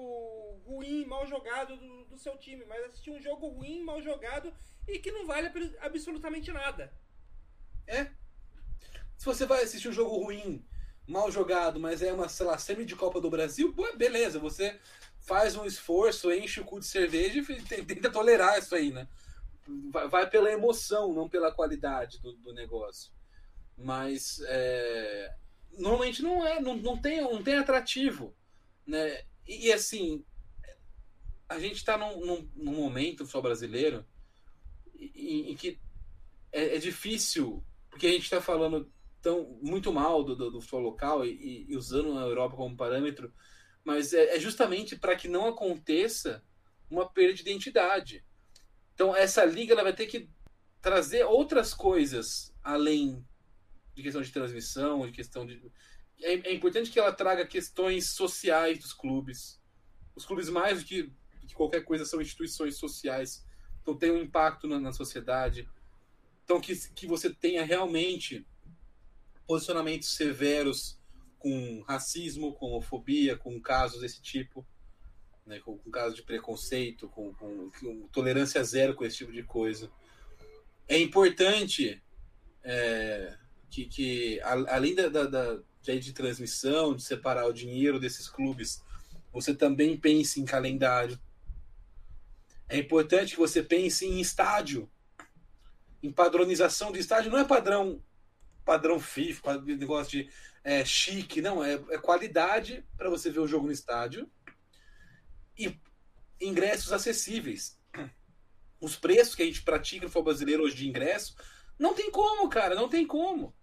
ruim, 0.66 1.04
mal 1.06 1.28
jogado 1.28 1.76
do, 1.76 2.06
do, 2.06 2.18
seu 2.18 2.38
time, 2.38 2.64
mas 2.64 2.82
assistir 2.86 3.12
um 3.12 3.22
jogo 3.22 3.48
ruim, 3.48 3.84
mal 3.84 4.02
jogado 4.02 4.54
e 4.88 5.00
que 5.00 5.12
não 5.12 5.26
vale 5.26 5.52
absolutamente 5.82 6.50
nada. 6.54 6.94
É. 7.86 8.06
Se 9.18 9.26
você 9.26 9.46
vai 9.46 9.64
assistir 9.64 9.90
um 9.90 9.94
jogo 9.94 10.16
ruim, 10.16 10.66
mal 11.06 11.30
jogado, 11.30 11.82
mas 11.82 12.02
é 12.02 12.14
uma, 12.14 12.30
sei 12.30 12.46
lá, 12.46 12.58
semi 12.58 12.86
de 12.86 12.96
Copa 12.96 13.20
do 13.20 13.30
Brasil, 13.30 13.76
beleza, 13.98 14.40
você 14.40 14.80
faz 15.20 15.58
um 15.58 15.66
esforço, 15.66 16.32
enche 16.32 16.62
o 16.62 16.66
cu 16.66 16.80
de 16.80 16.86
cerveja 16.86 17.40
e 17.40 17.84
tenta 17.84 18.10
tolerar 18.10 18.58
isso 18.60 18.74
aí, 18.74 18.92
né? 18.94 19.10
Vai, 19.92 20.08
vai 20.08 20.30
pela 20.30 20.52
emoção, 20.52 21.14
não 21.14 21.30
pela 21.30 21.52
qualidade 21.52 22.20
do, 22.22 22.34
do 22.34 22.54
negócio. 22.54 23.12
Mas 23.78 24.42
é, 24.46 25.36
normalmente 25.78 26.22
não 26.22 26.46
é, 26.46 26.60
não, 26.60 26.76
não, 26.76 26.98
tem, 26.98 27.22
não 27.22 27.44
tem 27.44 27.56
atrativo. 27.56 28.36
Né? 28.86 29.24
E, 29.48 29.68
e 29.68 29.74
assim, 29.74 30.24
a 31.48 31.60
gente 31.60 31.76
está 31.76 31.98
num, 31.98 32.26
num, 32.26 32.50
num, 32.56 32.74
momento 32.74 33.26
só 33.26 33.42
brasileiro 33.42 34.06
em, 34.96 35.52
em 35.52 35.56
que 35.56 35.80
é, 36.52 36.76
é, 36.76 36.78
difícil, 36.78 37.64
porque 37.90 38.08
a 38.08 38.12
gente 38.12 38.24
está 38.24 38.42
falando 38.42 38.92
tão, 39.22 39.58
muito 39.62 39.92
mal 39.92 40.24
do, 40.24 40.36
do, 40.36 40.52
do 40.52 40.62
futebol 40.62 40.82
local 40.82 41.26
e, 41.26 41.66
e, 41.70 41.76
usando 41.76 42.18
a 42.18 42.24
Europa 42.24 42.56
como 42.56 42.76
parâmetro, 42.76 43.34
mas 43.84 44.14
é, 44.14 44.36
é 44.36 44.40
justamente 44.40 44.96
para 44.96 45.16
que 45.16 45.28
não 45.28 45.48
aconteça 45.48 46.44
uma 46.90 47.10
perda 47.10 47.34
de 47.34 47.42
identidade. 47.42 48.24
Então 49.04 49.14
essa 49.14 49.44
liga 49.44 49.74
ela 49.74 49.84
vai 49.84 49.92
ter 49.92 50.08
que 50.08 50.30
trazer 50.82 51.26
outras 51.26 51.74
coisas 51.74 52.56
além 52.64 53.22
de 53.94 54.02
questão 54.02 54.22
de 54.22 54.32
transmissão, 54.32 55.06
de 55.06 55.12
questão 55.12 55.46
de 55.46 55.62
é, 56.22 56.32
é 56.32 56.54
importante 56.54 56.90
que 56.90 56.98
ela 56.98 57.12
traga 57.12 57.46
questões 57.46 58.12
sociais 58.12 58.80
dos 58.80 58.94
clubes. 58.94 59.62
Os 60.16 60.26
clubes 60.26 60.48
mais 60.48 60.80
do 60.80 60.86
que, 60.86 61.04
do 61.04 61.48
que 61.48 61.54
qualquer 61.54 61.84
coisa 61.84 62.06
são 62.06 62.22
instituições 62.22 62.78
sociais, 62.78 63.46
então 63.82 63.94
tem 63.94 64.10
um 64.10 64.22
impacto 64.22 64.70
na, 64.70 64.80
na 64.80 64.94
sociedade. 64.94 65.68
Então 66.46 66.62
que, 66.62 66.74
que 66.92 67.06
você 67.06 67.30
tenha 67.30 67.66
realmente 67.66 68.48
posicionamentos 69.46 70.16
severos 70.16 70.98
com 71.38 71.82
racismo, 71.82 72.54
com 72.54 72.68
homofobia, 72.68 73.36
com 73.36 73.60
casos 73.60 74.00
desse 74.00 74.22
tipo 74.22 74.66
né, 75.46 75.60
com, 75.60 75.78
com 75.78 75.92
casos 75.92 76.16
de 76.16 76.24
preconceito, 76.24 77.08
com, 77.10 77.34
com, 77.34 77.70
com, 77.72 78.08
tolerância 78.08 78.64
zero 78.64 78.94
com 78.96 79.04
esse 79.04 79.18
tipo 79.18 79.32
de 79.32 79.44
coisa. 79.44 79.92
É 80.88 80.98
importante 80.98 82.02
é, 82.64 83.38
que, 83.70 83.86
que 83.86 84.42
a, 84.42 84.76
além 84.76 84.96
da, 84.96 85.10
da, 85.10 85.26
da 85.26 85.60
de, 85.82 86.14
transmissão, 86.14 86.96
de 86.96 87.04
separar 87.04 87.46
o 87.48 87.54
dinheiro 87.54 88.00
desses 88.00 88.30
clubes, 88.30 88.84
você 89.32 89.54
também 89.54 89.98
pense 89.98 90.40
em 90.40 90.46
calendário. 90.46 91.20
É 92.70 92.78
importante 92.78 93.34
que 93.34 93.40
você 93.40 93.62
pense 93.62 94.06
em 94.06 94.22
estádio, 94.22 94.90
em 96.02 96.12
padronização 96.12 96.92
do 96.92 96.98
estádio. 96.98 97.32
Não 97.32 97.40
é 97.40 97.44
padrão 97.44 98.02
padrão 98.64 98.98
FIFA, 98.98 99.60
negócio 99.62 100.12
de 100.12 100.30
é, 100.64 100.86
chique, 100.86 101.42
não. 101.42 101.62
É, 101.62 101.74
é 101.74 101.98
qualidade 101.98 102.86
para 102.98 103.10
você 103.10 103.30
ver 103.30 103.40
o 103.40 103.48
jogo 103.48 103.66
no 103.66 103.74
estádio 103.74 104.30
e 105.58 105.80
ingressos 106.40 106.92
acessíveis. 106.92 107.80
Os 108.80 108.96
preços 108.96 109.36
que 109.36 109.44
a 109.44 109.46
gente 109.46 109.64
pratica 109.64 110.04
no 110.04 110.10
futebol 110.10 110.26
brasileiro 110.26 110.64
hoje 110.64 110.76
de 110.76 110.88
ingresso, 110.88 111.36
não 111.80 111.94
tem 111.94 112.12
como, 112.12 112.50
cara, 112.50 112.76
não 112.76 112.90
tem 112.90 113.06
como. 113.06 113.56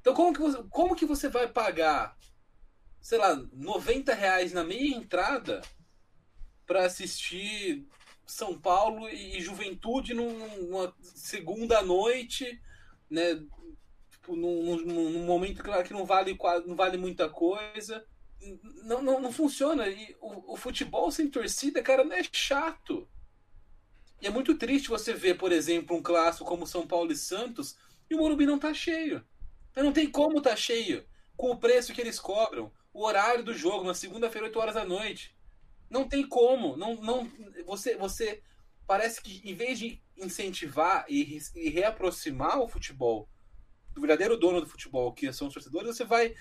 Então 0.00 0.14
como 0.14 0.32
que 0.32 0.40
você, 0.40 0.62
como 0.70 0.96
que 0.96 1.04
você 1.04 1.28
vai 1.28 1.48
pagar, 1.48 2.16
sei 3.00 3.18
lá, 3.18 3.36
90 3.52 4.14
reais 4.14 4.52
na 4.52 4.64
meia 4.64 4.96
entrada 4.96 5.60
para 6.66 6.86
assistir 6.86 7.86
São 8.26 8.58
Paulo 8.58 9.08
e 9.08 9.40
Juventude 9.40 10.14
numa 10.14 10.94
segunda 11.02 11.82
noite, 11.82 12.60
né? 13.10 13.44
Tipo, 14.10 14.36
num, 14.36 14.76
num, 14.76 15.10
num 15.10 15.24
momento 15.24 15.62
que 15.62 15.92
não 15.92 16.06
vale, 16.06 16.38
não 16.66 16.76
vale 16.76 16.96
muita 16.96 17.28
coisa 17.28 18.06
não, 18.84 19.02
não, 19.02 19.20
não 19.20 19.32
funciona. 19.32 19.88
E 19.88 20.16
o, 20.20 20.54
o, 20.54 20.56
futebol 20.56 21.10
sem 21.10 21.28
torcida, 21.28 21.82
cara, 21.82 22.02
é 22.14 22.22
chato. 22.32 23.08
E 24.20 24.26
é 24.26 24.30
muito 24.30 24.56
triste 24.56 24.88
você 24.88 25.12
ver, 25.12 25.36
por 25.38 25.52
exemplo, 25.52 25.96
um 25.96 26.02
clássico 26.02 26.44
como 26.44 26.66
São 26.66 26.86
Paulo 26.86 27.12
e 27.12 27.16
Santos 27.16 27.76
e 28.08 28.14
o 28.14 28.18
Morumbi 28.18 28.46
não 28.46 28.58
tá 28.58 28.74
cheio. 28.74 29.24
Então 29.70 29.84
não 29.84 29.92
tem 29.92 30.10
como 30.10 30.40
tá 30.40 30.56
cheio 30.56 31.04
com 31.36 31.50
o 31.50 31.56
preço 31.56 31.94
que 31.94 32.00
eles 32.00 32.20
cobram, 32.20 32.70
o 32.92 33.04
horário 33.04 33.42
do 33.42 33.54
jogo, 33.54 33.84
na 33.84 33.94
segunda-feira, 33.94 34.46
8 34.46 34.58
horas 34.58 34.74
da 34.74 34.84
noite. 34.84 35.34
Não 35.88 36.06
tem 36.06 36.26
como. 36.26 36.76
Não, 36.76 36.96
não, 36.96 37.30
você, 37.64 37.96
você 37.96 38.42
parece 38.86 39.22
que 39.22 39.40
em 39.44 39.54
vez 39.54 39.78
de 39.78 40.02
incentivar 40.16 41.06
e, 41.08 41.38
e 41.54 41.70
reaproximar 41.70 42.60
o 42.60 42.68
futebol 42.68 43.28
do 43.94 44.00
verdadeiro 44.00 44.36
dono 44.36 44.60
do 44.60 44.68
futebol, 44.68 45.12
que 45.12 45.32
são 45.32 45.48
os 45.48 45.54
torcedores, 45.54 45.96
você 45.96 46.04
vai 46.04 46.34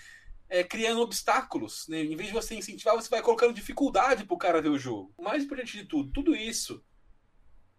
é, 0.50 0.64
criando 0.64 1.02
obstáculos. 1.02 1.88
Né? 1.88 2.02
Em 2.02 2.16
vez 2.16 2.30
de 2.30 2.34
você 2.34 2.56
incentivar, 2.56 2.96
você 2.96 3.10
vai 3.10 3.22
colocando 3.22 3.54
dificuldade 3.54 4.26
pro 4.26 4.38
cara 4.38 4.62
ver 4.62 4.70
o 4.70 4.80
jogo. 4.80 5.14
O 5.18 5.24
mais 5.24 5.44
importante 5.44 5.78
de 5.78 5.86
tudo, 5.86 6.12
tudo 6.12 6.36
isso, 6.36 6.84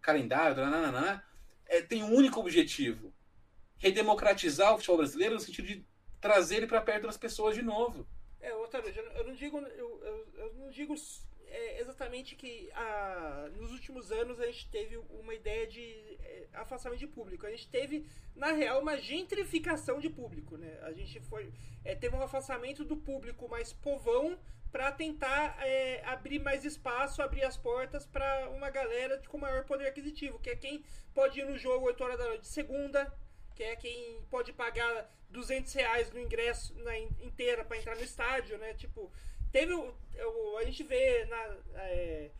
calendário, 0.01 0.55
nananana, 0.55 1.23
é, 1.65 1.81
tem 1.81 2.03
um 2.03 2.13
único 2.13 2.39
objetivo: 2.39 3.13
redemocratizar 3.77 4.73
o 4.73 4.77
futebol 4.77 4.97
brasileiro 4.97 5.35
no 5.35 5.41
sentido 5.41 5.67
de 5.67 5.85
trazer 6.19 6.57
ele 6.57 6.67
para 6.67 6.81
perto 6.81 7.07
das 7.07 7.17
pessoas 7.17 7.55
de 7.55 7.61
novo. 7.61 8.07
É, 8.39 8.53
Otávio, 8.55 8.89
eu 8.89 9.27
não 9.27 9.35
digo, 9.35 9.59
eu, 9.59 10.01
eu, 10.03 10.27
eu 10.35 10.53
não 10.55 10.69
digo 10.71 10.95
é 11.51 11.81
exatamente 11.81 12.35
que 12.35 12.71
a, 12.73 13.49
últimos 13.91 14.11
anos 14.11 14.39
a 14.39 14.45
gente 14.45 14.67
teve 14.69 14.97
uma 14.97 15.33
ideia 15.33 15.67
de 15.67 16.17
é, 16.21 16.47
afastamento 16.53 16.99
de 16.99 17.07
público. 17.07 17.45
A 17.45 17.51
gente 17.51 17.67
teve, 17.67 18.05
na 18.35 18.51
real, 18.51 18.81
uma 18.81 18.97
gentrificação 18.97 19.99
de 19.99 20.09
público. 20.09 20.57
Né? 20.57 20.79
A 20.83 20.93
gente 20.93 21.19
foi, 21.21 21.51
é, 21.83 21.93
teve 21.93 22.15
um 22.15 22.21
afastamento 22.21 22.83
do 22.85 22.95
público 22.95 23.47
mais 23.49 23.73
povão 23.73 24.39
para 24.71 24.89
tentar 24.91 25.57
é, 25.59 26.01
abrir 26.05 26.39
mais 26.39 26.63
espaço, 26.63 27.21
abrir 27.21 27.43
as 27.43 27.57
portas 27.57 28.05
para 28.05 28.49
uma 28.49 28.69
galera 28.69 29.21
com 29.27 29.37
maior 29.37 29.65
poder 29.65 29.87
aquisitivo, 29.87 30.39
que 30.39 30.49
é 30.49 30.55
quem 30.55 30.81
pode 31.13 31.39
ir 31.41 31.45
no 31.45 31.57
jogo 31.57 31.87
8 31.87 32.03
horas 32.03 32.17
da 32.17 32.25
noite 32.25 32.41
de 32.41 32.47
segunda, 32.47 33.13
que 33.53 33.63
é 33.63 33.75
quem 33.75 34.21
pode 34.29 34.53
pagar 34.53 35.13
200 35.29 35.73
reais 35.73 36.11
no 36.13 36.19
ingresso 36.19 36.73
na 36.79 36.97
inteira 36.97 37.65
para 37.65 37.77
entrar 37.77 37.95
no 37.97 38.03
estádio, 38.03 38.57
né? 38.57 38.73
Tipo, 38.73 39.11
Teve. 39.51 39.73
Eu, 40.15 40.57
a 40.57 40.63
gente 40.63 40.83
vê 40.83 41.25
na. 41.25 41.57
É, 41.75 42.31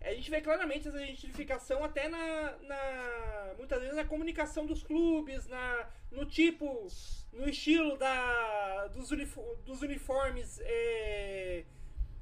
a 0.00 0.14
gente 0.14 0.30
vê 0.30 0.40
claramente 0.40 0.88
essa 0.88 1.04
gentrificação 1.04 1.82
até 1.84 2.08
na, 2.08 2.56
na, 2.62 3.54
muitas 3.58 3.80
vezes 3.80 3.96
na 3.96 4.04
comunicação 4.04 4.64
dos 4.64 4.82
clubes, 4.82 5.46
na, 5.48 5.88
no 6.10 6.24
tipo, 6.24 6.86
no 7.32 7.48
estilo 7.48 7.96
da, 7.96 8.86
dos, 8.88 9.08
dos 9.64 9.82
uniformes, 9.82 10.60
é, 10.62 11.64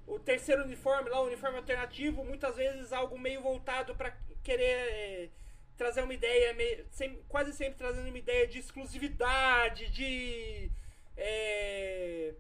o 0.07 0.19
terceiro 0.19 0.65
uniforme 0.65 1.11
lá, 1.11 1.21
o 1.21 1.27
uniforme 1.27 1.59
alternativo, 1.59 2.25
muitas 2.25 2.57
vezes 2.57 2.93
algo 2.93 3.19
meio 3.19 3.43
voltado 3.43 3.95
para 3.95 4.17
querer 4.43 4.65
é, 4.65 5.29
trazer 5.77 6.03
uma 6.03 6.15
ideia, 6.15 6.55
meio, 6.55 6.87
sem, 6.91 7.23
quase 7.29 7.53
sempre 7.53 7.79
trazendo 7.79 8.09
uma 8.09 8.19
ideia 8.19 8.47
de 8.47 8.59
exclusividade, 8.59 9.91
de 9.91 10.71
é, 11.17 12.35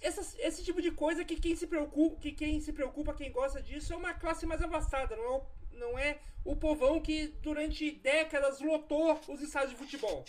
esse 0.00 0.62
tipo 0.62 0.80
de 0.80 0.90
coisa 0.90 1.24
que 1.24 1.36
quem 1.36 1.56
se 1.56 1.66
preocupa, 1.66 2.20
que 2.20 2.32
quem 2.32 2.60
se 2.60 2.72
preocupa, 2.72 3.14
quem 3.14 3.32
gosta 3.32 3.62
disso, 3.62 3.92
é 3.92 3.96
uma 3.96 4.14
classe 4.14 4.46
mais 4.46 4.62
avançada, 4.62 5.16
não 5.16 5.24
é, 5.24 5.28
o, 5.28 5.46
não 5.72 5.98
é 5.98 6.18
o 6.44 6.56
povão 6.56 7.00
que 7.00 7.28
durante 7.42 7.90
décadas 7.90 8.60
lotou 8.60 9.20
os 9.28 9.40
estádios 9.40 9.72
de 9.72 9.76
futebol. 9.76 10.24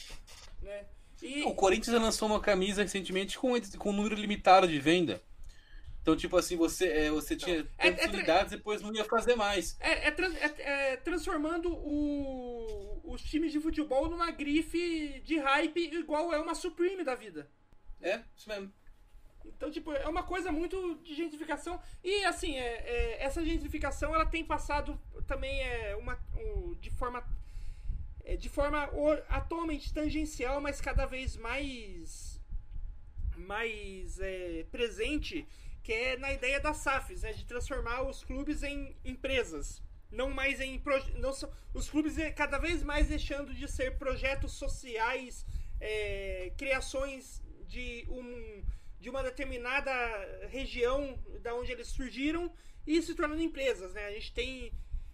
Né? 0.61 0.85
E... 1.21 1.43
O 1.43 1.53
Corinthians 1.53 2.01
lançou 2.01 2.27
uma 2.27 2.39
camisa 2.39 2.81
recentemente 2.81 3.37
com, 3.37 3.53
com 3.77 3.89
um 3.89 3.93
número 3.93 4.15
limitado 4.15 4.67
de 4.67 4.79
venda. 4.79 5.21
Então, 6.05 6.15
tipo 6.15 6.37
assim, 6.37 6.55
você, 6.55 6.87
é, 6.87 7.09
você 7.09 7.35
tinha 7.35 7.67
é, 7.79 7.91
tantas 7.91 8.27
é, 8.27 8.41
e 8.43 8.49
depois 8.57 8.79
não 8.79 8.93
ia 8.93 9.03
fazer 9.03 9.35
mais. 9.35 9.75
É, 9.79 10.07
é, 10.07 10.15
é, 10.19 10.91
é 10.91 10.97
transformando 10.97 11.73
o, 11.73 13.01
os 13.03 13.23
times 13.23 13.51
de 13.51 13.59
futebol 13.59 14.07
numa 14.07 14.29
grife 14.29 15.19
de 15.25 15.39
hype 15.39 15.95
igual 15.95 16.31
é 16.31 16.39
uma 16.39 16.53
Supreme 16.53 17.03
da 17.03 17.15
vida. 17.15 17.49
É, 17.99 18.21
isso 18.37 18.47
mesmo. 18.47 18.71
Então, 19.47 19.71
tipo, 19.71 19.91
é 19.91 20.07
uma 20.07 20.23
coisa 20.23 20.51
muito 20.51 20.95
de 21.03 21.15
gentrificação. 21.15 21.79
E, 22.03 22.23
assim, 22.25 22.55
é, 22.55 22.63
é 22.63 23.23
essa 23.23 23.43
gentrificação, 23.43 24.13
ela 24.13 24.25
tem 24.25 24.43
passado 24.43 24.99
também 25.27 25.61
é, 25.61 25.95
uma, 25.95 26.19
um, 26.37 26.75
de 26.75 26.89
forma... 26.89 27.23
É, 28.23 28.35
de 28.35 28.49
forma 28.49 28.89
atualmente 29.29 29.93
tangencial, 29.93 30.59
mas 30.59 30.81
cada 30.81 31.05
vez 31.05 31.37
mais 31.37 32.35
mais 33.37 34.19
é, 34.19 34.65
presente, 34.71 35.47
que 35.83 35.93
é 35.93 36.17
na 36.17 36.31
ideia 36.33 36.59
das 36.59 36.77
SAFs, 36.77 37.21
né, 37.21 37.33
de 37.33 37.45
transformar 37.45 38.01
os 38.03 38.23
clubes 38.23 38.63
em 38.63 38.95
empresas. 39.03 39.81
Não 40.11 40.29
mais 40.29 40.59
em. 40.61 40.81
Não, 41.19 41.31
os 41.73 41.89
clubes 41.89 42.17
é, 42.17 42.31
cada 42.31 42.57
vez 42.57 42.83
mais 42.83 43.07
deixando 43.07 43.53
de 43.53 43.67
ser 43.67 43.97
projetos 43.97 44.53
sociais, 44.53 45.45
é, 45.79 46.53
criações 46.57 47.41
de 47.67 48.05
um 48.09 48.63
de 48.99 49.09
uma 49.09 49.23
determinada 49.23 49.91
região 50.49 51.19
da 51.41 51.53
onde 51.53 51.71
eles 51.71 51.87
surgiram 51.87 52.51
e 52.85 53.01
se 53.01 53.15
tornando 53.15 53.41
empresas, 53.41 53.93
né? 53.93 54.05
A 54.05 54.11
gente 54.11 54.33
tem 54.33 54.71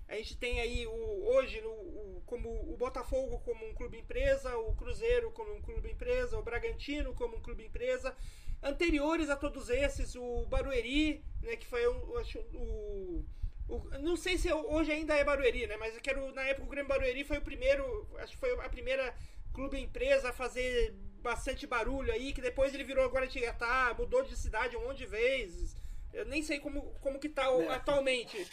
a 0.08 0.16
gente 0.16 0.36
tem 0.36 0.60
aí 0.60 0.86
o, 0.86 1.26
hoje 1.34 1.62
no, 1.62 1.70
o, 1.70 2.24
como 2.26 2.50
o 2.50 2.76
Botafogo 2.76 3.40
como 3.40 3.66
um 3.66 3.74
clube 3.74 3.98
empresa, 3.98 4.58
o 4.58 4.76
Cruzeiro 4.76 5.32
como 5.32 5.54
um 5.54 5.62
clube 5.62 5.90
empresa, 5.90 6.38
o 6.38 6.44
Bragantino 6.44 7.14
como 7.14 7.38
um 7.38 7.42
clube 7.42 7.66
empresa. 7.66 8.14
Anteriores 8.62 9.30
a 9.30 9.38
todos 9.38 9.70
esses, 9.70 10.14
o 10.16 10.46
Barueri, 10.48 11.24
né, 11.42 11.56
que 11.56 11.66
foi 11.66 11.88
o, 11.88 12.22
o, 12.54 13.26
o, 13.70 13.90
não 14.02 14.18
sei 14.18 14.38
se 14.38 14.52
hoje 14.52 14.92
ainda 14.92 15.16
é 15.16 15.24
Barueri, 15.24 15.66
né? 15.66 15.78
Mas 15.78 15.96
eu 15.96 16.02
quero, 16.02 16.32
na 16.34 16.44
época 16.44 16.68
o 16.68 16.70
Grêmio 16.70 16.90
Barueri 16.90 17.24
foi 17.24 17.38
o 17.38 17.42
primeiro, 17.42 18.08
acho 18.20 18.34
que 18.34 18.38
foi 18.40 18.52
a 18.60 18.70
primeira 18.70 19.16
clube 19.54 19.80
empresa 19.80 20.30
a 20.30 20.34
fazer 20.34 20.94
bastante 21.22 21.66
barulho 21.68 22.12
aí, 22.12 22.34
que 22.34 22.42
depois 22.42 22.74
ele 22.74 22.84
virou 22.84 23.10
Guaratinguetá, 23.10 23.96
mudou 23.98 24.24
de 24.24 24.36
cidade 24.36 24.76
um 24.76 24.88
monte 24.88 25.00
de 25.00 25.06
vezes. 25.06 25.76
Eu 26.14 26.26
nem 26.26 26.42
sei 26.42 26.60
como, 26.60 26.82
como 27.02 27.20
que 27.20 27.30
tá 27.30 27.44
é. 27.44 27.68
atualmente. 27.70 28.48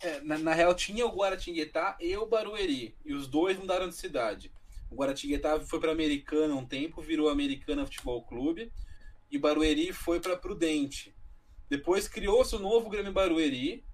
É, 0.00 0.20
na, 0.20 0.36
na, 0.38 0.52
real, 0.52 0.74
tinha 0.74 1.06
o 1.06 1.14
Guaratinguetá 1.14 1.96
e 2.00 2.16
o 2.16 2.26
Barueri. 2.26 2.94
E 3.04 3.14
os 3.14 3.26
dois 3.26 3.56
mudaram 3.56 3.88
de 3.88 3.94
cidade. 3.94 4.52
O 4.90 4.96
Guaratinguetá 4.96 5.60
foi 5.60 5.80
para 5.80 5.92
Americana 5.92 6.54
um 6.54 6.66
tempo, 6.66 7.00
virou 7.00 7.28
Americana 7.28 7.86
Futebol 7.86 8.22
Clube. 8.22 8.72
E 9.30 9.36
o 9.36 9.40
Barueri 9.40 9.92
foi 9.92 10.20
para 10.20 10.36
Prudente. 10.36 11.14
Depois 11.68 12.06
criou-se 12.06 12.54
o 12.54 12.60
novo 12.60 12.88
Grêmio 12.88 13.12
Barueri, 13.12 13.84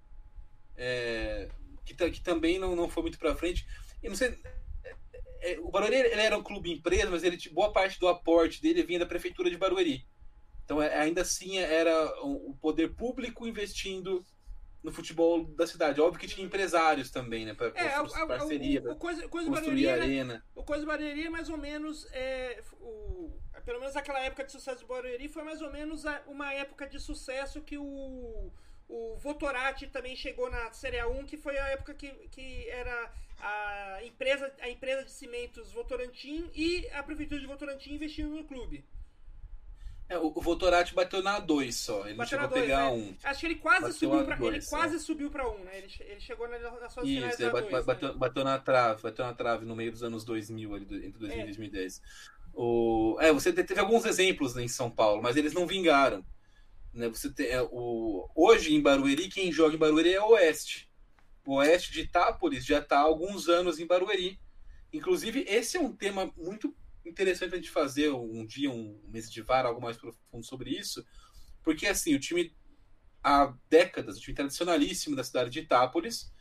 é, 0.77 1.49
que, 1.85 1.95
que, 1.95 2.21
também 2.21 2.59
não, 2.59 2.77
não 2.77 2.89
foi 2.89 3.03
muito 3.03 3.19
para 3.19 3.35
frente. 3.35 3.67
E 4.03 4.09
não 4.09 4.17
sei, 4.17 4.39
é, 5.43 5.59
o 5.61 5.71
Barueri 5.71 5.97
ele 5.97 6.21
era 6.21 6.37
um 6.37 6.43
clube 6.43 6.73
empresa, 6.73 7.11
mas 7.11 7.25
ele 7.25 7.39
boa 7.51 7.73
parte 7.73 7.99
do 7.99 8.09
aporte 8.09 8.63
dele 8.63 8.83
vinha 8.83 9.01
da 9.01 9.07
prefeitura 9.07 9.51
de 9.51 9.57
Barueri. 9.57 10.07
Então 10.65 10.81
é, 10.81 10.97
ainda 10.99 11.23
assim 11.23 11.59
era 11.59 12.07
o 12.23 12.57
poder 12.61 12.95
público 12.95 13.47
investindo 13.47 14.25
no 14.83 14.93
futebol 14.93 15.45
da 15.45 15.67
cidade. 15.67 16.01
Óbvio 16.01 16.21
que 16.21 16.27
tinha 16.27 16.47
empresários 16.47 17.11
também, 17.11 17.45
né? 17.45 17.55
Para 17.55 17.69
é, 17.75 18.27
parceria, 18.27 18.83
o, 18.83 18.93
o, 18.93 18.97
coisa, 18.97 19.29
coisa 19.29 19.51
construir 19.51 19.87
Barueri, 19.87 20.03
arena. 20.03 20.45
O 20.55 20.65
Coisa 20.65 20.87
Barueri 20.87 21.27
é 21.27 21.31
mais 21.31 21.49
ou 21.49 21.57
menos 21.57 22.07
é, 22.13 22.63
o, 22.81 23.31
pelo 23.65 23.81
menos 23.81 23.95
aquela 23.97 24.21
época 24.21 24.45
de 24.45 24.53
sucesso 24.53 24.81
do 24.81 24.87
Barueri 24.87 25.29
foi 25.29 25.45
mais 25.45 25.61
ou 25.61 25.71
menos 25.71 26.05
uma 26.27 26.53
época 26.53 26.87
de 26.87 26.99
sucesso 26.99 27.61
que 27.63 27.79
o 27.79 28.53
o 28.93 29.17
Votorati 29.17 29.87
também 29.87 30.15
chegou 30.15 30.51
na 30.51 30.71
Série 30.73 30.99
A1, 30.99 31.25
que 31.25 31.39
foi 31.39 31.59
a 31.59 31.69
época 31.69 31.95
que, 31.95 32.11
que 32.29 32.69
era 32.69 33.11
a 33.43 34.05
empresa, 34.05 34.53
a 34.61 34.71
empresa 34.71 35.05
de 35.05 35.11
cimentos 35.11 35.73
Votorantim 35.73 36.49
e 36.55 36.89
a 36.93 37.03
prefeitura 37.03 37.41
de 37.41 37.47
Votorantim 37.47 37.95
investindo 37.95 38.35
no 38.35 38.45
clube. 38.45 38.85
É, 40.09 40.19
o 40.19 40.31
Votorati 40.31 40.95
bateu 40.95 41.23
na 41.23 41.39
2 41.39 41.75
só, 41.75 42.07
ele 42.07 42.15
bateu 42.15 42.39
não 42.39 42.45
chegou 42.45 42.59
a 42.59 42.61
pegar 42.63 42.85
né? 42.85 42.91
um. 42.91 43.17
Acho 43.25 43.41
que 43.41 43.47
ele 43.47 43.55
quase 43.57 43.81
bateu 43.81 43.95
subiu 43.95 44.25
para 44.25 44.47
ele 44.47 44.67
quase 44.67 44.97
é. 44.97 44.99
subiu 44.99 45.31
para 45.31 45.51
um, 45.51 45.59
né? 45.65 45.79
Ele, 45.79 45.93
ele 46.01 46.21
chegou 46.21 46.49
na, 46.49 46.59
nas 46.59 46.93
suas 46.93 47.07
Isso, 47.07 47.15
finais 47.15 47.41
ele 47.41 47.51
bateu, 47.51 47.71
dois, 47.71 47.87
bateu, 47.87 48.09
né? 48.09 48.15
bateu, 48.19 48.45
na 48.45 48.59
trave, 48.59 49.03
bateu 49.03 49.25
na 49.25 49.35
trave 49.35 49.65
no 49.65 49.75
meio 49.75 49.91
dos 49.91 50.03
anos 50.03 50.25
2000, 50.25 50.75
ali, 50.75 50.85
entre 51.07 51.19
2000 51.19 51.39
é. 51.39 51.41
e 51.41 51.47
2010. 51.47 52.03
O, 52.55 53.17
é, 53.21 53.33
você 53.33 53.53
teve 53.53 53.81
alguns 53.81 54.05
exemplos 54.05 54.55
né, 54.55 54.63
em 54.63 54.69
São 54.69 54.91
Paulo, 54.91 55.23
mas 55.23 55.37
eles 55.37 55.55
não 55.55 55.67
vingaram. 55.67 56.23
Né? 56.93 57.09
Você 57.09 57.33
tem, 57.33 57.47
é, 57.47 57.63
o, 57.63 58.29
hoje 58.35 58.75
em 58.75 58.83
Barueri, 58.83 59.29
quem 59.29 59.51
joga 59.51 59.75
em 59.75 59.79
Barueri 59.79 60.13
é 60.13 60.23
o 60.23 60.33
Oeste. 60.33 60.92
Oeste 61.45 61.93
de 61.93 62.03
Itápolis 62.03 62.65
já 62.65 62.79
está 62.79 62.99
há 62.99 63.03
alguns 63.03 63.49
anos 63.49 63.79
em 63.79 63.87
Barueri. 63.87 64.41
Inclusive, 64.93 65.45
esse 65.49 65.77
é 65.77 65.81
um 65.81 65.95
tema 65.95 66.33
muito 66.37 66.75
interessante 67.05 67.55
a 67.55 67.57
gente 67.57 67.71
fazer 67.71 68.11
um 68.11 68.47
dia, 68.47 68.71
um 68.71 69.01
mês 69.09 69.31
de 69.31 69.43
VAR, 69.43 69.67
algo 69.67 69.81
mais 69.81 69.97
profundo 69.97 70.45
sobre 70.45 70.71
isso, 70.71 71.05
porque 71.63 71.87
assim, 71.87 72.15
o 72.15 72.21
time 72.21 72.55
há 73.23 73.55
décadas, 73.69 74.17
o 74.17 74.21
time 74.21 74.35
tradicionalíssimo 74.35 75.17
da 75.17 75.25
cidade 75.25 75.51
de 75.51 75.61
Itápolis, 75.61 76.33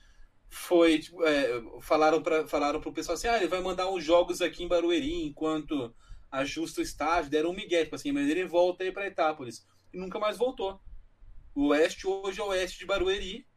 foi 0.49 0.99
tipo, 0.99 1.23
é, 1.23 1.61
falaram 1.81 2.21
para 2.21 2.45
falaram 2.47 2.81
pro 2.81 2.91
pessoal 2.91 3.15
assim, 3.15 3.27
ah, 3.27 3.37
ele 3.37 3.47
vai 3.47 3.61
mandar 3.61 3.89
uns 3.89 4.03
jogos 4.03 4.41
aqui 4.41 4.63
em 4.63 4.67
Barueri 4.67 5.23
enquanto 5.23 5.95
ajusta 6.29 6.81
o 6.81 6.83
estágio, 6.83 7.31
deram 7.31 7.51
um 7.51 7.55
migué, 7.55 7.83
tipo 7.83 7.95
assim, 7.95 8.11
mas 8.11 8.29
ele 8.29 8.45
volta 8.45 8.83
aí 8.83 8.91
para 8.91 9.07
Itápolis 9.07 9.65
e 9.93 9.97
nunca 9.97 10.19
mais 10.19 10.37
voltou. 10.37 10.79
O 11.55 11.67
Oeste 11.67 12.05
hoje 12.05 12.39
é 12.39 12.43
o 12.43 12.47
Oeste 12.47 12.79
de 12.79 12.85
Barueri 12.85 13.47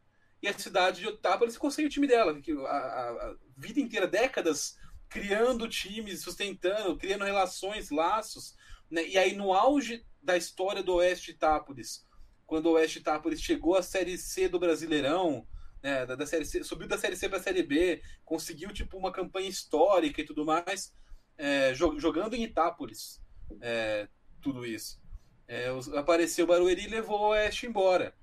e 0.45 0.49
a 0.49 0.57
cidade 0.57 1.01
de 1.01 1.07
Otápolis 1.07 1.55
ficou 1.55 1.71
sem 1.71 1.85
o 1.85 1.89
time 1.89 2.07
dela, 2.07 2.39
que 2.39 2.51
a, 2.51 2.55
a, 2.55 3.09
a, 3.09 3.35
vida 3.57 3.79
inteira, 3.79 4.07
décadas, 4.07 4.77
criando 5.09 5.67
times, 5.67 6.21
sustentando, 6.21 6.97
criando 6.97 7.25
relações, 7.25 7.89
laços. 7.89 8.55
Né? 8.89 9.07
E 9.07 9.17
aí, 9.17 9.35
no 9.35 9.53
auge 9.53 10.05
da 10.21 10.37
história 10.37 10.83
do 10.83 10.95
Oeste 10.95 11.31
Itápolis, 11.31 12.05
quando 12.45 12.67
o 12.67 12.73
Oeste 12.73 12.99
Itápolis 12.99 13.41
chegou 13.41 13.75
à 13.75 13.81
Série 13.81 14.17
C 14.17 14.47
do 14.47 14.59
Brasileirão, 14.59 15.47
né, 15.81 16.05
da, 16.05 16.15
da 16.15 16.25
série 16.25 16.45
C, 16.45 16.63
subiu 16.63 16.87
da 16.87 16.97
Série 16.97 17.15
C 17.15 17.27
para 17.27 17.39
a 17.39 17.43
Série 17.43 17.63
B, 17.63 18.01
conseguiu 18.23 18.71
tipo 18.71 18.97
uma 18.97 19.11
campanha 19.11 19.49
histórica 19.49 20.21
e 20.21 20.25
tudo 20.25 20.45
mais, 20.45 20.93
é, 21.37 21.73
jogando 21.73 22.35
em 22.35 22.43
Itápolis, 22.43 23.21
é, 23.61 24.07
tudo 24.41 24.65
isso 24.65 24.99
é, 25.47 25.67
apareceu 25.97 26.45
o 26.45 26.47
Barueri 26.47 26.85
e 26.85 26.89
levou 26.89 27.19
o 27.19 27.29
Oeste 27.29 27.67
embora. 27.67 28.13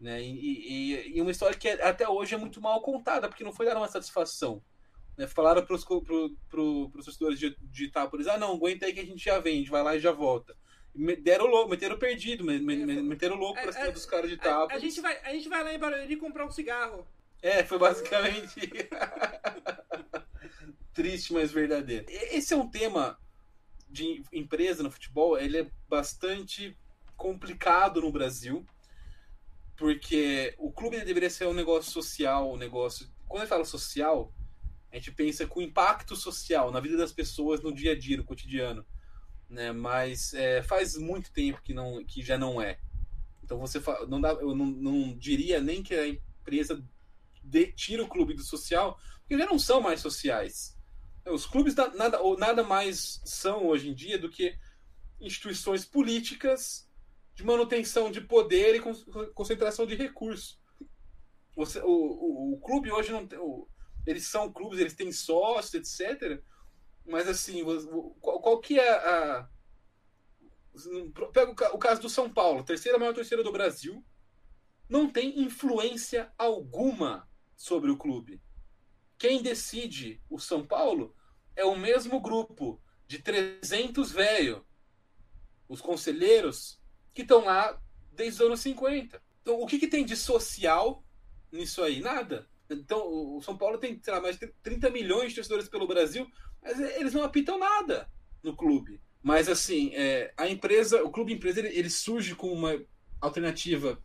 Né? 0.00 0.22
E, 0.22 0.32
e, 0.32 1.16
e, 1.16 1.20
uma 1.20 1.30
história 1.30 1.56
que 1.56 1.68
é, 1.68 1.86
até 1.86 2.08
hoje 2.08 2.34
é 2.34 2.38
muito 2.38 2.60
mal 2.60 2.80
contada, 2.80 3.28
porque 3.28 3.44
não 3.44 3.52
foi 3.52 3.66
dar 3.66 3.76
uma 3.76 3.86
satisfação. 3.86 4.62
Né? 5.16 5.26
Falaram 5.26 5.64
para 5.64 5.76
os 5.76 5.84
pro, 5.84 6.34
pro, 6.48 6.90
torcedores 6.94 7.38
de, 7.38 7.54
de 7.60 7.84
Itápolis: 7.84 8.26
ah, 8.26 8.38
não, 8.38 8.54
aguenta 8.54 8.86
aí 8.86 8.94
que 8.94 9.00
a 9.00 9.04
gente 9.04 9.22
já 9.22 9.40
gente 9.40 9.70
vai 9.70 9.82
lá 9.82 9.94
e 9.94 10.00
já 10.00 10.10
volta. 10.10 10.56
Deram 11.22 11.46
louco, 11.46 11.70
meteram 11.70 11.98
perdido, 11.98 12.44
meteram 12.44 13.36
louco 13.36 13.60
para 13.60 13.72
cima 13.72 13.86
é, 13.86 13.92
dos 13.92 14.06
caras 14.06 14.28
de 14.28 14.36
Itápolis. 14.36 14.72
A, 14.72 14.76
a, 14.76 14.80
gente 14.80 15.00
vai, 15.00 15.20
a 15.22 15.32
gente 15.32 15.48
vai 15.48 15.62
lá 15.62 15.74
em 15.74 15.78
Barueri 15.78 16.16
comprar 16.16 16.46
um 16.46 16.50
cigarro. 16.50 17.06
É, 17.42 17.62
foi 17.62 17.78
basicamente. 17.78 18.60
Triste, 20.92 21.32
mas 21.32 21.52
verdadeiro. 21.52 22.06
Esse 22.08 22.54
é 22.54 22.56
um 22.56 22.68
tema 22.68 23.16
de 23.88 24.24
empresa 24.32 24.82
no 24.82 24.90
futebol, 24.90 25.38
ele 25.38 25.58
é 25.58 25.70
bastante 25.88 26.76
complicado 27.16 28.00
no 28.00 28.10
Brasil, 28.10 28.66
porque 29.80 30.54
o 30.58 30.70
clube 30.70 31.02
deveria 31.02 31.30
ser 31.30 31.46
um 31.46 31.54
negócio 31.54 31.90
social, 31.90 32.52
um 32.52 32.56
negócio. 32.58 33.08
Quando 33.26 33.40
gente 33.40 33.48
fala 33.48 33.64
social, 33.64 34.30
a 34.92 34.96
gente 34.96 35.10
pensa 35.10 35.46
com 35.46 35.62
impacto 35.62 36.14
social 36.14 36.70
na 36.70 36.80
vida 36.80 36.98
das 36.98 37.14
pessoas 37.14 37.62
no 37.62 37.72
dia 37.72 37.92
a 37.92 37.98
dia, 37.98 38.18
no 38.18 38.24
cotidiano, 38.24 38.84
né? 39.48 39.72
Mas 39.72 40.34
é, 40.34 40.62
faz 40.62 40.98
muito 40.98 41.32
tempo 41.32 41.62
que 41.62 41.72
não, 41.72 42.04
que 42.04 42.20
já 42.22 42.36
não 42.36 42.60
é. 42.60 42.78
Então 43.42 43.58
você 43.58 43.80
não 44.06 44.20
dá, 44.20 44.32
eu 44.32 44.54
não, 44.54 44.66
não 44.66 45.16
diria 45.16 45.62
nem 45.62 45.82
que 45.82 45.94
a 45.94 46.06
empresa 46.06 46.84
de, 47.42 47.72
tira 47.72 48.04
o 48.04 48.08
clube 48.08 48.34
do 48.34 48.42
social, 48.42 49.00
porque 49.20 49.38
já 49.38 49.46
não 49.46 49.58
são 49.58 49.80
mais 49.80 50.02
sociais. 50.02 50.78
Os 51.24 51.46
clubes 51.46 51.74
nada, 51.74 52.18
nada 52.38 52.62
mais 52.62 53.22
são 53.24 53.64
hoje 53.66 53.88
em 53.88 53.94
dia 53.94 54.18
do 54.18 54.28
que 54.28 54.58
instituições 55.18 55.86
políticas 55.86 56.86
de 57.34 57.44
manutenção 57.44 58.10
de 58.10 58.20
poder 58.20 58.76
e 58.76 59.32
concentração 59.34 59.86
de 59.86 59.94
recursos. 59.94 60.60
O, 61.56 61.64
o, 61.84 62.54
o 62.54 62.60
clube 62.60 62.90
hoje 62.90 63.12
não 63.12 63.26
tem. 63.26 63.38
O, 63.38 63.68
eles 64.06 64.26
são 64.26 64.52
clubes, 64.52 64.78
eles 64.78 64.94
têm 64.94 65.12
sócios, 65.12 65.74
etc. 65.74 66.42
Mas 67.06 67.28
assim, 67.28 67.62
qual, 68.20 68.40
qual 68.40 68.60
que 68.60 68.78
é 68.78 68.90
a. 68.90 69.48
Pega 71.32 71.50
o, 71.50 71.76
o 71.76 71.78
caso 71.78 72.00
do 72.00 72.08
São 72.08 72.32
Paulo, 72.32 72.64
terceira 72.64 72.98
maior 72.98 73.14
torcida 73.14 73.42
do 73.42 73.52
Brasil, 73.52 74.04
não 74.88 75.10
tem 75.10 75.40
influência 75.40 76.32
alguma 76.38 77.28
sobre 77.56 77.90
o 77.90 77.96
clube. 77.96 78.40
Quem 79.18 79.42
decide 79.42 80.22
o 80.30 80.38
São 80.38 80.66
Paulo 80.66 81.14
é 81.54 81.64
o 81.64 81.76
mesmo 81.76 82.20
grupo 82.20 82.82
de 83.06 83.18
300 83.18 84.12
velho, 84.12 84.66
os 85.68 85.80
conselheiros, 85.80 86.79
que 87.14 87.22
estão 87.22 87.44
lá 87.44 87.80
desde 88.12 88.40
os 88.42 88.46
anos 88.46 88.60
50. 88.60 89.22
Então, 89.42 89.60
o 89.60 89.66
que, 89.66 89.78
que 89.78 89.88
tem 89.88 90.04
de 90.04 90.16
social 90.16 91.02
nisso 91.50 91.82
aí? 91.82 92.00
Nada. 92.00 92.48
Então, 92.68 93.06
o 93.36 93.42
São 93.42 93.56
Paulo 93.56 93.78
tem, 93.78 94.00
sei 94.02 94.12
lá, 94.12 94.20
mais 94.20 94.38
de 94.38 94.46
30 94.62 94.90
milhões 94.90 95.30
de 95.30 95.36
torcedores 95.36 95.68
pelo 95.68 95.88
Brasil, 95.88 96.30
mas 96.62 96.78
eles 96.78 97.12
não 97.12 97.24
apitam 97.24 97.58
nada 97.58 98.08
no 98.42 98.54
clube. 98.54 99.00
Mas, 99.22 99.48
assim, 99.48 99.90
é, 99.94 100.32
a 100.36 100.48
empresa, 100.48 101.02
o 101.02 101.10
clube 101.10 101.32
empresa, 101.32 101.60
ele, 101.60 101.68
ele, 101.76 101.90
surge 101.90 102.34
com 102.34 102.52
uma 102.52 102.80
alternativa, 103.20 104.02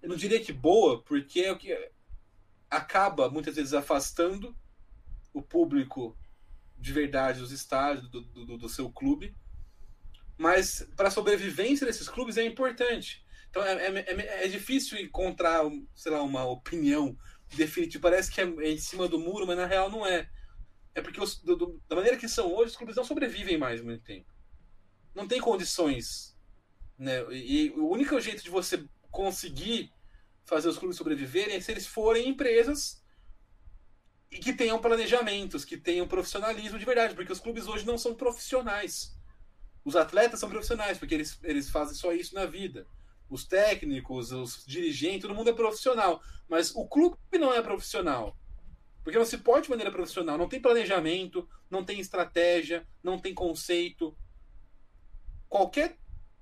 eu 0.00 0.08
não 0.08 0.16
diria 0.16 0.40
que 0.40 0.52
boa, 0.52 1.02
porque 1.02 1.40
é 1.40 1.52
o 1.52 1.58
que 1.58 1.76
acaba 2.70 3.28
muitas 3.28 3.56
vezes 3.56 3.74
afastando 3.74 4.56
o 5.32 5.42
público 5.42 6.16
de 6.78 6.92
verdade 6.92 7.40
dos 7.40 7.50
estádios 7.50 8.08
do, 8.08 8.22
do, 8.22 8.58
do 8.58 8.68
seu 8.68 8.90
clube. 8.90 9.34
Mas 10.38 10.88
para 10.96 11.08
a 11.08 11.10
sobrevivência 11.10 11.84
desses 11.84 12.08
clubes 12.08 12.38
é 12.38 12.44
importante. 12.44 13.26
Então 13.50 13.62
é, 13.62 13.72
é, 13.72 13.98
é, 13.98 14.44
é, 14.44 14.48
difícil 14.48 14.98
encontrar, 14.98 15.62
sei 15.94 16.12
lá, 16.12 16.22
uma 16.22 16.44
opinião 16.46 17.18
definitiva. 17.54 18.02
Parece 18.02 18.30
que 18.30 18.40
é 18.40 18.44
em 18.44 18.78
cima 18.78 19.08
do 19.08 19.18
muro, 19.18 19.46
mas 19.46 19.56
na 19.56 19.66
real 19.66 19.90
não 19.90 20.06
é. 20.06 20.30
É 20.94 21.02
porque 21.02 21.20
os, 21.20 21.40
do, 21.42 21.80
da 21.88 21.96
maneira 21.96 22.16
que 22.16 22.28
são 22.28 22.52
hoje, 22.52 22.70
os 22.70 22.76
clubes 22.76 22.96
não 22.96 23.04
sobrevivem 23.04 23.58
mais 23.58 23.80
muito 23.80 24.04
tempo. 24.04 24.32
Não 25.14 25.26
tem 25.26 25.40
condições. 25.40 26.36
Né? 26.96 27.20
E 27.32 27.70
o 27.76 27.88
único 27.88 28.20
jeito 28.20 28.42
de 28.42 28.50
você 28.50 28.84
conseguir 29.10 29.92
fazer 30.44 30.68
os 30.68 30.78
clubes 30.78 30.96
sobreviverem 30.96 31.56
é 31.56 31.60
se 31.60 31.70
eles 31.70 31.86
forem 31.86 32.28
empresas 32.28 33.02
e 34.30 34.38
que 34.38 34.52
tenham 34.52 34.78
planejamentos, 34.78 35.64
que 35.64 35.76
tenham 35.76 36.06
profissionalismo 36.06 36.78
de 36.78 36.84
verdade, 36.84 37.14
porque 37.14 37.32
os 37.32 37.40
clubes 37.40 37.66
hoje 37.66 37.86
não 37.86 37.96
são 37.96 38.14
profissionais. 38.14 39.17
Os 39.88 39.96
atletas 39.96 40.38
são 40.38 40.50
profissionais, 40.50 40.98
porque 40.98 41.14
eles, 41.14 41.40
eles 41.42 41.70
fazem 41.70 41.94
só 41.94 42.12
isso 42.12 42.34
na 42.34 42.44
vida. 42.44 42.86
os 43.30 43.46
técnicos, 43.46 44.32
os 44.32 44.66
dirigentes, 44.66 45.22
todo 45.22 45.34
mundo 45.34 45.48
é 45.48 45.54
profissional. 45.54 46.22
Mas 46.46 46.74
o 46.74 46.86
clube 46.86 47.16
não 47.40 47.54
é 47.54 47.62
profissional. 47.62 48.36
Porque 49.02 49.18
não 49.18 49.24
se 49.24 49.38
pode 49.38 49.64
de 49.64 49.70
maneira 49.70 49.90
profissional. 49.90 50.36
Não 50.36 50.46
tem 50.46 50.60
planejamento, 50.60 51.48
não 51.70 51.82
tem 51.82 52.00
estratégia, 52.00 52.86
não 53.02 53.18
tem 53.18 53.32
conceito. 53.32 54.14
Qualquer 55.48 55.96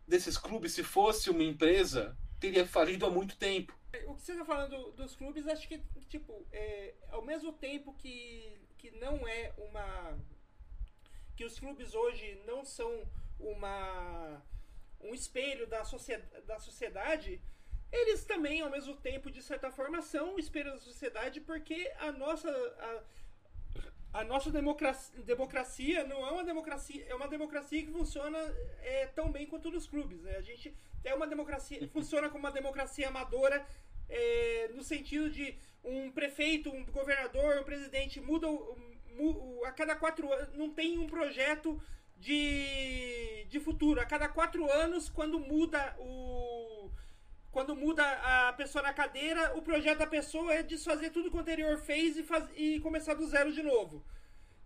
desses 0.08 0.36
clubes, 0.36 0.72
se 0.72 0.82
fosse 0.82 1.30
uma 1.30 1.44
empresa, 1.44 2.18
teria 2.40 2.66
falido 2.66 3.06
há 3.06 3.10
muito 3.10 3.36
tempo. 3.36 3.78
O 4.08 4.16
que 4.16 4.22
você 4.22 4.32
está 4.32 4.44
falando 4.44 4.90
dos 4.90 5.14
clubes, 5.14 5.46
acho 5.46 5.68
que, 5.68 5.80
tipo, 6.08 6.44
é, 6.50 6.94
ao 7.10 7.24
mesmo 7.24 7.52
tempo 7.52 7.94
que, 7.94 8.58
que 8.76 8.90
não 8.90 9.28
é 9.28 9.54
uma. 9.56 10.18
que 11.36 11.44
os 11.44 11.60
clubes 11.60 11.94
hoje 11.94 12.42
não 12.44 12.64
são 12.64 12.90
uma 13.38 14.42
um 15.00 15.14
espelho 15.14 15.66
da, 15.66 15.84
sociedade, 15.84 16.46
da 16.46 16.58
sociedade, 16.58 17.40
eles 17.92 18.24
também, 18.24 18.60
ao 18.60 18.70
mesmo 18.70 18.96
tempo, 18.96 19.30
de 19.30 19.42
certa 19.42 19.70
forma, 19.70 20.02
são 20.02 20.34
um 20.34 20.38
espelho 20.38 20.72
da 20.72 20.78
sociedade, 20.78 21.40
porque 21.40 21.92
a 22.00 22.12
nossa. 22.12 22.50
A, 22.50 23.16
a 24.20 24.24
nossa 24.24 24.50
democracia, 24.50 25.20
democracia 25.22 26.04
não 26.06 26.26
é 26.26 26.30
uma 26.30 26.42
democracia, 26.42 27.04
é 27.06 27.14
uma 27.14 27.28
democracia 27.28 27.84
que 27.84 27.92
funciona 27.92 28.38
é, 28.80 29.06
tão 29.08 29.30
bem 29.30 29.46
quanto 29.46 29.70
nos 29.70 29.86
clubes. 29.86 30.22
Né? 30.22 30.36
A 30.36 30.40
gente 30.40 30.74
é 31.04 31.14
uma 31.14 31.26
democracia, 31.26 31.86
funciona 31.92 32.30
como 32.30 32.44
uma 32.44 32.50
democracia 32.50 33.08
amadora, 33.08 33.66
é, 34.08 34.70
no 34.74 34.82
sentido 34.82 35.28
de 35.28 35.54
um 35.84 36.10
prefeito, 36.10 36.70
um 36.70 36.84
governador, 36.86 37.58
um 37.60 37.64
presidente 37.64 38.18
muda 38.20 38.48
a 39.66 39.72
cada 39.72 39.94
quatro 39.94 40.32
anos, 40.32 40.54
não 40.54 40.70
tem 40.70 40.98
um 40.98 41.06
projeto 41.06 41.80
de, 42.18 43.44
de 43.48 43.60
futuro. 43.60 44.00
A 44.00 44.04
cada 44.04 44.28
quatro 44.28 44.70
anos, 44.70 45.08
quando 45.08 45.38
muda 45.38 45.96
o. 45.98 46.90
Quando 47.50 47.74
muda 47.74 48.04
a 48.04 48.52
pessoa 48.52 48.82
na 48.82 48.92
cadeira, 48.92 49.56
o 49.56 49.62
projeto 49.62 49.98
da 49.98 50.06
pessoa 50.06 50.52
é 50.52 50.62
desfazer 50.62 51.08
tudo 51.08 51.30
que 51.30 51.36
o 51.36 51.40
anterior 51.40 51.78
fez 51.78 52.18
e, 52.18 52.22
faz, 52.22 52.44
e 52.54 52.80
começar 52.80 53.14
do 53.14 53.26
zero 53.26 53.50
de 53.50 53.62
novo. 53.62 54.04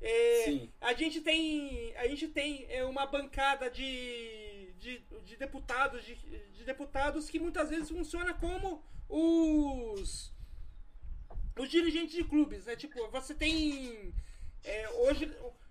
É, 0.02 0.66
a 0.80 0.92
gente 0.94 1.20
tem, 1.20 1.94
a 1.96 2.08
gente 2.08 2.26
tem 2.26 2.66
é, 2.68 2.82
uma 2.84 3.06
bancada 3.06 3.70
de, 3.70 4.72
de, 4.78 4.98
de 5.24 5.36
deputados 5.36 6.02
de, 6.02 6.14
de, 6.14 6.64
deputados 6.64 7.28
que 7.28 7.38
muitas 7.38 7.68
vezes 7.68 7.90
funciona 7.90 8.32
como 8.32 8.82
os 9.08 10.32
os 11.58 11.68
dirigentes 11.68 12.14
de 12.14 12.24
clubes, 12.24 12.64
né? 12.64 12.74
Tipo, 12.74 13.08
você 13.10 13.34
tem 13.34 14.14
é, 14.64 14.88
hoje 14.90 15.30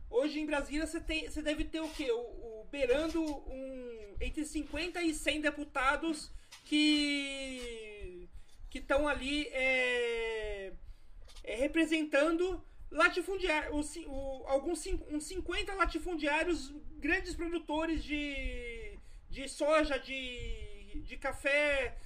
Hoje 0.09 0.39
em 0.39 0.45
Brasília 0.45 0.87
você, 0.87 0.99
tem, 0.99 1.29
você 1.29 1.41
deve 1.41 1.65
ter 1.65 1.81
o 1.81 1.89
quê? 1.89 2.11
O, 2.11 2.17
o, 2.17 2.67
beirando 2.71 3.21
um, 3.21 4.15
entre 4.19 4.43
50 4.43 5.01
e 5.03 5.13
100 5.13 5.41
deputados 5.41 6.31
que 6.65 8.27
estão 8.73 9.07
ali 9.07 9.47
é, 9.47 10.73
é, 11.43 11.55
representando 11.55 12.63
latifundiários, 12.91 13.97
alguns 14.45 14.85
uns 15.11 15.25
50 15.25 15.73
latifundiários, 15.75 16.73
grandes 16.97 17.35
produtores 17.35 18.03
de, 18.03 18.97
de 19.29 19.47
soja, 19.47 19.97
de, 19.99 21.01
de 21.05 21.17
café, 21.17 21.97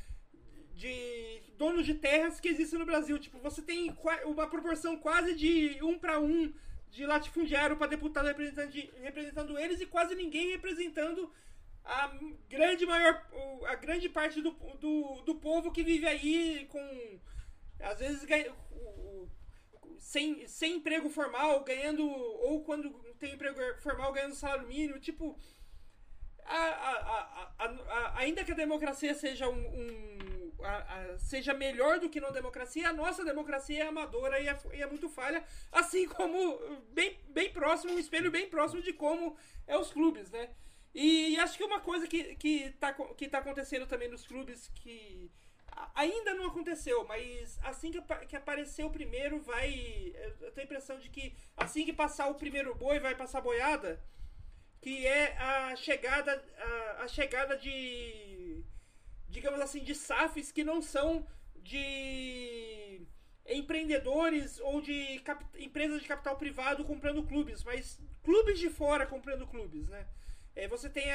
de 0.73 1.41
donos 1.57 1.85
de 1.85 1.93
terras 1.93 2.39
que 2.39 2.49
existem 2.49 2.79
no 2.79 2.85
Brasil. 2.85 3.17
Tipo, 3.17 3.39
você 3.39 3.61
tem 3.61 3.95
uma 4.25 4.47
proporção 4.47 4.97
quase 4.97 5.35
de 5.35 5.79
um 5.81 5.97
para 5.97 6.19
um 6.19 6.53
de 6.93 7.05
latifundiário 7.07 7.75
para 7.75 7.87
deputado 7.87 8.27
representando, 8.27 9.57
eles 9.57 9.81
e 9.81 9.85
quase 9.87 10.13
ninguém 10.13 10.51
representando 10.51 11.31
a 11.83 12.07
grande 12.47 12.85
maior 12.85 13.27
a 13.67 13.75
grande 13.75 14.07
parte 14.07 14.41
do, 14.41 14.51
do, 14.79 15.21
do 15.25 15.35
povo 15.35 15.71
que 15.71 15.83
vive 15.83 16.05
aí 16.07 16.67
com 16.71 17.19
às 17.81 17.99
vezes 17.99 18.23
sem, 19.97 20.47
sem 20.47 20.75
emprego 20.75 21.09
formal 21.09 21.63
ganhando 21.63 22.07
ou 22.07 22.63
quando 22.63 22.91
tem 23.19 23.33
emprego 23.33 23.59
formal 23.81 24.13
ganhando 24.13 24.35
salário 24.35 24.67
mínimo. 24.67 24.99
Tipo 24.99 25.37
a, 26.45 26.57
a, 26.57 27.53
a, 27.57 28.19
ainda 28.19 28.43
que 28.43 28.51
a 28.51 28.55
democracia 28.55 29.15
seja 29.15 29.49
um, 29.49 29.65
um 29.65 30.42
a, 30.63 30.77
a, 30.77 31.19
seja 31.19 31.53
melhor 31.53 31.99
do 31.99 32.09
que 32.09 32.21
na 32.21 32.29
democracia, 32.29 32.89
a 32.89 32.93
nossa 32.93 33.23
democracia 33.23 33.83
é 33.83 33.87
amadora 33.87 34.39
e 34.39 34.47
é, 34.47 34.57
e 34.73 34.81
é, 34.81 34.87
muito 34.87 35.09
falha, 35.09 35.43
assim 35.71 36.07
como 36.07 36.59
bem, 36.91 37.19
bem 37.29 37.51
próximo, 37.51 37.93
um 37.93 37.99
espelho 37.99 38.31
bem 38.31 38.49
próximo 38.49 38.81
de 38.81 38.93
como 38.93 39.35
é 39.67 39.77
os 39.77 39.91
clubes, 39.91 40.29
né? 40.31 40.49
E, 40.93 41.33
e 41.33 41.39
acho 41.39 41.57
que 41.57 41.63
uma 41.63 41.79
coisa 41.79 42.07
que, 42.07 42.35
que, 42.35 42.69
tá, 42.79 42.93
que 42.93 43.27
tá 43.27 43.39
acontecendo 43.39 43.87
também 43.87 44.07
nos 44.09 44.25
clubes 44.25 44.69
que 44.75 45.31
ainda 45.95 46.33
não 46.33 46.45
aconteceu, 46.45 47.05
mas 47.05 47.59
assim 47.63 47.91
que, 47.91 48.01
que 48.27 48.35
aparecer 48.35 48.85
o 48.85 48.91
primeiro, 48.91 49.39
vai. 49.41 50.13
Eu 50.39 50.51
tenho 50.51 50.65
a 50.65 50.69
impressão 50.69 50.99
de 50.99 51.09
que 51.09 51.35
assim 51.57 51.85
que 51.85 51.93
passar 51.93 52.27
o 52.27 52.35
primeiro 52.35 52.75
boi, 52.75 52.99
vai 52.99 53.15
passar 53.15 53.41
boiada, 53.41 54.01
que 54.81 55.05
é 55.07 55.35
a 55.37 55.75
chegada, 55.75 56.43
a, 56.57 57.03
a 57.03 57.07
chegada 57.07 57.57
de 57.57 58.32
digamos 59.33 59.59
assim, 59.59 59.83
de 59.83 59.95
SAFs 59.95 60.51
que 60.51 60.63
não 60.63 60.79
são 60.81 61.25
de 61.57 63.01
empreendedores 63.45 64.59
ou 64.59 64.79
de 64.79 65.21
empresas 65.57 66.01
de 66.01 66.07
capital 66.07 66.35
privado 66.37 66.85
comprando 66.85 67.23
clubes, 67.23 67.63
mas 67.63 67.99
clubes 68.23 68.59
de 68.59 68.69
fora 68.69 69.05
comprando 69.05 69.47
clubes, 69.47 69.89
né? 69.89 70.07
É, 70.55 70.67
você 70.67 70.87
tem 70.87 71.05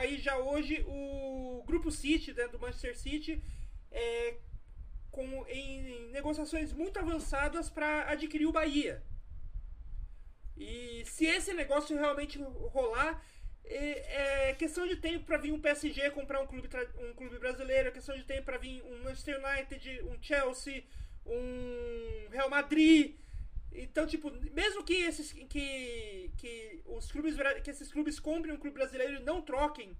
aí 0.00 0.16
já 0.16 0.38
hoje 0.38 0.82
o 0.88 1.62
Grupo 1.66 1.90
City, 1.90 2.32
né, 2.32 2.48
do 2.48 2.58
Manchester 2.58 2.96
City, 2.96 3.42
é, 3.90 4.36
com, 5.10 5.46
em 5.46 6.08
negociações 6.12 6.72
muito 6.72 6.98
avançadas 6.98 7.68
para 7.68 8.10
adquirir 8.10 8.46
o 8.46 8.52
Bahia. 8.52 9.02
E 10.56 11.04
se 11.04 11.26
esse 11.26 11.52
negócio 11.52 11.94
realmente 11.94 12.38
rolar, 12.38 13.22
é, 13.68 14.54
questão 14.54 14.86
de 14.86 14.96
tempo 14.96 15.24
para 15.24 15.38
vir 15.38 15.52
um 15.52 15.60
PSG 15.60 16.10
comprar 16.10 16.40
um 16.40 16.46
clube, 16.46 16.68
um 16.98 17.14
clube 17.14 17.38
brasileiro, 17.38 17.88
é 17.88 17.92
questão 17.92 18.16
de 18.16 18.24
tempo 18.24 18.44
para 18.44 18.58
vir 18.58 18.82
um 18.82 19.02
Manchester 19.02 19.40
United, 19.44 20.02
um 20.04 20.22
Chelsea, 20.22 20.84
um 21.24 22.28
Real 22.30 22.48
Madrid. 22.48 23.16
Então, 23.72 24.06
tipo, 24.06 24.30
mesmo 24.52 24.84
que 24.84 24.94
esses 24.94 25.32
que, 25.32 26.30
que 26.38 26.80
os 26.86 27.10
clubes 27.10 27.36
que 27.62 27.70
esses 27.70 27.92
clubes 27.92 28.18
comprem 28.18 28.54
um 28.54 28.58
clube 28.58 28.74
brasileiro 28.74 29.16
e 29.16 29.24
não 29.24 29.42
troquem 29.42 29.96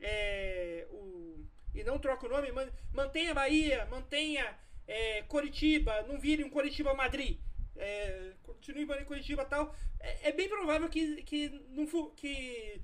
é, 0.00 0.86
o 0.90 1.44
e 1.74 1.84
não 1.84 1.98
troquem 1.98 2.28
o 2.28 2.32
nome, 2.32 2.48
mantenha 2.92 3.34
Bahia, 3.34 3.86
mantenha 3.86 4.56
é, 4.86 5.22
Coritiba, 5.22 6.02
não 6.02 6.18
vire 6.18 6.42
um 6.42 6.50
Coritiba 6.50 6.94
Madrid. 6.94 7.38
É, 7.76 8.32
continue 8.42 8.82
em 8.82 9.04
Coritiba 9.04 9.44
tal. 9.44 9.74
É, 10.00 10.28
é, 10.28 10.32
bem 10.32 10.48
provável 10.48 10.88
que, 10.88 11.22
que, 11.22 11.48
não, 11.70 11.86
que 12.10 12.80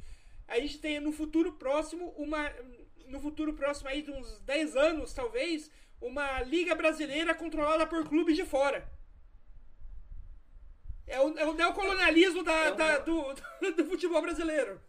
a 0.46 0.58
gente 0.60 0.78
tenha 0.78 1.00
no 1.00 1.12
futuro 1.12 1.52
próximo 1.52 2.14
uma 2.16 2.50
no 3.06 3.20
futuro 3.20 3.54
próximo 3.54 3.88
aí 3.88 4.02
de 4.02 4.10
uns 4.10 4.40
10 4.40 4.76
anos, 4.76 5.12
talvez, 5.12 5.70
uma 6.00 6.42
liga 6.42 6.74
brasileira 6.74 7.34
controlada 7.34 7.86
por 7.86 8.08
clubes 8.08 8.36
de 8.36 8.44
fora. 8.44 8.90
É 11.06 11.20
o, 11.20 11.38
é 11.38 11.46
o 11.46 11.52
neocolonialismo 11.52 12.42
da, 12.42 12.52
é 12.52 12.74
da 12.74 12.98
do, 12.98 13.34
do, 13.76 13.86
futebol 13.86 14.22
brasileiro. 14.22 14.80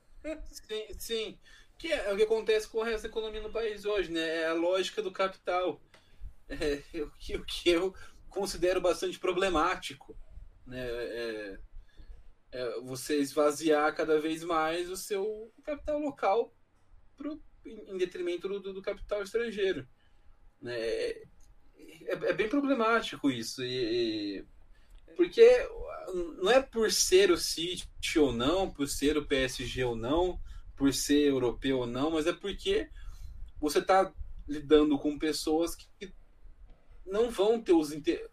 Sim, 0.45 0.88
sim. 0.97 1.39
Que 1.78 1.91
é, 1.91 2.10
é, 2.10 2.14
o 2.14 2.18
que 2.18 2.24
acontece 2.24 2.68
com 2.70 2.80
o 2.80 2.84
resto 2.84 3.03
da 3.03 3.10
economia 3.10 3.41
no 3.41 3.51
país 3.51 3.86
hoje, 3.86 4.12
né? 4.12 4.43
É 4.43 4.47
a 4.47 4.53
lógica 4.53 5.01
do 5.01 5.12
capital. 5.12 5.82
É, 6.47 6.82
o, 6.99 7.12
que, 7.12 7.36
o 7.36 7.45
que 7.45 7.70
eu 7.70 7.93
considero 8.30 8.80
bastante 8.80 9.20
problemático. 9.20 10.18
Né? 10.66 10.80
É, 10.80 11.60
é, 12.52 12.80
você 12.82 13.18
esvaziar 13.18 13.96
cada 13.96 14.20
vez 14.20 14.43
mais 14.43 14.89
o 14.89 14.96
seu 14.96 15.52
capital 15.64 16.00
local 16.00 16.54
pro, 17.16 17.41
em 17.66 17.98
detrimento 17.98 18.48
do, 18.48 18.74
do 18.74 18.82
capital 18.82 19.24
estrangeiro. 19.24 19.88
Né? 20.62 20.76
É, 20.78 21.28
é, 22.08 22.34
bem 22.34 22.48
problemático 22.48 23.30
isso. 23.30 23.64
E, 23.64 24.39
e, 24.39 24.46
porque 25.16 25.68
não 26.41 26.52
é 26.52 26.62
por 26.62 26.91
ser 26.91 27.32
o 27.32 27.38
City 27.38 28.20
ou 28.20 28.32
não, 28.32 28.72
por 28.72 28.88
ser 28.88 29.18
o 29.18 29.26
PSG 29.26 29.84
ou 29.84 29.96
não, 29.96 30.39
por 30.76 30.93
ser 30.93 31.28
europeu 31.28 31.80
ou 31.80 31.88
não, 31.88 32.12
mas 32.12 32.28
é 32.28 32.34
porque 32.34 32.89
você 33.60 33.80
está 33.80 34.14
lidando 34.48 34.98
com 35.00 35.18
pessoas 35.18 35.76
que 35.76 36.14
não 37.06 37.30
vão 37.30 37.62
ter 37.62 37.74
os. 37.74 37.91
Inter... 37.91 38.30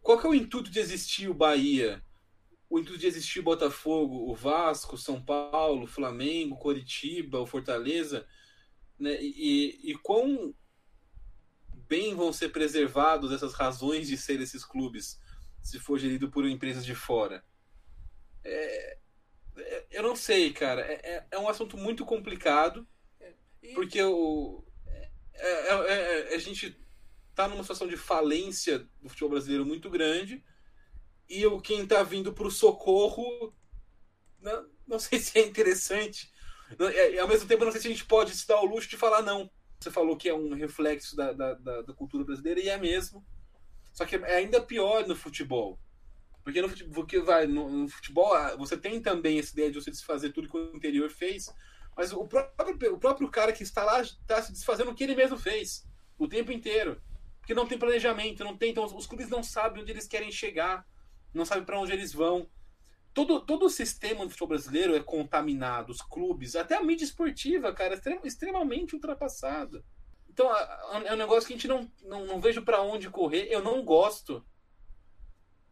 Qual 0.00 0.20
é 0.20 0.28
o 0.28 0.34
intuito 0.34 0.70
de 0.70 0.80
existir 0.80 1.28
o 1.28 1.34
Bahia? 1.34 2.02
O 2.72 2.78
intuito 2.78 3.00
de 3.00 3.06
existir 3.06 3.40
o 3.40 3.42
Botafogo, 3.42 4.30
o 4.30 4.34
Vasco, 4.34 4.96
São 4.96 5.22
Paulo, 5.22 5.86
Flamengo, 5.86 6.56
Coritiba, 6.56 7.38
o 7.38 7.46
Fortaleza, 7.46 8.26
né? 8.98 9.14
E, 9.20 9.90
e 9.90 9.94
quão 9.98 10.54
bem 11.86 12.14
vão 12.14 12.32
ser 12.32 12.48
preservados 12.48 13.30
essas 13.30 13.52
razões 13.52 14.08
de 14.08 14.16
ser 14.16 14.40
esses 14.40 14.64
clubes 14.64 15.20
se 15.60 15.78
for 15.78 15.98
gerido 15.98 16.30
por 16.30 16.48
empresas 16.48 16.82
de 16.82 16.94
fora? 16.94 17.44
É, 18.42 18.98
é, 19.58 19.86
eu 19.90 20.02
não 20.02 20.16
sei, 20.16 20.50
cara. 20.50 20.80
É, 20.80 20.94
é, 20.94 21.26
é 21.32 21.38
um 21.38 21.50
assunto 21.50 21.76
muito 21.76 22.06
complicado, 22.06 22.88
é, 23.20 23.34
porque 23.74 24.02
o, 24.02 24.64
é, 25.34 26.34
a 26.34 26.38
gente 26.38 26.82
tá 27.34 27.46
numa 27.46 27.62
situação 27.64 27.86
de 27.86 27.98
falência 27.98 28.78
do 29.02 29.10
futebol 29.10 29.32
brasileiro 29.32 29.66
muito 29.66 29.90
grande 29.90 30.42
e 31.32 31.46
o 31.46 31.60
quem 31.60 31.86
tá 31.86 32.02
vindo 32.02 32.32
pro 32.32 32.50
socorro 32.50 33.52
não, 34.40 34.66
não 34.86 34.98
sei 34.98 35.18
se 35.18 35.38
é 35.38 35.46
interessante. 35.46 36.30
É, 36.78 37.18
ao 37.18 37.28
mesmo 37.28 37.48
tempo, 37.48 37.64
não 37.64 37.72
sei 37.72 37.80
se 37.80 37.88
a 37.88 37.90
gente 37.90 38.04
pode 38.04 38.34
se 38.34 38.46
dar 38.46 38.60
o 38.60 38.66
luxo 38.66 38.88
de 38.88 38.96
falar 38.96 39.22
não. 39.22 39.50
Você 39.80 39.90
falou 39.90 40.16
que 40.16 40.28
é 40.28 40.34
um 40.34 40.54
reflexo 40.54 41.16
da, 41.16 41.32
da, 41.32 41.54
da, 41.54 41.82
da 41.82 41.94
cultura 41.94 42.24
brasileira 42.24 42.60
e 42.60 42.68
é 42.68 42.76
mesmo. 42.76 43.24
Só 43.92 44.04
que 44.04 44.16
é 44.16 44.36
ainda 44.36 44.60
pior 44.60 45.06
no 45.06 45.16
futebol. 45.16 45.78
Porque 46.44 46.60
no 46.60 46.68
futebol, 46.68 47.24
vai, 47.24 47.46
no, 47.46 47.88
futebol 47.88 48.34
ah, 48.34 48.56
você 48.56 48.76
tem 48.76 49.00
também 49.00 49.38
essa 49.38 49.52
ideia 49.52 49.70
de 49.70 49.80
você 49.80 49.90
desfazer 49.90 50.32
tudo 50.32 50.48
que 50.48 50.56
o 50.56 50.74
anterior 50.74 51.08
fez, 51.08 51.52
mas 51.96 52.12
o 52.12 52.26
próprio, 52.26 52.94
o 52.94 52.98
próprio 52.98 53.30
cara 53.30 53.52
que 53.52 53.62
está 53.62 53.84
lá 53.84 54.00
está 54.00 54.42
se 54.42 54.52
desfazendo 54.52 54.90
o 54.90 54.94
que 54.94 55.04
ele 55.04 55.14
mesmo 55.14 55.38
fez 55.38 55.86
o 56.18 56.26
tempo 56.26 56.50
inteiro. 56.50 57.00
Porque 57.38 57.54
não 57.54 57.66
tem 57.66 57.78
planejamento, 57.78 58.44
não 58.44 58.56
tem. 58.56 58.70
Então 58.70 58.84
os 58.84 59.06
clubes 59.06 59.28
não 59.28 59.42
sabem 59.42 59.82
onde 59.82 59.92
eles 59.92 60.08
querem 60.08 60.32
chegar, 60.32 60.86
não 61.34 61.44
sabem 61.44 61.64
para 61.64 61.78
onde 61.78 61.92
eles 61.92 62.12
vão. 62.12 62.48
Todo, 63.14 63.40
todo 63.40 63.66
o 63.66 63.70
sistema 63.70 64.24
do 64.24 64.30
futebol 64.30 64.48
brasileiro 64.48 64.96
é 64.96 65.00
contaminado, 65.00 65.90
os 65.90 66.00
clubes, 66.00 66.56
até 66.56 66.76
a 66.76 66.82
mídia 66.82 67.04
esportiva, 67.04 67.72
cara, 67.72 67.94
é 67.94 68.26
extremamente 68.26 68.94
ultrapassada. 68.94 69.84
Então 70.28 70.50
é 71.04 71.12
um 71.12 71.16
negócio 71.16 71.46
que 71.46 71.52
a 71.52 71.56
gente 71.56 71.68
não, 71.68 71.90
não, 72.02 72.26
não 72.26 72.40
vejo 72.40 72.62
para 72.62 72.80
onde 72.80 73.10
correr. 73.10 73.48
Eu 73.50 73.62
não 73.62 73.84
gosto 73.84 74.44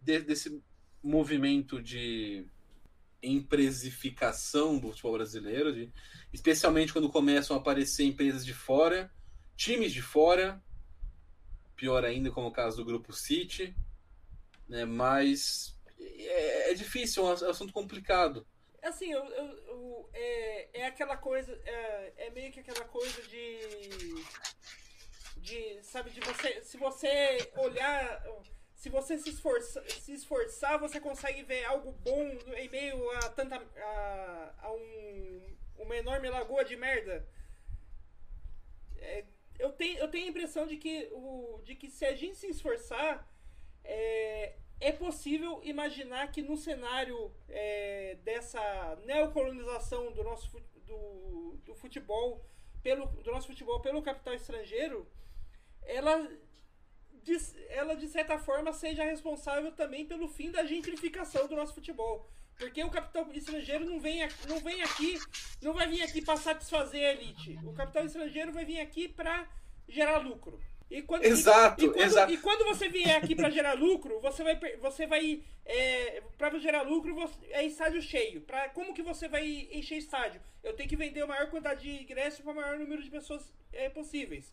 de, 0.00 0.20
desse 0.20 0.62
movimento 1.02 1.82
de 1.82 2.46
empresificação 3.22 4.78
do 4.78 4.88
futebol 4.88 5.12
brasileiro, 5.12 5.72
de, 5.72 5.92
especialmente 6.32 6.92
quando 6.92 7.10
começam 7.10 7.56
a 7.56 7.60
aparecer 7.60 8.04
empresas 8.04 8.44
de 8.44 8.54
fora, 8.54 9.10
times 9.56 9.92
de 9.92 10.02
fora, 10.02 10.62
pior 11.76 12.04
ainda 12.04 12.30
como 12.30 12.48
o 12.48 12.52
caso 12.52 12.76
do 12.76 12.84
Grupo 12.84 13.12
City, 13.12 13.74
né? 14.70 14.84
mas 14.84 15.76
é, 15.98 16.70
é 16.70 16.74
difícil, 16.74 17.24
é 17.24 17.26
um 17.26 17.50
assunto 17.50 17.72
complicado. 17.72 18.46
Assim, 18.82 19.12
eu, 19.12 19.22
eu, 19.24 19.46
eu, 19.66 20.10
é, 20.14 20.80
é 20.80 20.86
aquela 20.86 21.16
coisa, 21.16 21.52
é, 21.66 22.12
é 22.16 22.30
meio 22.30 22.50
que 22.50 22.60
aquela 22.60 22.84
coisa 22.86 23.22
de. 23.24 24.24
de 25.36 25.82
sabe, 25.82 26.10
de 26.10 26.20
você. 26.20 26.62
Se 26.62 26.78
você 26.78 27.52
olhar 27.58 28.24
se 28.80 28.88
você 28.88 29.18
se 29.18 29.28
esforçar, 29.28 29.84
se 29.90 30.14
esforçar, 30.14 30.78
você 30.78 30.98
consegue 30.98 31.42
ver 31.42 31.66
algo 31.66 31.92
bom 31.92 32.22
em 32.56 32.68
meio 32.70 33.10
a 33.10 33.28
tanta 33.28 33.56
a, 33.56 34.54
a 34.62 34.72
um, 34.72 35.56
uma 35.76 35.94
enorme 35.98 36.30
lagoa 36.30 36.64
de 36.64 36.76
merda. 36.76 37.28
É, 38.96 39.26
eu, 39.58 39.70
tenho, 39.72 39.98
eu 39.98 40.08
tenho 40.08 40.24
a 40.24 40.30
impressão 40.30 40.66
de 40.66 40.78
que, 40.78 41.10
o, 41.12 41.60
de 41.62 41.74
que 41.74 41.90
se 41.90 42.06
a 42.06 42.16
gente 42.16 42.38
se 42.38 42.46
esforçar, 42.46 43.30
é, 43.84 44.56
é 44.80 44.90
possível 44.90 45.60
imaginar 45.62 46.32
que 46.32 46.42
no 46.42 46.56
cenário 46.56 47.30
é, 47.48 48.16
dessa 48.24 48.98
neocolonização 49.04 50.10
do 50.12 50.24
nosso 50.24 50.58
do, 50.86 51.58
do 51.64 51.74
futebol 51.74 52.44
pelo 52.82 53.06
do 53.06 53.30
nosso 53.30 53.46
futebol 53.46 53.80
pelo 53.80 54.02
capital 54.02 54.34
estrangeiro, 54.34 55.06
ela 55.82 56.26
de, 57.22 57.36
ela 57.68 57.94
de 57.94 58.08
certa 58.08 58.38
forma 58.38 58.72
seja 58.72 59.04
responsável 59.04 59.70
também 59.72 60.06
pelo 60.06 60.26
fim 60.28 60.50
da 60.50 60.64
gentrificação 60.64 61.46
do 61.46 61.56
nosso 61.56 61.74
futebol. 61.74 62.28
Porque 62.56 62.82
o 62.84 62.90
capital 62.90 63.30
estrangeiro 63.32 63.86
não 63.86 63.98
vem, 63.98 64.20
não 64.46 64.60
vem 64.60 64.82
aqui, 64.82 65.18
não 65.62 65.72
vai 65.72 65.88
vir 65.88 66.02
aqui 66.02 66.22
para 66.22 66.36
satisfazer 66.36 67.06
a 67.06 67.12
elite. 67.12 67.58
O 67.64 67.72
capital 67.72 68.04
estrangeiro 68.04 68.52
vai 68.52 68.66
vir 68.66 68.80
aqui 68.80 69.08
para 69.08 69.48
gerar 69.88 70.18
lucro. 70.18 70.60
E 70.90 71.02
quando, 71.02 71.24
exato, 71.24 71.84
e, 71.84 71.86
e, 71.86 71.88
quando, 71.88 72.02
exato. 72.02 72.32
E 72.32 72.38
quando 72.38 72.64
você 72.64 72.88
vier 72.88 73.16
aqui 73.16 73.36
para 73.36 73.48
gerar 73.48 73.74
lucro, 73.74 74.18
você 74.20 74.42
vai, 74.42 74.58
você 74.78 75.06
vai 75.06 75.44
é, 75.64 76.20
para 76.36 76.58
gerar 76.58 76.82
lucro 76.82 77.14
você, 77.14 77.38
é 77.50 77.64
estádio 77.64 78.02
cheio. 78.02 78.40
Para 78.40 78.68
como 78.70 78.92
que 78.92 79.02
você 79.02 79.28
vai 79.28 79.68
encher 79.70 79.98
estádio? 79.98 80.40
Eu 80.64 80.74
tenho 80.74 80.88
que 80.88 80.96
vender 80.96 81.22
a 81.22 81.28
maior 81.28 81.48
quantidade 81.48 81.82
de 81.82 82.02
ingressos 82.02 82.40
para 82.40 82.52
o 82.52 82.56
maior 82.56 82.76
número 82.76 83.00
de 83.00 83.08
pessoas 83.08 83.52
é, 83.72 83.88
possíveis. 83.88 84.52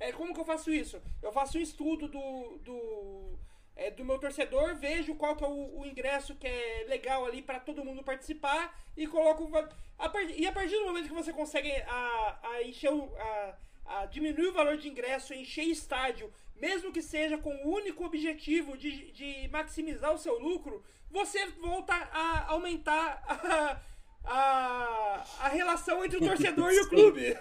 É, 0.00 0.10
como 0.10 0.34
que 0.34 0.40
eu 0.40 0.44
faço 0.44 0.72
isso? 0.72 1.00
Eu 1.22 1.32
faço 1.32 1.56
um 1.56 1.60
estudo 1.60 2.08
do, 2.08 2.58
do, 2.58 3.38
é, 3.76 3.90
do 3.92 4.04
meu 4.04 4.18
torcedor, 4.18 4.74
vejo 4.74 5.14
qual 5.14 5.36
que 5.36 5.44
é 5.44 5.48
o, 5.48 5.80
o 5.80 5.86
ingresso 5.86 6.34
que 6.34 6.48
é 6.48 6.84
legal 6.88 7.24
ali 7.24 7.42
para 7.42 7.60
todo 7.60 7.84
mundo 7.84 8.02
participar 8.02 8.76
e 8.96 9.06
coloco. 9.06 9.48
A, 9.56 10.22
e 10.36 10.46
a 10.46 10.52
partir 10.52 10.76
do 10.76 10.86
momento 10.86 11.08
que 11.08 11.14
você 11.14 11.32
consegue 11.32 11.70
a, 11.86 12.38
a 12.42 12.62
encher 12.64 12.92
o, 12.92 13.04
a, 13.16 13.56
a 13.88 14.06
diminuir 14.06 14.48
o 14.48 14.52
valor 14.52 14.76
de 14.76 14.88
ingresso, 14.88 15.34
encher 15.34 15.64
estádio, 15.64 16.32
mesmo 16.54 16.92
que 16.92 17.02
seja 17.02 17.38
com 17.38 17.54
o 17.54 17.74
único 17.74 18.04
objetivo 18.04 18.76
de, 18.76 19.10
de 19.12 19.48
maximizar 19.48 20.12
o 20.12 20.18
seu 20.18 20.38
lucro, 20.38 20.82
você 21.10 21.46
volta 21.46 21.94
a 21.94 22.50
aumentar 22.50 23.22
a, 23.26 23.80
a, 24.24 25.26
a 25.40 25.48
relação 25.48 26.04
entre 26.04 26.18
o 26.18 26.20
torcedor 26.20 26.72
e 26.72 26.80
o 26.80 26.88
clube. 26.90 27.36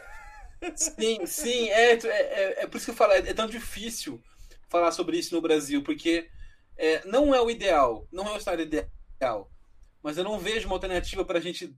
Sim, 0.76 1.26
sim, 1.26 1.70
é, 1.70 1.94
é, 1.94 2.08
é, 2.08 2.64
é, 2.64 2.68
por 2.68 2.78
isso 2.78 2.86
que 2.86 2.92
eu 2.92 2.96
falo, 2.96 3.14
é, 3.14 3.20
é, 3.20 3.34
tão 3.34 3.48
difícil 3.48 4.22
falar 4.68 4.92
sobre 4.92 5.18
isso 5.18 5.36
no 5.36 5.42
Brasil, 5.42 5.84
porque 5.84 6.30
é, 6.78 7.06
não 7.06 7.34
é 7.34 7.42
o 7.42 7.50
ideal, 7.50 8.08
não 8.12 8.28
é 8.28 8.32
o 8.32 8.38
estado 8.38 8.62
ideal, 8.62 9.52
mas 10.02 10.18
eu 10.18 10.24
não 10.24 10.40
vejo 10.40 10.68
uma 10.68 10.76
alternativa 10.76 11.24
para 11.24 11.40
a 11.40 11.42
gente 11.42 11.76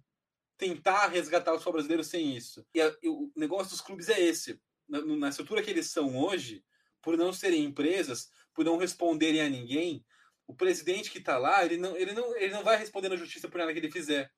tentar 0.58 1.08
resgatar 1.08 1.52
o 1.52 1.56
futebol 1.56 1.74
brasileiro 1.74 2.04
sem 2.04 2.36
isso. 2.36 2.66
E, 2.74 2.82
a, 2.82 2.94
o 3.06 3.32
negócio 3.36 3.72
dos 3.72 3.82
clubes 3.82 4.10
é 4.10 4.20
esse, 4.20 4.60
na, 4.88 5.02
na 5.02 5.30
estrutura 5.30 5.62
que 5.62 5.70
eles 5.70 5.88
são 5.88 6.18
hoje, 6.18 6.64
por 7.02 7.18
não 7.18 7.32
serem 7.32 7.64
empresas, 7.64 8.30
por 8.54 8.66
não 8.66 8.78
responderem 8.78 9.42
a 9.42 9.50
ninguém, 9.50 10.04
o 10.48 10.56
presidente 10.56 11.12
que 11.12 11.20
está 11.20 11.38
lá, 11.38 11.64
ele 11.64 11.78
não, 11.78 11.96
ele, 11.96 12.14
não, 12.14 12.36
ele 12.38 12.54
não 12.54 12.64
vai 12.64 12.78
responder 12.78 13.10
na 13.10 13.18
justiça 13.18 13.50
por 13.50 13.58
nada 13.58 13.74
que 13.74 13.80
ele 13.80 13.92
fizer. 13.92 14.32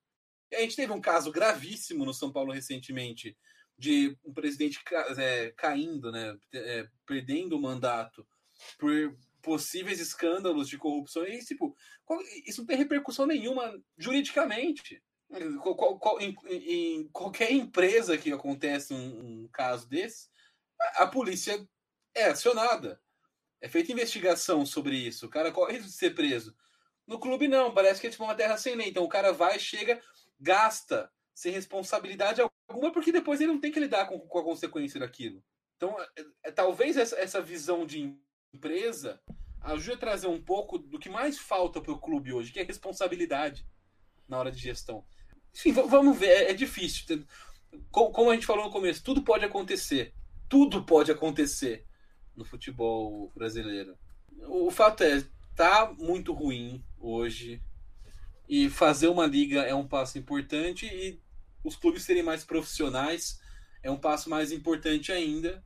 E 0.51 0.55
a 0.55 0.61
gente 0.61 0.75
teve 0.75 0.91
um 0.91 0.99
caso 0.99 1.31
gravíssimo 1.31 2.03
no 2.03 2.13
São 2.13 2.31
Paulo 2.31 2.51
recentemente, 2.51 3.37
de 3.77 4.17
um 4.25 4.33
presidente 4.33 4.79
é, 5.17 5.53
caindo, 5.55 6.11
né, 6.11 6.35
é, 6.53 6.87
perdendo 7.05 7.55
o 7.55 7.61
mandato 7.61 8.27
por 8.77 9.15
possíveis 9.41 10.01
escândalos 10.01 10.67
de 10.67 10.77
corrupção. 10.77 11.25
E, 11.25 11.39
tipo, 11.39 11.75
isso 12.45 12.61
não 12.61 12.67
tem 12.67 12.77
repercussão 12.77 13.25
nenhuma 13.25 13.81
juridicamente. 13.97 15.01
Em, 16.19 16.35
em 16.49 17.07
qualquer 17.09 17.51
empresa 17.51 18.17
que 18.17 18.31
acontece 18.31 18.93
um, 18.93 19.43
um 19.43 19.47
caso 19.49 19.87
desse, 19.87 20.27
a, 20.79 21.03
a 21.03 21.07
polícia 21.07 21.67
é 22.15 22.25
acionada. 22.25 22.99
É 23.61 23.67
feita 23.67 23.91
investigação 23.91 24.65
sobre 24.65 24.95
isso. 24.95 25.25
O 25.25 25.29
cara 25.29 25.51
corre 25.51 25.79
de 25.79 25.91
ser 25.91 26.15
preso. 26.15 26.55
No 27.05 27.19
clube, 27.19 27.47
não. 27.47 27.73
Parece 27.73 27.99
que 27.99 28.07
é 28.07 28.09
tipo 28.09 28.23
uma 28.23 28.35
terra 28.35 28.57
sem 28.57 28.75
lei. 28.75 28.89
Então 28.89 29.03
o 29.03 29.09
cara 29.09 29.33
vai, 29.33 29.59
chega, 29.59 30.01
gasta 30.39 31.11
sem 31.33 31.51
responsabilidade 31.51 32.41
alguma, 32.41 32.91
porque 32.91 33.11
depois 33.11 33.39
ele 33.39 33.51
não 33.51 33.59
tem 33.59 33.71
que 33.71 33.79
lidar 33.79 34.07
com, 34.07 34.19
com 34.19 34.39
a 34.39 34.43
consequência 34.43 34.99
daquilo. 34.99 35.43
Então, 35.77 35.95
é, 36.01 36.25
é, 36.43 36.51
talvez 36.51 36.97
essa, 36.97 37.17
essa 37.17 37.41
visão 37.41 37.85
de 37.85 38.13
empresa 38.53 39.21
ajude 39.61 39.93
a 39.93 39.99
trazer 39.99 40.27
um 40.27 40.41
pouco 40.41 40.77
do 40.77 40.99
que 40.99 41.09
mais 41.09 41.37
falta 41.37 41.79
para 41.79 41.93
o 41.93 41.99
clube 41.99 42.33
hoje, 42.33 42.51
que 42.51 42.59
é 42.59 42.63
responsabilidade 42.63 43.65
na 44.27 44.37
hora 44.37 44.51
de 44.51 44.59
gestão. 44.59 45.05
Enfim, 45.55 45.71
vamos 45.71 46.17
ver, 46.17 46.27
é, 46.27 46.51
é 46.51 46.53
difícil. 46.53 47.25
Como 47.91 48.29
a 48.29 48.33
gente 48.33 48.45
falou 48.45 48.65
no 48.65 48.71
começo, 48.71 49.03
tudo 49.03 49.21
pode 49.21 49.45
acontecer. 49.45 50.13
Tudo 50.47 50.83
pode 50.83 51.11
acontecer 51.11 51.85
no 52.35 52.45
futebol 52.45 53.31
brasileiro. 53.35 53.97
O 54.47 54.71
fato 54.71 55.03
é, 55.03 55.23
tá 55.55 55.93
muito 55.97 56.33
ruim 56.33 56.83
hoje. 56.99 57.61
E 58.47 58.69
fazer 58.69 59.07
uma 59.07 59.27
liga 59.27 59.61
é 59.61 59.75
um 59.75 59.87
passo 59.87 60.17
importante 60.17 60.87
e 60.87 61.21
os 61.63 61.75
clubes 61.75 62.03
serem 62.03 62.23
mais 62.23 62.43
profissionais 62.43 63.39
é 63.83 63.91
um 63.91 63.97
passo 63.97 64.29
mais 64.29 64.51
importante 64.51 65.11
ainda. 65.11 65.63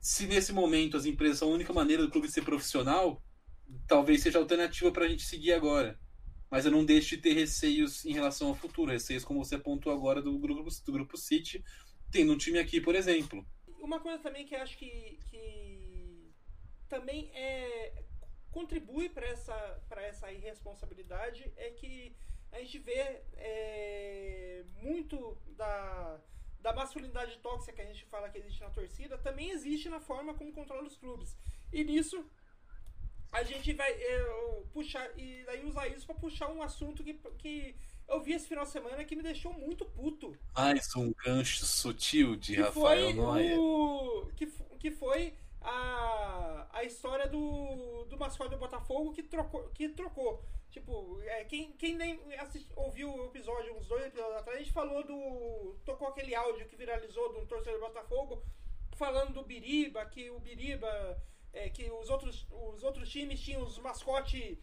Se 0.00 0.26
nesse 0.26 0.52
momento 0.52 0.96
as 0.96 1.06
empresas 1.06 1.38
são 1.38 1.50
a 1.50 1.54
única 1.54 1.72
maneira 1.72 2.02
do 2.02 2.10
clube 2.10 2.30
ser 2.30 2.42
profissional, 2.42 3.22
talvez 3.86 4.22
seja 4.22 4.38
a 4.38 4.42
alternativa 4.42 4.90
para 4.90 5.04
a 5.04 5.08
gente 5.08 5.24
seguir 5.24 5.52
agora. 5.52 5.98
Mas 6.50 6.64
eu 6.64 6.72
não 6.72 6.84
deixo 6.84 7.10
de 7.10 7.22
ter 7.22 7.32
receios 7.32 8.04
em 8.04 8.12
relação 8.12 8.48
ao 8.48 8.54
futuro, 8.54 8.90
receios 8.90 9.24
como 9.24 9.44
você 9.44 9.54
apontou 9.54 9.92
agora 9.92 10.20
do 10.20 10.36
grupo, 10.38 10.68
do 10.84 10.92
grupo 10.92 11.16
City, 11.16 11.64
tendo 12.10 12.32
um 12.32 12.38
time 12.38 12.58
aqui, 12.58 12.80
por 12.80 12.94
exemplo. 12.94 13.46
Uma 13.78 14.00
coisa 14.00 14.18
também 14.18 14.44
que 14.44 14.56
acho 14.56 14.76
que, 14.76 15.18
que 15.30 16.32
também 16.88 17.30
é, 17.32 18.02
contribui 18.50 19.08
para 19.08 19.26
essa, 19.26 19.82
essa 19.90 20.32
irresponsabilidade 20.32 21.52
é 21.56 21.70
que 21.70 22.16
a 22.52 22.58
gente 22.58 22.78
vê 22.80 23.22
é, 23.36 24.64
muito 24.82 25.38
da, 25.56 26.20
da 26.60 26.72
masculinidade 26.72 27.38
tóxica 27.38 27.72
que 27.72 27.82
a 27.82 27.86
gente 27.86 28.04
fala 28.06 28.28
que 28.28 28.38
existe 28.38 28.60
na 28.60 28.70
torcida, 28.70 29.16
também 29.18 29.50
existe 29.50 29.88
na 29.88 30.00
forma 30.00 30.34
como 30.34 30.52
controla 30.52 30.82
os 30.82 30.96
clubes. 30.96 31.36
E 31.72 31.84
nisso 31.84 32.28
a 33.32 33.42
gente 33.42 33.72
vai 33.72 33.90
é, 33.90 34.62
puxar 34.72 35.08
e 35.16 35.42
daí 35.44 35.64
usar 35.64 35.88
isso 35.88 36.06
para 36.06 36.14
puxar 36.16 36.48
um 36.50 36.62
assunto 36.62 37.02
que, 37.04 37.14
que 37.38 37.76
eu 38.08 38.20
vi 38.20 38.32
esse 38.32 38.48
final 38.48 38.64
de 38.64 38.70
semana 38.70 39.04
que 39.04 39.14
me 39.14 39.22
deixou 39.22 39.52
muito 39.52 39.84
puto. 39.84 40.36
Mais 40.54 40.94
um 40.96 41.12
gancho 41.24 41.64
sutil 41.64 42.36
de 42.36 42.56
que 42.56 42.60
Rafael 42.60 43.14
Noia. 43.14 43.58
O, 43.58 44.30
que, 44.36 44.46
que 44.78 44.90
foi 44.90 45.34
a, 45.60 46.66
a 46.72 46.84
história 46.84 47.28
do, 47.28 48.04
do 48.04 48.18
mascote 48.18 48.50
do 48.50 48.56
Botafogo 48.56 49.12
que 49.12 49.22
trocou. 49.22 49.68
Que 49.70 49.88
trocou. 49.88 50.42
Tipo, 50.70 51.20
é, 51.22 51.44
quem, 51.44 51.72
quem 51.72 51.96
nem 51.96 52.20
assist, 52.38 52.68
ouviu 52.76 53.12
o 53.12 53.26
episódio, 53.26 53.76
uns 53.76 53.86
dois 53.86 54.06
episódios 54.06 54.36
atrás, 54.36 54.58
a 54.58 54.62
gente 54.62 54.72
falou 54.72 55.04
do. 55.04 55.76
Tocou 55.84 56.08
aquele 56.08 56.34
áudio 56.34 56.66
que 56.66 56.76
viralizou 56.76 57.32
de 57.32 57.40
um 57.40 57.46
torcedor 57.46 57.80
do 57.80 57.86
Botafogo 57.86 58.42
falando 58.96 59.34
do 59.34 59.42
Biriba, 59.42 60.04
que 60.06 60.30
o 60.30 60.40
Biriba. 60.40 61.20
É, 61.52 61.68
que 61.68 61.90
os 61.90 62.08
outros, 62.08 62.46
os 62.50 62.82
outros 62.82 63.08
times 63.08 63.40
tinham 63.40 63.62
os 63.62 63.78
mascotes 63.78 64.58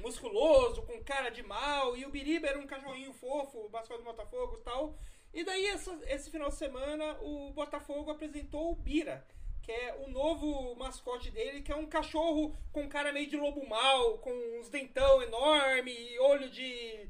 musculoso, 0.00 0.82
com 0.82 1.02
cara 1.02 1.30
de 1.30 1.42
mal, 1.42 1.96
e 1.96 2.04
o 2.04 2.10
Biriba 2.10 2.48
era 2.48 2.58
um 2.58 2.66
cachorrinho 2.66 3.12
fofo, 3.12 3.58
o 3.58 3.70
mascote 3.70 4.00
do 4.00 4.04
Botafogo 4.04 4.56
e 4.56 4.62
tal. 4.62 4.96
E 5.32 5.44
daí, 5.44 5.66
essa, 5.66 5.98
esse 6.06 6.30
final 6.30 6.48
de 6.48 6.56
semana, 6.56 7.18
o 7.22 7.50
Botafogo 7.52 8.10
apresentou 8.10 8.72
o 8.72 8.76
Bira, 8.76 9.26
que 9.62 9.72
é 9.72 9.94
o 10.04 10.10
novo 10.10 10.74
mascote 10.74 11.30
dele, 11.30 11.62
que 11.62 11.72
é 11.72 11.76
um 11.76 11.86
cachorro 11.86 12.54
com 12.70 12.88
cara 12.88 13.12
meio 13.12 13.28
de 13.28 13.36
lobo 13.36 13.66
mal, 13.66 14.18
com 14.18 14.32
uns 14.58 14.68
dentão 14.68 15.22
enorme, 15.22 15.92
e 15.92 16.18
olho 16.18 16.50
de. 16.50 17.08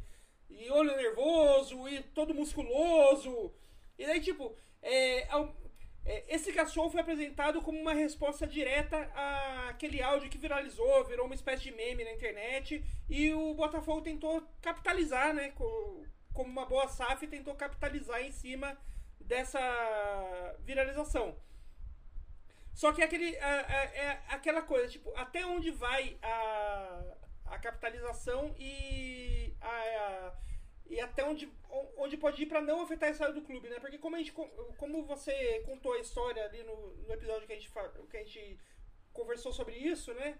e 0.48 0.70
olho 0.70 0.96
nervoso, 0.96 1.88
e 1.88 2.02
todo 2.02 2.34
musculoso. 2.34 3.52
E 3.98 4.06
daí, 4.06 4.20
tipo, 4.20 4.54
é, 4.80 5.22
é, 5.22 5.52
esse 6.04 6.52
cachorro 6.52 6.90
foi 6.90 7.00
apresentado 7.00 7.62
como 7.62 7.78
uma 7.78 7.92
resposta 7.94 8.46
direta 8.46 8.98
àquele 9.68 10.02
áudio 10.02 10.28
que 10.28 10.38
viralizou, 10.38 11.04
virou 11.04 11.26
uma 11.26 11.34
espécie 11.34 11.62
de 11.64 11.72
meme 11.72 12.04
na 12.04 12.12
internet, 12.12 12.84
e 13.08 13.32
o 13.32 13.54
Botafogo 13.54 14.02
tentou 14.02 14.42
capitalizar, 14.60 15.32
né? 15.32 15.52
Como 15.52 16.50
uma 16.50 16.66
boa 16.66 16.88
SAF, 16.88 17.26
tentou 17.28 17.54
capitalizar 17.54 18.20
em 18.20 18.32
cima 18.32 18.76
dessa 19.20 19.60
viralização. 20.60 21.36
Só 22.74 22.92
que 22.92 23.02
aquele, 23.02 23.36
é, 23.36 23.44
é 23.94 24.22
aquela 24.28 24.62
coisa, 24.62 24.88
tipo, 24.88 25.12
até 25.14 25.46
onde 25.46 25.70
vai 25.70 26.16
a, 26.22 27.02
a 27.46 27.58
capitalização 27.58 28.54
e, 28.58 29.54
a, 29.60 29.68
a, 29.68 30.32
e 30.92 31.00
até 31.00 31.24
onde, 31.24 31.50
onde 31.96 32.18
pode 32.18 32.42
ir 32.42 32.46
para 32.46 32.60
não 32.60 32.82
afetar 32.82 33.08
a 33.08 33.12
história 33.12 33.32
do 33.32 33.40
clube, 33.40 33.66
né? 33.70 33.80
Porque 33.80 33.96
como, 33.96 34.14
a 34.14 34.18
gente, 34.18 34.32
como 34.32 35.02
você 35.04 35.60
contou 35.60 35.94
a 35.94 36.00
história 36.00 36.44
ali 36.44 36.62
no, 36.62 36.76
no 37.06 37.12
episódio 37.14 37.46
que 37.46 37.54
a, 37.54 37.58
gente, 37.58 37.72
que 38.10 38.16
a 38.18 38.20
gente 38.20 38.58
conversou 39.10 39.54
sobre 39.54 39.74
isso, 39.74 40.12
né? 40.12 40.38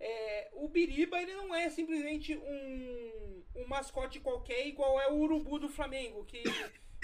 É, 0.00 0.48
o 0.54 0.68
Biriba 0.68 1.20
ele 1.20 1.34
não 1.34 1.54
é 1.54 1.68
simplesmente 1.68 2.34
um, 2.34 3.44
um 3.56 3.68
mascote 3.68 4.18
qualquer 4.20 4.66
igual 4.66 4.98
é 4.98 5.08
o 5.10 5.18
urubu 5.18 5.58
do 5.58 5.68
Flamengo, 5.68 6.24
que 6.24 6.42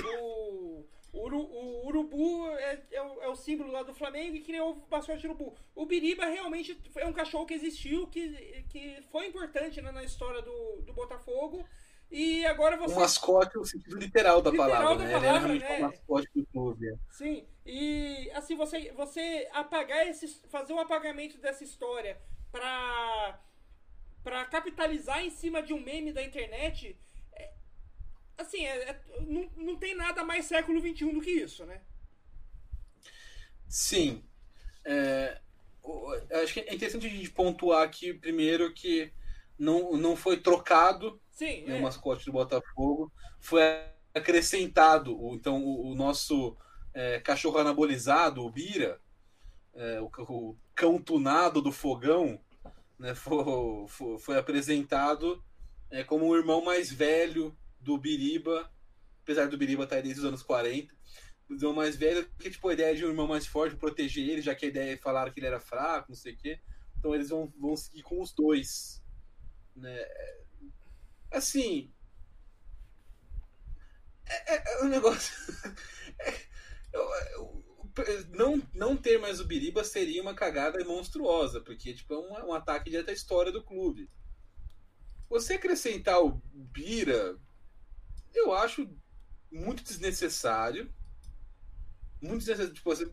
o, 0.03 0.87
o, 1.13 1.29
o 1.29 1.87
urubu 1.89 2.49
é, 2.57 2.83
é, 2.93 3.03
o, 3.03 3.23
é, 3.25 3.29
o, 3.29 3.37
símbolo 3.37 3.71
lá 3.73 3.83
do 3.83 3.93
Flamengo 3.93 4.37
e 4.37 4.43
criou 4.43 4.73
o 4.73 4.91
mascote 4.91 5.27
urubu. 5.27 5.55
O 5.75 5.85
Biriba 5.85 6.25
realmente 6.25 6.81
é 6.97 7.07
um 7.07 7.13
cachorro 7.13 7.45
que 7.45 7.53
existiu, 7.53 8.07
que, 8.07 8.65
que 8.71 9.03
foi 9.13 9.27
importante 9.27 9.83
né, 9.83 9.93
na 9.93 10.03
história 10.03 10.41
do, 10.41 10.81
do 10.81 10.95
Botafogo 10.95 11.63
e 12.11 12.47
agora 12.47 12.77
você. 12.77 12.95
Um 12.95 13.01
mascote 13.01 13.57
no 13.57 13.65
sentido 13.65 13.97
literal 13.97 14.41
da 14.41 14.51
literal 14.51 14.71
palavra, 14.71 14.97
da 14.97 15.05
né? 15.05 15.13
Palavra, 15.13 15.55
Ele 15.55 15.65
é 15.65 15.69
né? 15.69 15.79
um 15.79 15.81
mascote 15.91 16.29
do 16.35 16.47
clube. 16.47 16.89
É. 16.89 16.95
Sim. 17.11 17.47
E 17.65 18.31
assim, 18.33 18.57
você, 18.57 18.93
você 18.93 19.49
apagar 19.53 20.07
esse. 20.07 20.41
fazer 20.49 20.73
um 20.73 20.79
apagamento 20.79 21.39
dessa 21.39 21.65
história 21.65 22.21
pra. 22.53 23.41
pra 24.23 24.45
capitalizar 24.47 25.25
em 25.25 25.31
cima 25.31 25.63
de 25.63 25.73
um 25.73 25.81
meme 25.81 26.13
da 26.13 26.23
internet. 26.23 26.97
É, 27.33 27.53
assim, 28.39 28.65
é, 28.65 28.91
é, 28.91 29.01
não, 29.21 29.51
não 29.57 29.77
tem 29.77 29.95
nada 29.95 30.23
mais 30.23 30.47
século 30.47 30.81
XXI 30.81 31.13
do 31.13 31.21
que 31.21 31.31
isso, 31.31 31.67
né? 31.67 31.81
Sim. 33.69 34.23
É, 34.85 35.41
acho 36.43 36.55
que 36.55 36.61
é 36.61 36.75
interessante 36.75 37.07
a 37.07 37.11
gente 37.11 37.31
pontuar 37.31 37.83
aqui 37.83 38.15
primeiro 38.15 38.73
que 38.73 39.13
não, 39.59 39.97
não 39.97 40.15
foi 40.15 40.37
trocado 40.37 41.21
Sim, 41.37 41.67
né, 41.67 41.77
é. 41.77 41.79
o 41.79 41.83
mascote 41.83 42.25
do 42.25 42.33
Botafogo. 42.33 43.13
Foi 43.39 43.61
acrescentado 44.15 45.15
o, 45.23 45.35
então 45.35 45.63
o, 45.63 45.93
o 45.93 45.95
nosso 45.95 46.57
é, 46.95 47.21
cachorro 47.21 47.59
anabolizado, 47.59 48.43
o 48.43 48.51
Bira, 48.51 48.99
é, 49.75 50.01
o, 50.01 50.11
o, 50.31 50.57
cão 50.75 50.99
tunado 50.99 51.61
do 51.61 51.71
fogão, 51.71 52.41
né, 52.99 53.13
foi, 53.15 53.37
foi, 53.87 54.19
foi 54.19 54.39
apresentado 54.39 55.45
é, 55.91 56.03
como 56.03 56.27
o 56.27 56.35
irmão 56.35 56.65
mais 56.65 56.91
velho 56.91 57.55
do 57.79 57.99
Biriba, 57.99 58.73
apesar 59.23 59.47
do 59.47 59.59
Biriba 59.59 59.85
estar 59.85 60.01
desde 60.01 60.21
os 60.21 60.27
anos 60.27 60.43
40. 60.43 60.95
O 61.51 61.55
irmão 61.55 61.75
mais 61.75 61.97
velho, 61.97 62.27
que 62.39 62.51
tipo 62.51 62.67
a 62.67 62.73
ideia 62.73 62.97
de 62.97 63.05
um 63.05 63.09
irmão 63.09 63.29
mais 63.29 63.47
forte, 63.47 63.77
proteger 63.77 64.27
ele, 64.27 64.41
já 64.41 64.55
que 64.55 64.65
a 64.65 64.69
ideia 64.69 64.95
é 64.95 64.97
falar 64.97 65.31
que 65.31 65.39
ele 65.39 65.47
era 65.47 65.61
fraco, 65.61 66.09
não 66.09 66.17
sei 66.17 66.33
o 66.33 66.37
quê. 66.39 66.59
Então 66.99 67.15
eles 67.15 67.29
vão, 67.29 67.53
vão 67.61 67.77
seguir 67.77 68.03
com 68.03 68.23
os 68.23 68.33
dois. 68.33 69.05
Né? 69.77 70.03
Assim. 71.37 71.93
É, 74.25 74.55
é, 74.55 74.81
é 74.81 74.85
um 74.85 74.89
negócio. 74.89 75.35
É, 76.19 76.33
eu, 76.95 77.03
eu, 77.37 78.27
não, 78.31 78.63
não 78.73 78.97
ter 78.97 79.19
mais 79.19 79.39
o 79.39 79.45
Biriba 79.45 79.85
seria 79.85 80.23
uma 80.23 80.35
cagada 80.35 80.83
monstruosa, 80.83 81.61
porque 81.61 81.93
tipo, 81.93 82.15
é 82.15 82.19
um, 82.19 82.49
um 82.49 82.55
ataque 82.55 82.89
direto 82.89 83.11
à 83.11 83.13
história 83.13 83.53
do 83.53 83.63
clube. 83.63 84.11
Você 85.29 85.55
acrescentar 85.55 86.23
o 86.23 86.41
Bira, 86.55 87.39
eu 88.35 88.55
acho 88.55 88.89
muito 89.53 89.85
desnecessário. 89.85 90.91
Muito 92.23 92.39
desnecessário. 92.39 92.73
Tipo, 92.73 92.89
você, 92.89 93.05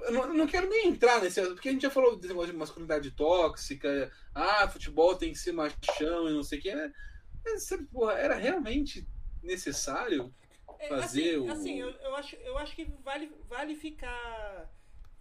eu 0.00 0.12
não, 0.12 0.34
não, 0.34 0.46
quero 0.46 0.70
nem 0.70 0.88
entrar 0.88 1.20
nesse 1.20 1.42
porque 1.48 1.68
a 1.68 1.72
gente 1.72 1.82
já 1.82 1.90
falou 1.90 2.18
de 2.18 2.32
masculinidade 2.32 3.10
tóxica, 3.10 4.10
ah, 4.34 4.66
futebol 4.68 5.16
tem 5.16 5.32
que 5.32 5.38
ser 5.38 5.52
machão 5.52 6.30
e 6.30 6.32
não 6.32 6.42
sei 6.42 6.58
o 6.58 6.62
que. 6.62 6.74
Né? 6.74 6.90
Porra, 7.90 8.14
era 8.14 8.34
realmente 8.34 9.06
necessário 9.42 10.32
é, 10.78 10.88
fazer 10.88 11.36
assim, 11.36 11.36
o. 11.36 11.50
Assim, 11.50 11.80
eu, 11.80 11.90
eu, 11.90 12.16
acho, 12.16 12.36
eu 12.36 12.58
acho 12.58 12.74
que 12.74 12.84
vale, 13.02 13.32
vale 13.48 13.74
ficar, 13.74 14.70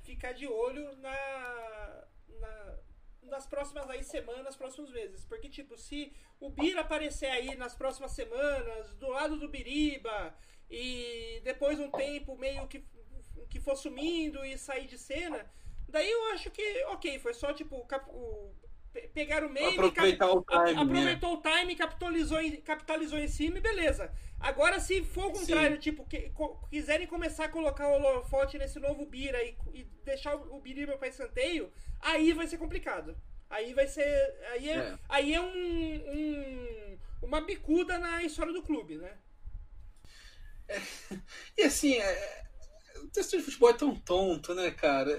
ficar 0.03 0.31
de 0.33 0.47
olho 0.47 0.95
na, 0.97 2.07
na, 2.39 2.77
nas 3.23 3.45
próximas 3.45 3.89
aí 3.89 4.03
semanas, 4.03 4.55
próximos 4.55 4.91
meses. 4.91 5.25
Porque, 5.25 5.49
tipo, 5.49 5.77
se 5.77 6.13
o 6.39 6.49
Bira 6.49 6.81
aparecer 6.81 7.27
aí 7.27 7.55
nas 7.55 7.75
próximas 7.75 8.11
semanas, 8.11 8.93
do 8.95 9.09
lado 9.09 9.37
do 9.37 9.49
Biriba, 9.49 10.35
e 10.69 11.41
depois 11.43 11.79
um 11.79 11.91
tempo 11.91 12.37
meio 12.37 12.67
que, 12.67 12.83
que 13.49 13.59
for 13.59 13.75
sumindo 13.75 14.43
e 14.45 14.57
sair 14.57 14.87
de 14.87 14.97
cena, 14.97 15.51
daí 15.87 16.09
eu 16.09 16.31
acho 16.31 16.49
que, 16.49 16.83
ok, 16.85 17.19
foi 17.19 17.33
só 17.33 17.53
tipo 17.53 17.75
o, 17.75 18.55
pegaram 19.13 19.47
o 19.47 19.51
meme, 19.51 19.73
aproveitar 19.73 20.27
cap, 20.27 20.37
o 20.37 20.43
time, 20.43 20.73
né? 20.73 20.81
aproveitou 20.81 21.33
o 21.33 21.41
time, 21.41 21.75
capitalizou 21.75 22.41
em, 22.41 22.61
capitalizou 22.61 23.19
em 23.19 23.27
cima 23.27 23.57
e 23.57 23.61
beleza. 23.61 24.11
Agora, 24.39 24.79
se 24.79 25.03
for 25.03 25.27
o 25.27 25.31
contrário, 25.31 25.75
Sim. 25.75 25.81
tipo, 25.81 26.05
que, 26.05 26.31
quiserem 26.69 27.07
começar 27.07 27.45
a 27.45 27.49
colocar 27.49 27.87
o 27.87 27.93
holofote 27.93 28.57
nesse 28.57 28.79
novo 28.79 29.05
Bira 29.05 29.41
e, 29.43 29.55
e 29.73 29.83
deixar 30.03 30.35
o, 30.35 30.55
o 30.55 30.59
Biriba 30.59 30.97
para 30.97 31.07
escanteio, 31.07 31.71
aí 31.99 32.33
vai 32.33 32.47
ser 32.47 32.57
complicado. 32.57 33.15
Aí 33.49 33.73
vai 33.73 33.87
ser. 33.87 34.03
Aí 34.53 34.69
é, 34.69 34.77
é. 34.77 34.99
Aí 35.09 35.33
é 35.33 35.41
um, 35.41 35.53
um, 35.53 36.97
uma 37.21 37.41
bicuda 37.41 37.99
na 37.99 38.23
história 38.23 38.53
do 38.53 38.63
clube, 38.63 38.97
né? 38.97 39.17
É, 40.67 40.81
e 41.57 41.63
assim, 41.63 41.97
é, 41.97 42.43
o 43.03 43.07
texto 43.09 43.37
de 43.37 43.43
futebol 43.43 43.69
é 43.69 43.73
tão 43.73 43.95
tonto, 43.95 44.55
né, 44.55 44.71
cara? 44.71 45.11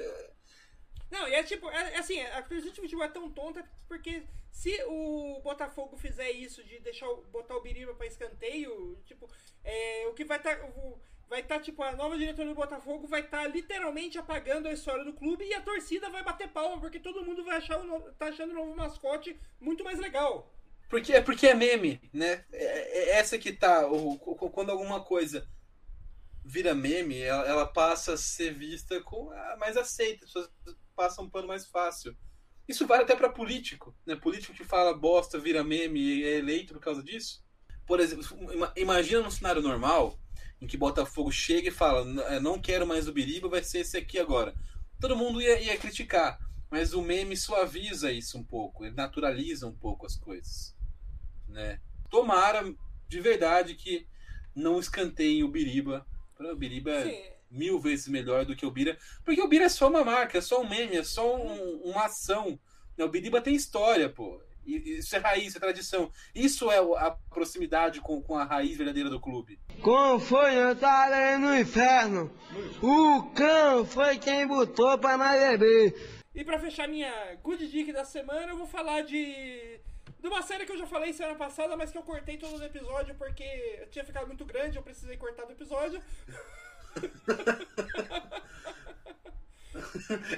Não, 1.13 1.29
e 1.29 1.35
é 1.35 1.43
tipo, 1.43 1.69
é, 1.69 1.93
é 1.93 1.99
assim, 1.99 2.19
a 2.23 2.41
torcida 2.41 2.71
de 2.71 2.81
futebol 2.81 3.05
é 3.05 3.09
tão 3.09 3.31
tonta 3.31 3.63
porque 3.87 4.23
se 4.51 4.83
o 4.87 5.43
Botafogo 5.45 5.95
fizer 5.95 6.31
isso 6.31 6.65
de 6.65 6.81
deixar 6.81 7.07
botar 7.31 7.55
o 7.55 7.61
Biriba 7.61 7.93
para 7.93 8.07
escanteio, 8.07 8.99
tipo, 9.05 9.29
é, 9.63 10.07
o 10.09 10.15
que 10.15 10.25
vai 10.25 10.39
estar. 10.39 10.57
Tá, 10.57 10.69
vai 11.29 11.41
estar, 11.41 11.59
tá, 11.59 11.63
tipo, 11.63 11.83
a 11.83 11.93
nova 11.93 12.17
diretoria 12.17 12.53
do 12.53 12.57
Botafogo 12.57 13.07
vai 13.07 13.21
estar 13.21 13.43
tá, 13.43 13.47
literalmente 13.47 14.19
apagando 14.19 14.69
a 14.69 14.73
história 14.73 15.05
do 15.05 15.13
clube 15.13 15.45
e 15.45 15.53
a 15.53 15.61
torcida 15.61 16.09
vai 16.09 16.23
bater 16.23 16.49
palma, 16.49 16.81
porque 16.81 16.99
todo 16.99 17.25
mundo 17.25 17.45
vai 17.45 17.59
achar 17.59 17.79
o 17.79 17.85
novo, 17.85 18.11
tá 18.13 18.27
achando 18.27 18.53
o 18.53 18.55
novo 18.55 18.75
mascote 18.75 19.39
muito 19.61 19.85
mais 19.85 19.99
legal. 19.99 20.51
Porque, 20.89 21.21
porque 21.21 21.47
é 21.47 21.55
meme, 21.55 22.01
né? 22.11 22.45
É, 22.53 22.65
é 22.65 23.11
essa 23.19 23.39
que 23.39 23.53
tá. 23.53 23.87
O, 23.87 24.17
quando 24.17 24.71
alguma 24.71 25.03
coisa 25.05 25.47
vira 26.43 26.75
meme, 26.75 27.21
ela, 27.21 27.47
ela, 27.47 27.67
passa 27.67 28.15
a 28.15 28.17
ser 28.17 28.53
vista 28.55 29.01
com 29.03 29.31
a 29.31 29.57
mais 29.59 29.77
aceita. 29.77 30.25
As 30.25 30.33
pessoas 30.33 30.51
passa 30.95 31.23
um 31.23 31.29
pano 31.29 31.49
mais 31.49 31.67
fácil. 31.67 32.17
Isso 32.69 32.87
vale 32.87 33.03
até 33.03 33.17
para 33.17 33.29
político, 33.29 33.95
né? 34.07 34.15
Político 34.15 34.55
que 34.55 34.65
fala 34.65 34.97
bosta, 34.97 35.39
vira 35.39 35.65
meme 35.65 36.01
e 36.01 36.25
é 36.25 36.39
eleito 36.39 36.75
por 36.75 36.81
causa 36.81 37.03
disso. 37.03 37.45
Por 37.87 37.99
exemplo, 38.01 38.25
imagina 38.77 39.21
num 39.21 39.31
cenário 39.31 39.61
normal 39.61 40.19
em 40.61 40.67
que 40.67 40.77
Botafogo 40.77 41.33
chega 41.33 41.69
e 41.69 41.73
fala: 41.73 42.05
não 42.41 42.61
quero 42.61 42.87
mais 42.87 43.09
o 43.09 43.13
Biriba, 43.13 43.49
vai 43.49 43.63
ser 43.63 43.81
esse 43.81 43.97
aqui 43.97 44.19
agora. 44.19 44.55
Todo 45.01 45.17
mundo 45.17 45.43
ia, 45.43 45.61
ia 45.61 45.77
criticar. 45.77 46.39
mas 46.71 46.95
o 46.95 47.03
meme 47.03 47.37
suaviza 47.37 48.13
isso 48.13 48.39
um 48.39 48.45
pouco, 48.45 48.85
ele 48.85 48.95
naturaliza 48.95 49.67
um 49.67 49.77
pouco 49.77 50.07
as 50.07 50.17
coisas, 50.17 50.75
né? 51.49 51.81
Tomara 52.09 52.73
de 53.09 53.21
verdade 53.21 53.75
que 53.75 54.07
não 54.55 54.79
escanteiem 54.79 55.43
o 55.43 55.49
Biriba. 55.49 56.07
O 56.39 56.57
Biriba 56.57 56.91
é 56.91 57.32
mil 57.53 57.79
vezes 57.79 58.09
melhor 58.09 58.45
do 58.45 58.57
que 58.57 58.67
o 58.67 58.71
Bira, 58.71 58.99
porque 59.25 59.41
o 59.41 59.49
Bira 59.49 59.67
é 59.67 59.69
só 59.69 59.89
uma 59.89 60.05
marca, 60.05 60.39
é 60.39 60.41
só 60.41 60.61
um 60.61 60.69
meme, 60.69 60.97
é 60.97 61.05
só 61.05 61.37
um, 61.37 61.83
uma 61.85 62.07
ação. 62.07 62.59
O 62.99 63.09
Biriba 63.09 63.41
tem 63.41 63.55
história, 63.55 64.09
pô. 64.09 64.41
Isso 64.65 65.17
é 65.17 65.19
raiz, 65.19 65.57
é 65.57 65.59
tradição. 65.59 66.11
Isso 66.35 66.71
é 66.71 66.79
a 66.79 67.11
proximidade 67.31 68.01
com, 68.01 68.23
com 68.23 68.37
a 68.37 68.45
raiz 68.45 68.77
verdadeira 68.77 69.11
do 69.11 69.21
clube. 69.21 69.59
Como 69.81 70.21
foi 70.21 70.57
andar 70.57 71.39
no 71.41 71.57
inferno? 71.57 72.31
O 72.81 73.23
cão 73.35 73.85
foi 73.85 74.19
quem 74.19 74.47
botou 74.47 74.97
pra 74.99 75.17
nós 75.17 75.41
beber. 75.41 76.23
E 76.35 76.45
para 76.45 76.61
fechar 76.61 76.89
minha 76.89 77.35
good 77.43 77.67
dick 77.67 77.93
da 77.93 78.05
semana, 78.05 78.53
eu 78.53 78.57
vou 78.57 78.67
falar 78.67 79.03
de 79.03 79.81
de 80.21 80.29
uma 80.29 80.41
série 80.41 80.65
que 80.65 80.71
eu 80.71 80.79
já 80.79 80.87
falei 80.87 81.13
semana 81.13 81.35
passada, 81.35 81.77
mas 81.77 81.91
que 81.91 81.99
eu 81.99 82.03
cortei 82.03 82.39
todo 82.39 82.57
o 82.57 82.65
episódio 82.65 83.13
porque 83.17 83.89
tinha 83.91 84.05
ficado 84.05 84.29
muito 84.29 84.45
grande, 84.45 84.77
eu 84.77 84.83
precisei 84.83 85.17
cortar 85.17 85.45
do 85.45 85.53
episódio. 85.53 86.01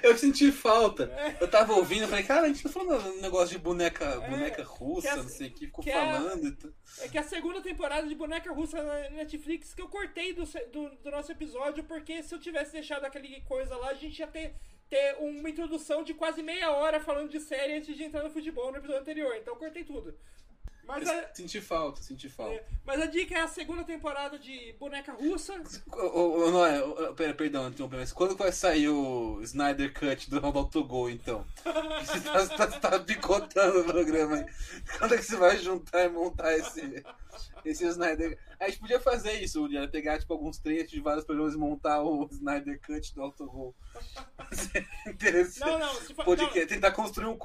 Eu 0.03 0.17
senti 0.17 0.51
falta. 0.53 1.05
É. 1.05 1.37
Eu 1.41 1.49
tava 1.49 1.75
ouvindo, 1.75 2.03
eu 2.03 2.09
falei, 2.09 2.25
cara, 2.25 2.43
a 2.43 2.49
gente 2.49 2.63
tá 2.63 2.69
falando 2.69 3.09
um 3.09 3.21
negócio 3.21 3.57
de 3.57 3.59
boneca, 3.59 4.05
é, 4.05 4.31
boneca 4.31 4.63
russa, 4.63 5.13
a, 5.13 5.17
não 5.17 5.29
sei 5.29 5.49
o 5.49 5.53
que, 5.53 5.67
ficou 5.67 5.85
que 5.85 5.93
falando. 5.93 6.75
É, 7.01 7.05
é 7.05 7.09
que 7.09 7.19
a 7.19 7.23
segunda 7.23 7.61
temporada 7.61 8.07
de 8.07 8.15
boneca 8.15 8.53
russa 8.53 8.83
na 8.83 9.11
Netflix 9.11 9.75
que 9.75 9.83
eu 9.83 9.89
cortei 9.89 10.33
do, 10.33 10.45
do, 10.45 10.91
do, 10.97 11.11
nosso 11.11 11.33
episódio, 11.33 11.85
porque 11.85 12.23
se 12.23 12.35
eu 12.35 12.39
tivesse 12.39 12.73
deixado 12.73 13.05
aquele 13.05 13.41
coisa 13.43 13.77
lá, 13.77 13.91
a 13.91 13.95
gente 13.95 14.19
ia 14.19 14.27
ter, 14.27 14.55
ter 14.89 15.17
uma 15.19 15.49
introdução 15.49 16.03
de 16.03 16.15
quase 16.15 16.43
meia 16.43 16.71
hora 16.71 17.01
falando 17.01 17.31
de 17.31 17.41
série 17.41 17.75
antes 17.75 17.97
de 17.97 18.05
entrar 18.05 18.23
no 18.23 18.31
futebol 18.31 18.71
no 18.71 18.79
episódio 18.79 19.03
anterior. 19.03 19.35
Então 19.37 19.55
eu 19.55 19.59
cortei 19.59 19.85
tudo. 19.85 20.15
Mas 20.87 21.09
a... 21.09 21.35
Senti 21.35 21.61
falta, 21.61 22.03
senti 22.03 22.29
falta. 22.29 22.55
É, 22.55 22.65
mas 22.85 23.01
a 23.01 23.07
dica 23.07 23.35
é 23.35 23.41
a 23.41 23.49
segunda 23.49 23.85
temporada 23.85 24.39
de 24.39 24.75
Boneca 24.79 25.13
Russa. 25.13 25.63
O, 25.93 26.51
não 26.51 26.67
é, 26.67 27.13
pera, 27.15 27.35
perdão, 27.35 27.73
mas 27.91 28.13
quando 28.13 28.37
vai 28.37 28.53
sair 28.53 28.89
o 28.89 29.41
Snyder 29.43 29.93
Cut 29.93 30.29
do 30.29 30.41
Ronaldo 30.41 30.85
Gol, 30.85 31.11
então? 31.11 31.47
Você 32.05 32.21
tá, 32.21 32.47
tá, 32.47 32.67
tá 32.81 33.01
picotando 33.01 33.81
o 33.81 33.85
programa 33.85 34.37
aí. 34.37 34.47
Quando 34.99 35.15
é 35.15 35.17
que 35.17 35.25
você 35.25 35.37
vai 35.37 35.57
juntar 35.57 36.05
e 36.05 36.09
montar 36.09 36.57
esse, 36.57 37.03
esse 37.65 37.87
Snyder 37.87 38.39
A 38.59 38.69
gente 38.69 38.81
podia 38.81 39.01
fazer 39.01 39.33
isso, 39.43 39.61
podia 39.61 39.89
pegar 39.89 40.19
tipo, 40.19 40.33
alguns 40.33 40.59
trechos 40.59 40.91
de 40.91 41.01
vários 41.01 41.25
programas 41.25 41.55
e 41.55 41.59
montar 41.59 42.03
o 42.03 42.29
Snyder 42.33 42.81
Cut 42.81 43.15
do 43.15 43.23
Autogol. 43.23 43.75
Interessante. 45.07 45.61
Não, 45.61 45.79
não, 45.79 45.95
se 45.95 46.15
for, 46.15 46.37
não, 46.37 46.51
tentar 46.67 46.93
construir 46.93 47.27
um. 47.27 47.39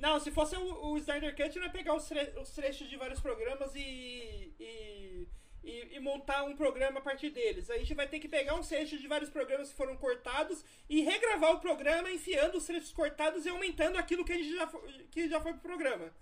Não, 0.00 0.20
se 0.20 0.30
fosse 0.30 0.56
o, 0.56 0.92
o 0.92 0.98
Snyder 0.98 1.34
Cut, 1.34 1.56
não 1.56 1.66
ia 1.66 1.72
pegar 1.72 1.94
os, 1.94 2.06
tre 2.06 2.32
os 2.40 2.50
trechos 2.50 2.88
de 2.88 2.96
vários 2.96 3.20
programas 3.20 3.74
e, 3.74 4.52
e, 4.58 5.28
e, 5.62 5.96
e, 5.96 6.00
montar 6.00 6.44
um 6.44 6.56
programa 6.56 6.98
a 6.98 7.02
partir 7.02 7.30
deles. 7.30 7.70
A 7.70 7.78
gente 7.78 7.94
vai 7.94 8.06
ter 8.06 8.18
que 8.18 8.28
pegar 8.28 8.54
uns 8.54 8.68
trechos 8.68 9.00
de 9.00 9.08
vários 9.08 9.30
programas 9.30 9.70
que 9.70 9.76
foram 9.76 9.96
cortados 9.96 10.64
e 10.88 11.02
regravar 11.02 11.52
o 11.52 11.60
programa, 11.60 12.10
enfiando 12.10 12.58
os 12.58 12.66
trechos 12.66 12.92
cortados 12.92 13.44
e 13.46 13.48
aumentando 13.48 13.96
aquilo 13.96 14.24
que 14.24 14.32
a 14.32 14.36
gente 14.36 14.54
já, 14.54 14.70
que 15.10 15.28
já 15.28 15.40
foi 15.40 15.52
pro 15.52 15.62
programa. 15.62 16.12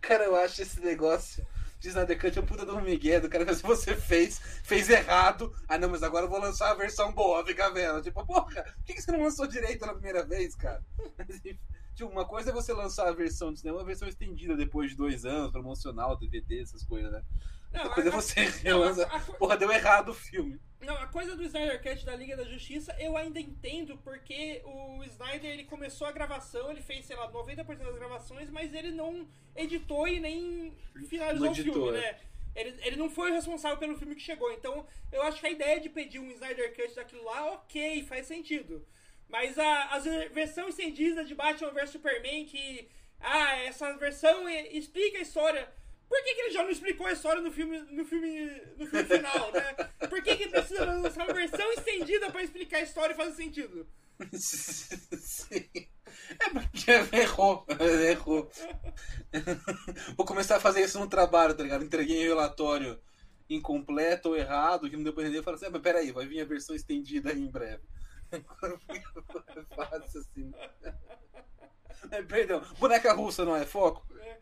Cara, 0.00 0.24
eu 0.24 0.36
acho 0.36 0.62
esse 0.62 0.80
negócio 0.80 1.46
de 1.84 1.88
Snyder 1.88 2.18
Cut 2.18 2.38
é 2.38 2.42
puta 2.42 2.64
do 2.64 2.80
Miguel 2.80 3.20
do 3.20 3.28
cara 3.28 3.44
que 3.46 3.54
você 3.54 3.94
fez, 3.94 4.38
fez 4.62 4.88
errado. 4.88 5.54
Ah, 5.68 5.76
não, 5.76 5.90
mas 5.90 6.02
agora 6.02 6.24
eu 6.24 6.30
vou 6.30 6.40
lançar 6.40 6.70
a 6.70 6.74
versão 6.74 7.12
boa, 7.12 7.44
fica 7.44 7.70
vendo. 7.70 8.02
Tipo, 8.02 8.24
porra, 8.26 8.62
por 8.62 8.84
que 8.84 9.00
você 9.00 9.12
não 9.12 9.22
lançou 9.22 9.46
direito 9.46 9.84
na 9.84 9.92
primeira 9.92 10.24
vez, 10.24 10.54
cara? 10.54 10.82
Tipo, 11.94 12.10
uma 12.10 12.24
coisa 12.24 12.50
é 12.50 12.52
você 12.52 12.72
lançar 12.72 13.06
a 13.06 13.12
versão 13.12 13.52
de 13.52 13.60
cinema, 13.60 13.78
uma 13.78 13.84
versão 13.84 14.08
estendida 14.08 14.56
depois 14.56 14.90
de 14.90 14.96
dois 14.96 15.24
anos, 15.24 15.52
promocional, 15.52 16.16
DVD, 16.16 16.60
essas 16.60 16.82
coisas, 16.82 17.12
né? 17.12 17.22
Não, 17.74 17.90
coisa 17.90 18.08
é 18.08 18.12
você 18.12 18.40
relança. 18.62 19.06
Porra, 19.38 19.56
deu 19.56 19.70
errado 19.70 20.10
o 20.10 20.14
filme. 20.14 20.60
Não, 20.80 20.94
a 20.96 21.06
coisa 21.06 21.34
do 21.34 21.42
Snyder 21.42 21.82
Cut 21.82 22.04
da 22.04 22.14
Liga 22.14 22.36
da 22.36 22.44
Justiça 22.44 22.94
eu 22.98 23.16
ainda 23.16 23.40
entendo, 23.40 23.96
porque 23.98 24.62
o 24.64 25.02
Snyder 25.04 25.50
ele 25.50 25.64
começou 25.64 26.06
a 26.06 26.12
gravação, 26.12 26.70
ele 26.70 26.82
fez, 26.82 27.06
sei 27.06 27.16
lá, 27.16 27.30
90% 27.32 27.64
das 27.78 27.94
gravações, 27.94 28.50
mas 28.50 28.72
ele 28.72 28.90
não 28.90 29.26
editou 29.56 30.06
e 30.06 30.20
nem 30.20 30.76
finalizou 31.08 31.50
o 31.50 31.54
filme, 31.54 31.92
né? 31.92 32.18
Ele, 32.54 32.76
ele 32.82 32.96
não 32.96 33.10
foi 33.10 33.32
responsável 33.32 33.78
pelo 33.78 33.96
filme 33.96 34.14
que 34.14 34.20
chegou. 34.20 34.52
Então, 34.52 34.86
eu 35.10 35.22
acho 35.22 35.40
que 35.40 35.46
a 35.46 35.50
ideia 35.50 35.80
de 35.80 35.88
pedir 35.88 36.20
um 36.20 36.30
Snyder 36.30 36.76
Cut 36.76 36.94
daquilo 36.94 37.24
lá, 37.24 37.52
ok, 37.54 38.04
faz 38.04 38.26
sentido. 38.26 38.86
Mas 39.28 39.58
a, 39.58 39.94
a 39.94 39.98
versão 40.32 40.68
estendida 40.68 41.24
de 41.24 41.34
Batman 41.34 41.72
vs 41.72 41.90
Superman, 41.90 42.44
que. 42.44 42.88
Ah, 43.18 43.56
essa 43.56 43.96
versão 43.96 44.48
explica 44.48 45.18
a 45.18 45.22
história 45.22 45.72
por 46.08 46.22
que, 46.22 46.34
que, 46.34 46.40
ele 46.42 46.50
já 46.50 46.62
não 46.62 46.70
explicou 46.70 47.06
a 47.06 47.12
história 47.12 47.40
no 47.40 47.50
filme, 47.50 47.80
no 47.80 48.04
filme, 48.04 48.62
no 48.76 48.86
filme 48.86 49.04
final, 49.04 49.52
né? 49.52 49.74
Por 50.08 50.22
que, 50.22 50.36
que 50.36 50.48
precisa 50.48 50.84
lançar 50.84 51.24
uma 51.24 51.34
versão 51.34 51.72
estendida 51.72 52.30
para 52.30 52.42
explicar 52.42 52.78
a 52.78 52.82
história 52.82 53.14
e 53.14 53.16
fazer 53.16 53.32
sentido? 53.32 53.86
Sim. 54.32 55.68
É 56.38 56.48
porque 56.48 57.16
errou, 57.16 57.66
errou. 58.08 58.50
Vou 60.16 60.24
começar 60.24 60.56
a 60.56 60.60
fazer 60.60 60.82
isso 60.82 60.98
no 60.98 61.08
trabalho, 61.08 61.54
tá 61.54 61.62
ligado? 61.62 61.84
Entreguei 61.84 62.24
um 62.24 62.28
relatório 62.28 62.98
incompleto 63.48 64.30
ou 64.30 64.36
errado, 64.36 64.88
que 64.88 64.96
não 64.96 65.04
deu 65.04 65.12
pra 65.12 65.22
entender. 65.22 65.38
Eu 65.38 65.42
falo 65.42 65.56
assim, 65.56 65.66
ah, 65.66 65.70
mas 65.70 65.82
peraí, 65.82 66.12
vai 66.12 66.26
vir 66.26 66.40
a 66.40 66.44
versão 66.44 66.74
estendida 66.74 67.30
aí 67.30 67.40
em 67.40 67.50
breve. 67.50 67.82
É 68.32 68.40
fácil 69.74 70.20
assim. 70.20 70.52
É, 72.10 72.22
perdão, 72.22 72.62
boneca 72.78 73.12
russa 73.12 73.44
não 73.44 73.56
é 73.56 73.64
foco? 73.64 74.06
É. 74.20 74.38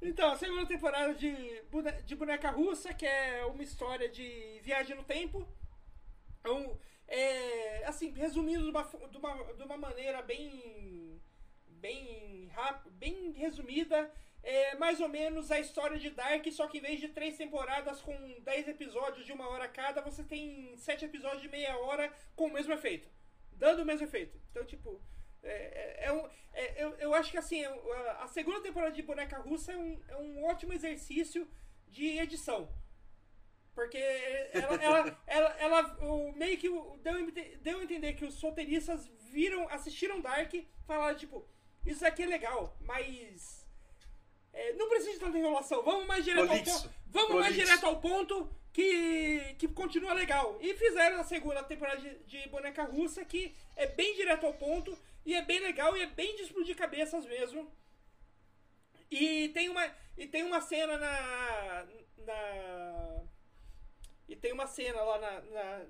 Então, 0.00 0.30
a 0.30 0.36
segunda 0.36 0.64
temporada 0.64 1.12
de, 1.14 1.34
de 2.04 2.14
Boneca 2.14 2.50
Russa, 2.50 2.94
que 2.94 3.04
é 3.04 3.44
uma 3.46 3.62
história 3.62 4.08
de 4.08 4.60
viagem 4.62 4.96
no 4.96 5.02
tempo. 5.02 5.46
Então, 6.40 6.78
é, 7.06 7.84
assim, 7.84 8.12
resumindo 8.12 8.64
de 8.64 8.70
uma, 8.70 8.84
de 8.84 9.16
uma, 9.18 9.54
de 9.54 9.62
uma 9.64 9.76
maneira 9.76 10.22
bem, 10.22 11.20
bem, 11.66 12.46
rápida, 12.54 12.94
bem 12.96 13.32
resumida, 13.32 14.12
é 14.42 14.76
mais 14.76 15.00
ou 15.00 15.08
menos 15.08 15.50
a 15.50 15.58
história 15.58 15.98
de 15.98 16.10
Dark, 16.10 16.46
só 16.52 16.68
que 16.68 16.78
em 16.78 16.80
vez 16.80 17.00
de 17.00 17.08
três 17.08 17.36
temporadas 17.36 18.00
com 18.00 18.40
dez 18.42 18.68
episódios 18.68 19.26
de 19.26 19.32
uma 19.32 19.48
hora 19.48 19.66
cada, 19.66 20.00
você 20.00 20.22
tem 20.22 20.76
sete 20.76 21.04
episódios 21.04 21.42
de 21.42 21.48
meia 21.48 21.76
hora 21.76 22.12
com 22.36 22.46
o 22.46 22.52
mesmo 22.52 22.72
efeito. 22.72 23.08
Dando 23.52 23.82
o 23.82 23.84
mesmo 23.84 24.06
efeito. 24.06 24.40
Então, 24.50 24.64
tipo, 24.64 25.02
é, 25.42 25.52
é, 25.52 26.04
é, 26.06 26.12
um, 26.12 26.28
é, 26.52 26.84
eu, 26.84 26.90
eu 26.98 27.14
acho 27.14 27.30
que 27.30 27.38
assim, 27.38 27.62
é 27.62 27.68
a 28.20 28.26
segunda 28.28 28.60
temporada 28.60 28.92
de 28.92 29.02
Boneca 29.02 29.38
Russa 29.38 29.72
é 29.72 29.76
um, 29.76 30.00
é 30.08 30.16
um 30.16 30.44
ótimo 30.44 30.72
exercício 30.72 31.48
de 31.88 32.18
edição. 32.18 32.68
Porque 33.74 33.98
ela, 34.52 34.74
ela, 34.82 35.20
ela, 35.26 35.56
ela 35.58 36.04
o, 36.04 36.32
meio 36.32 36.58
que 36.58 36.68
deu, 36.68 37.30
deu 37.60 37.78
a 37.78 37.84
entender 37.84 38.14
que 38.14 38.24
os 38.24 38.40
roteiristas 38.42 39.06
viram, 39.30 39.68
assistiram 39.68 40.20
Dark 40.20 40.52
e 40.52 40.66
falaram, 40.86 41.16
tipo, 41.16 41.46
isso 41.86 42.04
aqui 42.04 42.24
é 42.24 42.26
legal, 42.26 42.76
mas. 42.80 43.66
É, 44.52 44.72
não 44.72 44.88
precisa 44.88 45.12
de 45.12 45.20
tanta 45.20 45.38
enrolação, 45.38 45.82
vamos 45.82 46.06
mais 46.06 46.24
direto 46.24 46.50
ao 46.50 46.58
ponto. 46.58 46.90
Vamos 47.06 47.34
mais 47.36 47.54
direto 47.54 47.86
ao 47.86 48.00
ponto 48.00 48.50
que, 48.72 49.54
que 49.58 49.68
continua 49.68 50.12
legal. 50.12 50.58
E 50.60 50.74
fizeram 50.74 51.20
a 51.20 51.24
segunda 51.24 51.62
temporada 51.62 52.00
de, 52.00 52.18
de 52.24 52.48
Boneca 52.48 52.82
Russa, 52.82 53.24
que 53.24 53.54
é 53.76 53.86
bem 53.86 54.14
direto 54.16 54.46
ao 54.46 54.54
ponto 54.54 54.98
e 55.28 55.34
é 55.34 55.42
bem 55.42 55.60
legal 55.60 55.94
e 55.94 56.00
é 56.00 56.06
bem 56.06 56.34
de 56.36 56.44
explodir 56.44 56.74
cabeças 56.74 57.26
mesmo. 57.26 57.70
E 59.10 59.50
tem 59.50 59.68
uma, 59.68 59.84
e 60.16 60.26
tem 60.26 60.42
uma 60.42 60.58
cena 60.62 60.96
na. 60.96 61.86
na 62.24 63.24
e 64.26 64.34
tem 64.34 64.52
uma 64.52 64.66
cena 64.66 65.02
lá 65.02 65.18
na, 65.18 65.40
na. 65.42 65.86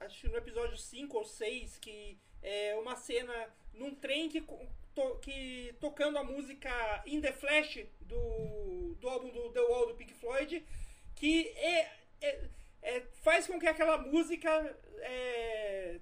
Acho 0.00 0.22
que 0.22 0.28
no 0.28 0.36
episódio 0.36 0.76
5 0.76 1.16
ou 1.16 1.24
6 1.24 1.78
que 1.78 2.18
é 2.42 2.74
uma 2.78 2.96
cena 2.96 3.32
num 3.72 3.94
trem 3.94 4.28
que, 4.28 4.40
to, 4.40 5.18
que 5.22 5.72
tocando 5.78 6.18
a 6.18 6.24
música 6.24 6.70
In 7.06 7.20
the 7.20 7.32
Flash 7.32 7.86
do, 8.00 8.96
do 8.98 9.08
álbum 9.08 9.30
do 9.30 9.52
The 9.52 9.60
Wall 9.60 9.86
do 9.86 9.94
Pink 9.94 10.14
Floyd, 10.14 10.66
que 11.14 11.46
é, 11.56 11.92
é, 12.20 12.48
é 12.82 13.00
faz 13.22 13.46
com 13.46 13.56
que 13.60 13.68
aquela 13.68 13.98
música 13.98 14.50
é, 14.98 16.00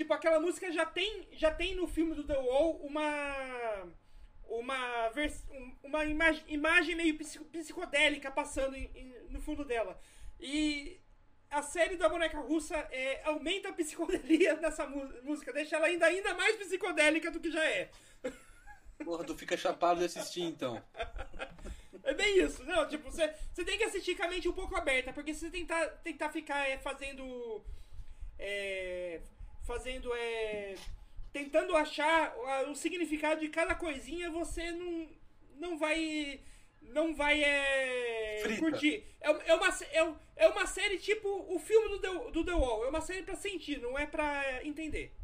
Tipo, 0.00 0.14
aquela 0.14 0.40
música 0.40 0.72
já 0.72 0.86
tem, 0.86 1.28
já 1.32 1.50
tem 1.50 1.74
no 1.74 1.86
filme 1.86 2.14
do 2.14 2.24
The 2.24 2.38
Wall 2.38 2.78
uma 2.78 3.86
uma, 4.48 5.10
vers 5.10 5.46
uma 5.82 6.06
imagem, 6.06 6.42
imagem 6.48 6.96
meio 6.96 7.18
psicodélica 7.18 8.30
passando 8.30 8.74
em, 8.76 8.90
em, 8.94 9.14
no 9.28 9.42
fundo 9.42 9.62
dela. 9.62 10.00
E 10.40 10.98
a 11.50 11.60
série 11.60 11.98
da 11.98 12.08
boneca 12.08 12.40
russa 12.40 12.78
é, 12.90 13.20
aumenta 13.24 13.68
a 13.68 13.74
psicodelia 13.74 14.56
dessa 14.64 14.86
música, 14.86 15.52
deixa 15.52 15.76
ela 15.76 15.88
ainda, 15.88 16.06
ainda 16.06 16.32
mais 16.32 16.56
psicodélica 16.56 17.30
do 17.30 17.38
que 17.38 17.50
já 17.50 17.62
é. 17.62 17.90
Porra, 19.04 19.22
tu 19.22 19.36
fica 19.36 19.54
chapado 19.54 19.98
de 19.98 20.06
assistir 20.06 20.44
então. 20.44 20.82
É 22.02 22.14
bem 22.14 22.38
isso. 22.38 22.64
Não, 22.64 22.88
tipo, 22.88 23.10
você, 23.10 23.30
você 23.52 23.62
tem 23.62 23.76
que 23.76 23.84
assistir 23.84 24.16
com 24.16 24.22
a 24.22 24.28
mente 24.28 24.48
um 24.48 24.54
pouco 24.54 24.74
aberta, 24.74 25.12
porque 25.12 25.34
se 25.34 25.40
você 25.40 25.50
tentar, 25.50 25.86
tentar 26.02 26.30
ficar 26.30 26.66
é, 26.66 26.78
fazendo. 26.78 27.62
É, 28.38 29.20
fazendo 29.62 30.12
é, 30.14 30.74
tentando 31.32 31.76
achar 31.76 32.34
o 32.68 32.74
significado 32.74 33.40
de 33.40 33.48
cada 33.48 33.74
coisinha, 33.74 34.30
você 34.30 34.72
não, 34.72 35.08
não 35.58 35.78
vai 35.78 36.40
não 36.82 37.14
vai 37.14 37.42
é, 37.42 38.56
curtir. 38.58 39.04
É, 39.20 39.50
é, 39.50 39.54
uma, 39.54 39.68
é, 39.68 40.14
é 40.36 40.48
uma 40.48 40.66
série 40.66 40.98
tipo 40.98 41.28
o 41.48 41.58
filme 41.58 41.88
do 41.88 41.98
The, 42.00 42.30
do 42.30 42.44
The 42.44 42.52
Wall. 42.52 42.84
É 42.84 42.88
uma 42.88 43.00
série 43.00 43.22
pra 43.22 43.36
sentir, 43.36 43.80
não 43.80 43.98
é 43.98 44.06
pra 44.06 44.64
entender. 44.64 45.14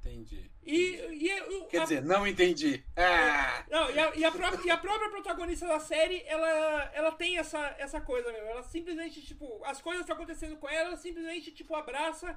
Entendi. 0.00 0.50
E, 0.64 0.96
e 1.12 1.30
é, 1.30 1.66
Quer 1.68 1.80
a, 1.80 1.82
dizer, 1.82 2.02
não 2.02 2.26
entendi. 2.26 2.82
Ah. 2.96 3.64
Não, 3.70 3.90
e 3.90 3.98
a, 3.98 4.14
e, 4.16 4.24
a 4.24 4.32
própria, 4.32 4.66
e 4.66 4.70
a 4.70 4.76
própria 4.76 5.10
protagonista 5.10 5.66
da 5.66 5.78
série, 5.78 6.22
ela, 6.26 6.90
ela 6.94 7.12
tem 7.12 7.38
essa, 7.38 7.74
essa 7.78 8.00
coisa 8.00 8.32
mesmo. 8.32 8.48
Ela 8.48 8.62
simplesmente, 8.62 9.20
tipo, 9.22 9.62
as 9.64 9.80
coisas 9.82 10.02
estão 10.02 10.16
acontecendo 10.16 10.56
com 10.56 10.68
ela, 10.68 10.88
ela 10.88 10.96
simplesmente, 10.96 11.52
tipo, 11.52 11.74
abraça 11.74 12.36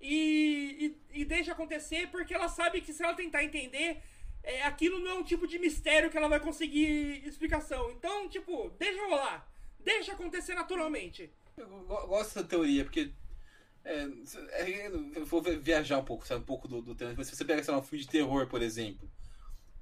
e, 0.00 0.96
e, 1.12 1.20
e 1.20 1.24
deixa 1.24 1.52
acontecer, 1.52 2.08
porque 2.10 2.34
ela 2.34 2.48
sabe 2.48 2.80
que 2.80 2.92
se 2.92 3.02
ela 3.02 3.14
tentar 3.14 3.42
entender, 3.42 4.00
é, 4.42 4.62
aquilo 4.62 4.98
não 4.98 5.10
é 5.10 5.14
um 5.14 5.24
tipo 5.24 5.46
de 5.46 5.58
mistério 5.58 6.10
que 6.10 6.16
ela 6.16 6.28
vai 6.28 6.38
conseguir 6.38 7.26
explicação. 7.26 7.90
Então, 7.90 8.28
tipo, 8.28 8.70
deixa 8.78 9.02
rolar. 9.06 9.48
Deixa 9.80 10.12
acontecer 10.12 10.54
naturalmente. 10.54 11.30
Eu 11.56 11.66
gosto 12.06 12.34
dessa 12.34 12.44
teoria, 12.44 12.84
porque. 12.84 13.12
É, 13.84 14.08
é, 14.52 14.86
eu 15.14 15.26
vou 15.26 15.42
viajar 15.42 15.98
um 15.98 16.04
pouco, 16.04 16.26
sabe? 16.26 16.40
Um 16.40 16.46
pouco 16.46 16.66
do, 16.66 16.80
do 16.80 16.94
tema. 16.94 17.22
Se 17.22 17.36
você 17.36 17.44
pega, 17.44 17.62
sei 17.62 17.72
lá, 17.72 17.80
um 17.80 17.82
filme 17.82 18.02
de 18.04 18.10
terror, 18.10 18.46
por 18.46 18.62
exemplo. 18.62 19.10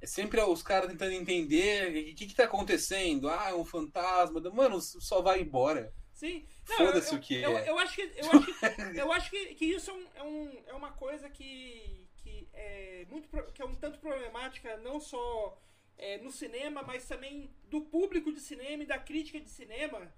É 0.00 0.06
sempre 0.06 0.40
os 0.40 0.62
caras 0.62 0.90
tentando 0.90 1.12
entender 1.12 2.10
o 2.10 2.14
que, 2.16 2.26
que 2.26 2.34
tá 2.34 2.44
acontecendo. 2.44 3.28
Ah, 3.28 3.50
é 3.50 3.54
um 3.54 3.64
fantasma. 3.64 4.40
Mano, 4.50 4.80
só 4.80 5.22
vai 5.22 5.40
embora. 5.40 5.92
Sim. 6.22 6.46
Foda-se 6.64 7.12
o 7.16 7.18
que 7.18 7.34
eu, 7.34 7.58
é. 7.58 7.68
Eu, 7.68 7.76
acho 7.80 7.96
que, 7.96 8.02
eu 8.02 8.30
acho 8.30 8.46
que, 8.46 9.00
eu 9.00 9.12
acho 9.12 9.30
que, 9.30 9.54
que 9.56 9.64
isso 9.64 9.90
é, 9.90 9.94
um, 9.94 10.06
é, 10.14 10.22
um, 10.22 10.62
é 10.68 10.72
uma 10.72 10.92
coisa 10.92 11.28
que, 11.28 12.06
que, 12.18 12.48
é 12.52 13.04
muito, 13.10 13.28
que 13.52 13.60
é 13.60 13.64
um 13.64 13.74
tanto 13.74 13.98
problemática, 13.98 14.76
não 14.76 15.00
só 15.00 15.60
é, 15.98 16.18
no 16.18 16.30
cinema, 16.30 16.80
mas 16.84 17.08
também 17.08 17.52
do 17.64 17.80
público 17.80 18.32
de 18.32 18.38
cinema 18.38 18.84
e 18.84 18.86
da 18.86 19.00
crítica 19.00 19.40
de 19.40 19.50
cinema. 19.50 20.14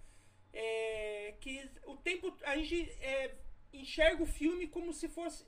É, 0.53 1.37
que 1.41 1.71
o 1.87 1.97
tempo. 1.97 2.37
A 2.43 2.55
gente 2.59 2.83
é, 3.01 3.35
enxerga 3.73 4.23
o 4.23 4.27
filme 4.27 4.69
como 4.69 4.93
se 4.93 5.09
fosse 5.09 5.47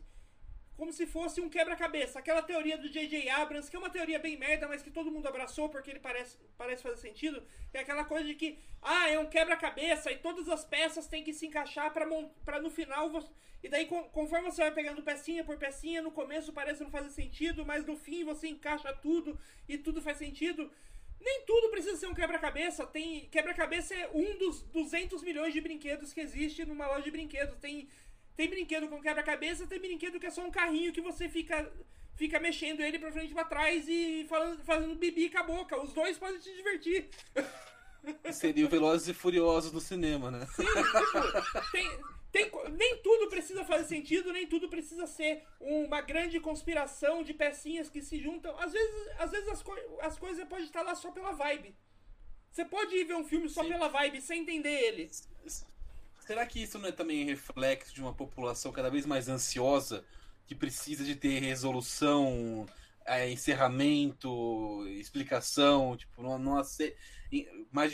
como 0.76 0.92
se 0.92 1.06
fosse 1.06 1.40
um 1.40 1.48
quebra-cabeça. 1.48 2.18
Aquela 2.18 2.42
teoria 2.42 2.76
do 2.76 2.88
J.J. 2.88 3.28
Abrams, 3.30 3.70
que 3.70 3.76
é 3.76 3.78
uma 3.78 3.90
teoria 3.90 4.18
bem 4.18 4.36
merda, 4.36 4.68
mas 4.68 4.82
que 4.82 4.90
todo 4.90 5.10
mundo 5.10 5.26
abraçou 5.26 5.68
porque 5.68 5.90
ele 5.90 6.00
parece, 6.00 6.36
parece 6.56 6.82
fazer 6.82 6.98
sentido. 6.98 7.42
É 7.72 7.80
aquela 7.80 8.04
coisa 8.04 8.26
de 8.26 8.34
que, 8.34 8.58
ah, 8.82 9.08
é 9.08 9.18
um 9.18 9.26
quebra-cabeça 9.26 10.12
e 10.12 10.18
todas 10.18 10.48
as 10.48 10.64
peças 10.64 11.06
têm 11.06 11.24
que 11.24 11.32
se 11.32 11.46
encaixar 11.46 11.92
para 11.92 12.60
no 12.60 12.70
final. 12.70 13.10
Você... 13.10 13.30
E 13.62 13.68
daí, 13.68 13.86
conforme 13.86 14.50
você 14.50 14.62
vai 14.62 14.70
pegando 14.70 15.02
pecinha 15.02 15.42
por 15.42 15.56
pecinha, 15.56 16.02
no 16.02 16.10
começo 16.10 16.52
parece 16.52 16.82
não 16.82 16.90
fazer 16.90 17.10
sentido, 17.10 17.64
mas 17.64 17.84
no 17.86 17.96
fim 17.96 18.24
você 18.24 18.46
encaixa 18.48 18.92
tudo 18.94 19.38
e 19.68 19.78
tudo 19.78 20.02
faz 20.02 20.18
sentido. 20.18 20.70
Nem 21.18 21.42
tudo 21.46 21.70
precisa 21.70 21.96
ser 21.96 22.06
um 22.06 22.14
quebra-cabeça. 22.14 22.86
Tem 22.86 23.26
Quebra-cabeça 23.30 23.94
é 23.94 24.10
um 24.12 24.36
dos 24.36 24.62
200 24.62 25.22
milhões 25.22 25.52
de 25.52 25.60
brinquedos 25.60 26.12
que 26.12 26.20
existe 26.20 26.64
numa 26.64 26.86
loja 26.86 27.02
de 27.02 27.10
brinquedos. 27.10 27.56
Tem 27.58 27.88
tem 28.36 28.48
brinquedo 28.48 28.88
com 28.88 29.00
quebra-cabeça, 29.00 29.66
tem 29.66 29.80
brinquedo 29.80 30.20
que 30.20 30.26
é 30.26 30.30
só 30.30 30.44
um 30.44 30.50
carrinho 30.50 30.92
que 30.92 31.00
você 31.00 31.28
fica 31.28 31.72
fica 32.16 32.40
mexendo 32.40 32.80
ele 32.80 32.98
pra 32.98 33.12
frente 33.12 33.30
e 33.30 33.34
pra 33.34 33.44
trás 33.44 33.86
e 33.88 34.24
falando, 34.28 34.64
fazendo 34.64 34.94
bibi 34.94 35.28
com 35.28 35.38
a 35.38 35.42
boca. 35.42 35.80
Os 35.80 35.92
dois 35.92 36.18
podem 36.18 36.38
te 36.38 36.54
divertir. 36.54 37.08
Seria 38.32 38.64
o 38.64 38.68
Velozes 38.68 39.08
e 39.08 39.14
Furiosos 39.14 39.72
no 39.72 39.80
cinema, 39.80 40.30
né? 40.30 40.46
Sim, 40.46 40.64
tipo, 40.64 41.72
tem, 41.72 42.00
tem, 42.32 42.50
nem 42.72 42.98
tudo 43.02 43.28
precisa 43.28 43.64
fazer 43.64 43.84
sentido, 43.84 44.32
nem 44.32 44.46
tudo 44.46 44.68
precisa 44.68 45.06
ser 45.06 45.42
uma 45.60 46.00
grande 46.00 46.38
conspiração 46.40 47.22
de 47.22 47.34
pecinhas 47.34 47.90
que 47.90 48.00
se 48.00 48.18
juntam. 48.18 48.56
Às 48.58 48.72
vezes, 48.72 49.08
às 49.18 49.30
vezes 49.30 49.48
as, 49.48 49.62
co 49.62 49.74
as 50.00 50.18
coisas 50.18 50.46
podem 50.48 50.64
estar 50.64 50.82
lá 50.82 50.94
só 50.94 51.10
pela 51.10 51.32
vibe. 51.32 51.76
Você 52.50 52.64
pode 52.64 52.96
ir 52.96 53.04
ver 53.04 53.16
um 53.16 53.24
filme 53.24 53.48
só 53.48 53.62
Sim. 53.62 53.70
pela 53.70 53.88
vibe, 53.88 54.20
sem 54.20 54.40
entender 54.40 54.70
ele. 54.70 55.10
Será 56.26 56.44
que 56.44 56.60
isso 56.60 56.78
não 56.78 56.88
é 56.88 56.92
também 56.92 57.24
reflexo 57.24 57.94
de 57.94 58.00
uma 58.00 58.12
população 58.12 58.72
cada 58.72 58.90
vez 58.90 59.06
mais 59.06 59.28
ansiosa, 59.28 60.04
que 60.46 60.54
precisa 60.54 61.04
de 61.04 61.14
ter 61.14 61.38
resolução, 61.38 62.66
é, 63.04 63.30
encerramento, 63.30 64.84
explicação, 64.88 65.96
tipo, 65.96 66.22
não, 66.22 66.36
não 66.36 66.54
mais 67.70 67.92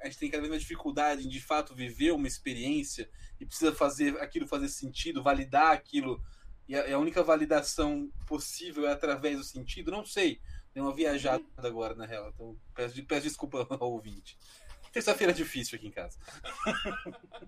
a 0.00 0.06
gente 0.06 0.18
tem 0.18 0.30
cada 0.30 0.40
vez 0.40 0.50
mais 0.50 0.62
dificuldade 0.62 1.26
em 1.26 1.28
de 1.28 1.40
fato 1.40 1.74
viver 1.74 2.12
uma 2.12 2.26
experiência 2.26 3.10
e 3.40 3.44
precisa 3.44 3.74
fazer 3.74 4.18
aquilo 4.18 4.46
fazer 4.46 4.68
sentido, 4.68 5.22
validar 5.22 5.72
aquilo 5.72 6.22
e 6.68 6.76
a, 6.76 6.94
a 6.94 6.98
única 6.98 7.22
validação 7.22 8.10
possível 8.26 8.86
é 8.86 8.92
através 8.92 9.38
do 9.38 9.44
sentido. 9.44 9.90
Não 9.90 10.04
sei, 10.04 10.40
deu 10.74 10.84
uma 10.84 10.94
viajada 10.94 11.44
agora 11.56 11.94
na 11.94 12.06
real, 12.06 12.28
então 12.28 12.56
peço, 12.74 13.02
peço 13.04 13.22
desculpa 13.22 13.66
ao 13.78 13.92
ouvinte. 13.92 14.38
Terça-feira 14.92 15.32
é 15.32 15.34
difícil 15.34 15.76
aqui 15.76 15.88
em 15.88 15.92
casa. 15.92 16.18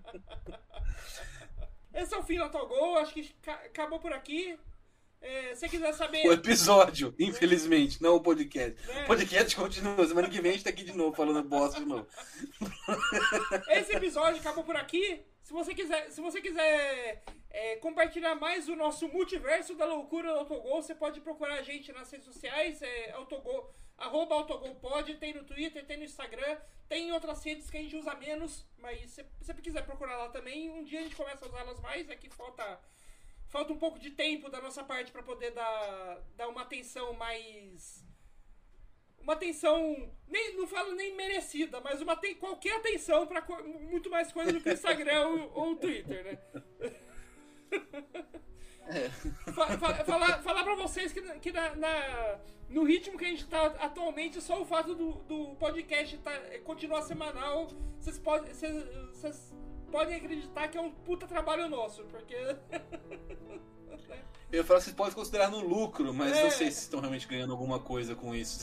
Esse 1.93 2.13
é 2.13 2.17
o 2.17 2.23
fim 2.23 2.37
do 2.37 2.43
Autogol, 2.43 2.97
acho 2.99 3.13
que 3.13 3.33
acabou 3.45 3.99
por 3.99 4.13
aqui. 4.13 4.57
É, 5.21 5.53
se 5.53 5.69
quiser 5.69 5.93
saber. 5.93 6.25
O 6.25 6.33
episódio, 6.33 7.13
infelizmente, 7.19 8.01
não 8.01 8.15
o 8.15 8.21
podcast. 8.21 8.75
É. 8.89 9.03
O 9.03 9.07
podcast 9.07 9.55
continua. 9.55 10.07
Semana 10.07 10.27
que 10.27 10.41
vem 10.41 10.49
a 10.49 10.53
gente 10.53 10.63
tá 10.63 10.71
aqui 10.71 10.83
de 10.83 10.93
novo 10.93 11.15
falando 11.15 11.47
bosta 11.47 11.79
de 11.79 11.85
novo. 11.85 12.07
Esse 13.69 13.95
episódio 13.95 14.39
acabou 14.39 14.63
por 14.63 14.75
aqui. 14.75 15.21
Se 15.43 15.53
você 15.53 15.75
quiser, 15.75 16.09
se 16.09 16.21
você 16.21 16.41
quiser 16.41 17.23
é, 17.51 17.75
compartilhar 17.75 18.33
mais 18.35 18.67
o 18.67 18.75
nosso 18.75 19.07
multiverso 19.09 19.75
da 19.75 19.85
loucura 19.85 20.33
do 20.33 20.39
Autogol, 20.39 20.81
você 20.81 20.95
pode 20.95 21.21
procurar 21.21 21.55
a 21.55 21.61
gente 21.61 21.91
nas 21.91 22.09
redes 22.09 22.25
sociais. 22.25 22.81
É, 22.81 23.11
Autogol, 23.11 23.71
arroba 24.01 24.35
AutogolPod, 24.35 25.15
tem 25.15 25.33
no 25.33 25.43
Twitter, 25.43 25.85
tem 25.85 25.97
no 25.97 26.03
Instagram, 26.03 26.57
tem 26.89 27.11
outras 27.11 27.43
redes 27.43 27.69
que 27.69 27.77
a 27.77 27.81
gente 27.81 27.95
usa 27.95 28.13
menos, 28.15 28.65
mas 28.77 29.11
se 29.11 29.25
você 29.39 29.53
quiser 29.53 29.85
procurar 29.85 30.17
lá 30.17 30.29
também, 30.29 30.69
um 30.69 30.83
dia 30.83 30.99
a 30.99 31.03
gente 31.03 31.15
começa 31.15 31.45
a 31.45 31.47
usá-las 31.47 31.79
mais, 31.79 32.09
é 32.09 32.15
que 32.15 32.29
falta, 32.29 32.79
falta 33.47 33.71
um 33.71 33.77
pouco 33.77 33.99
de 33.99 34.11
tempo 34.11 34.49
da 34.49 34.59
nossa 34.59 34.83
parte 34.83 35.11
para 35.11 35.23
poder 35.23 35.51
dar, 35.51 36.21
dar 36.35 36.47
uma 36.47 36.63
atenção 36.63 37.13
mais... 37.13 38.03
Uma 39.19 39.33
atenção, 39.33 40.11
nem, 40.27 40.57
não 40.57 40.65
falo 40.65 40.95
nem 40.95 41.15
merecida, 41.15 41.79
mas 41.79 42.01
uma 42.01 42.19
qualquer 42.39 42.77
atenção 42.77 43.27
para 43.27 43.45
muito 43.63 44.09
mais 44.09 44.31
coisa 44.31 44.51
do 44.51 44.59
que 44.59 44.69
o 44.69 44.73
Instagram 44.73 45.27
ou, 45.27 45.53
ou 45.53 45.71
o 45.73 45.75
Twitter, 45.75 46.23
né? 46.25 46.39
É. 48.91 49.09
falar, 50.03 50.41
falar 50.41 50.63
pra 50.63 50.75
vocês 50.75 51.13
que, 51.13 51.21
que 51.39 51.51
na, 51.51 51.75
na, 51.75 52.39
no 52.69 52.83
ritmo 52.83 53.17
que 53.17 53.25
a 53.25 53.29
gente 53.29 53.47
tá 53.47 53.67
atualmente, 53.79 54.41
só 54.41 54.61
o 54.61 54.65
fato 54.65 54.93
do, 54.93 55.13
do 55.23 55.55
podcast 55.55 56.17
tá, 56.17 56.31
continuar 56.63 57.01
semanal, 57.03 57.69
vocês 57.99 58.19
podem, 58.19 58.51
podem 59.91 60.15
acreditar 60.17 60.67
que 60.67 60.77
é 60.77 60.81
um 60.81 60.91
puta 60.91 61.25
trabalho 61.27 61.69
nosso, 61.69 62.03
porque. 62.05 62.35
Eu 64.51 64.65
que 64.65 64.69
vocês 64.69 64.93
podem 64.93 65.13
considerar 65.13 65.49
no 65.49 65.61
lucro, 65.61 66.13
mas 66.13 66.35
é. 66.35 66.43
não 66.43 66.51
sei 66.51 66.69
se 66.71 66.81
estão 66.81 66.99
realmente 66.99 67.25
ganhando 67.25 67.53
alguma 67.53 67.79
coisa 67.79 68.15
com 68.15 68.35
isso. 68.35 68.59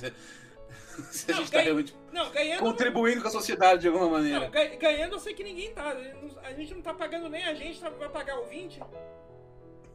Se 1.11 1.31
a 1.31 1.35
não, 1.35 1.41
gente 1.41 1.53
tá 1.53 1.61
realmente 1.61 1.97
não, 2.13 2.31
ganhando, 2.31 2.61
contribuindo 2.61 3.23
com 3.23 3.29
a 3.29 3.31
sociedade 3.31 3.83
de 3.83 3.89
alguma 3.89 4.11
maneira. 4.11 4.41
Não, 4.41 4.79
ganhando 4.79 5.15
eu 5.15 5.21
sei 5.21 5.33
que 5.33 5.45
ninguém 5.45 5.73
tá. 5.73 5.97
A 6.43 6.53
gente 6.53 6.75
não 6.75 6.83
tá 6.83 6.93
pagando 6.93 7.29
nem 7.29 7.45
a 7.45 7.55
gente, 7.55 7.81
tá, 7.81 7.89
vai 7.89 8.09
pagar 8.09 8.39
o 8.41 8.47
20. 8.47 8.81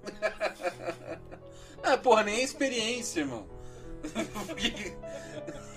ah, 1.83 1.97
porra, 1.97 2.23
nem 2.23 2.35
a 2.35 2.43
experiência, 2.43 3.21
irmão. 3.21 3.47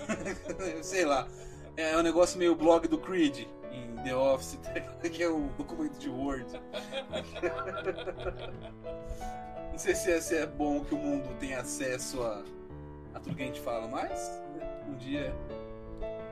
Sei 0.81 1.05
lá. 1.05 1.27
É 1.75 1.95
um 1.95 2.01
negócio 2.01 2.39
meio 2.39 2.55
blog 2.55 2.87
do 2.87 2.97
Creed 2.97 3.45
em 3.71 3.95
The 4.03 4.15
Office, 4.15 4.57
que 5.11 5.21
é 5.21 5.29
um 5.29 5.47
documento 5.49 5.97
de 5.99 6.09
Word. 6.09 6.47
Não 9.71 9.77
sei 9.77 9.93
se 9.93 10.11
é, 10.11 10.19
se 10.19 10.35
é 10.37 10.47
bom 10.47 10.83
que 10.83 10.95
o 10.95 10.97
mundo 10.97 11.29
tenha 11.39 11.59
acesso 11.59 12.23
a, 12.23 12.43
a 13.13 13.19
tudo 13.19 13.35
que 13.35 13.43
a 13.43 13.45
gente 13.45 13.61
fala, 13.61 13.87
mas 13.87 14.41
um 14.87 14.95
dia. 14.95 15.35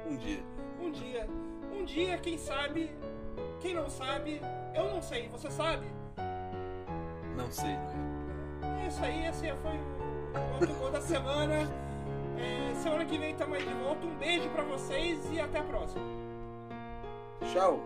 Um 0.07 0.15
dia. 0.15 0.43
Um 0.81 0.91
dia. 0.91 1.29
Um 1.71 1.85
dia, 1.85 2.17
quem 2.17 2.39
sabe. 2.39 2.91
Quem 3.59 3.75
não 3.75 3.89
sabe, 3.89 4.41
eu 4.73 4.85
não 4.85 5.01
sei, 5.01 5.27
você 5.29 5.51
sabe? 5.51 5.85
Não 7.35 7.51
sei, 7.51 7.77
É 8.83 8.87
isso 8.87 9.03
aí, 9.03 9.25
esse 9.27 9.53
foi 9.61 9.79
o 10.41 10.53
autogol 10.61 10.91
da 10.91 11.01
semana. 11.01 11.69
É, 12.37 12.73
semana 12.75 13.05
que 13.05 13.17
vem 13.17 13.31
estamos 13.31 13.57
aí 13.57 13.65
de 13.65 13.73
volta. 13.73 14.05
Um 14.05 14.15
beijo 14.15 14.49
para 14.49 14.63
vocês 14.63 15.19
e 15.31 15.39
até 15.39 15.59
a 15.59 15.63
próxima. 15.63 16.03
Tchau. 17.51 17.79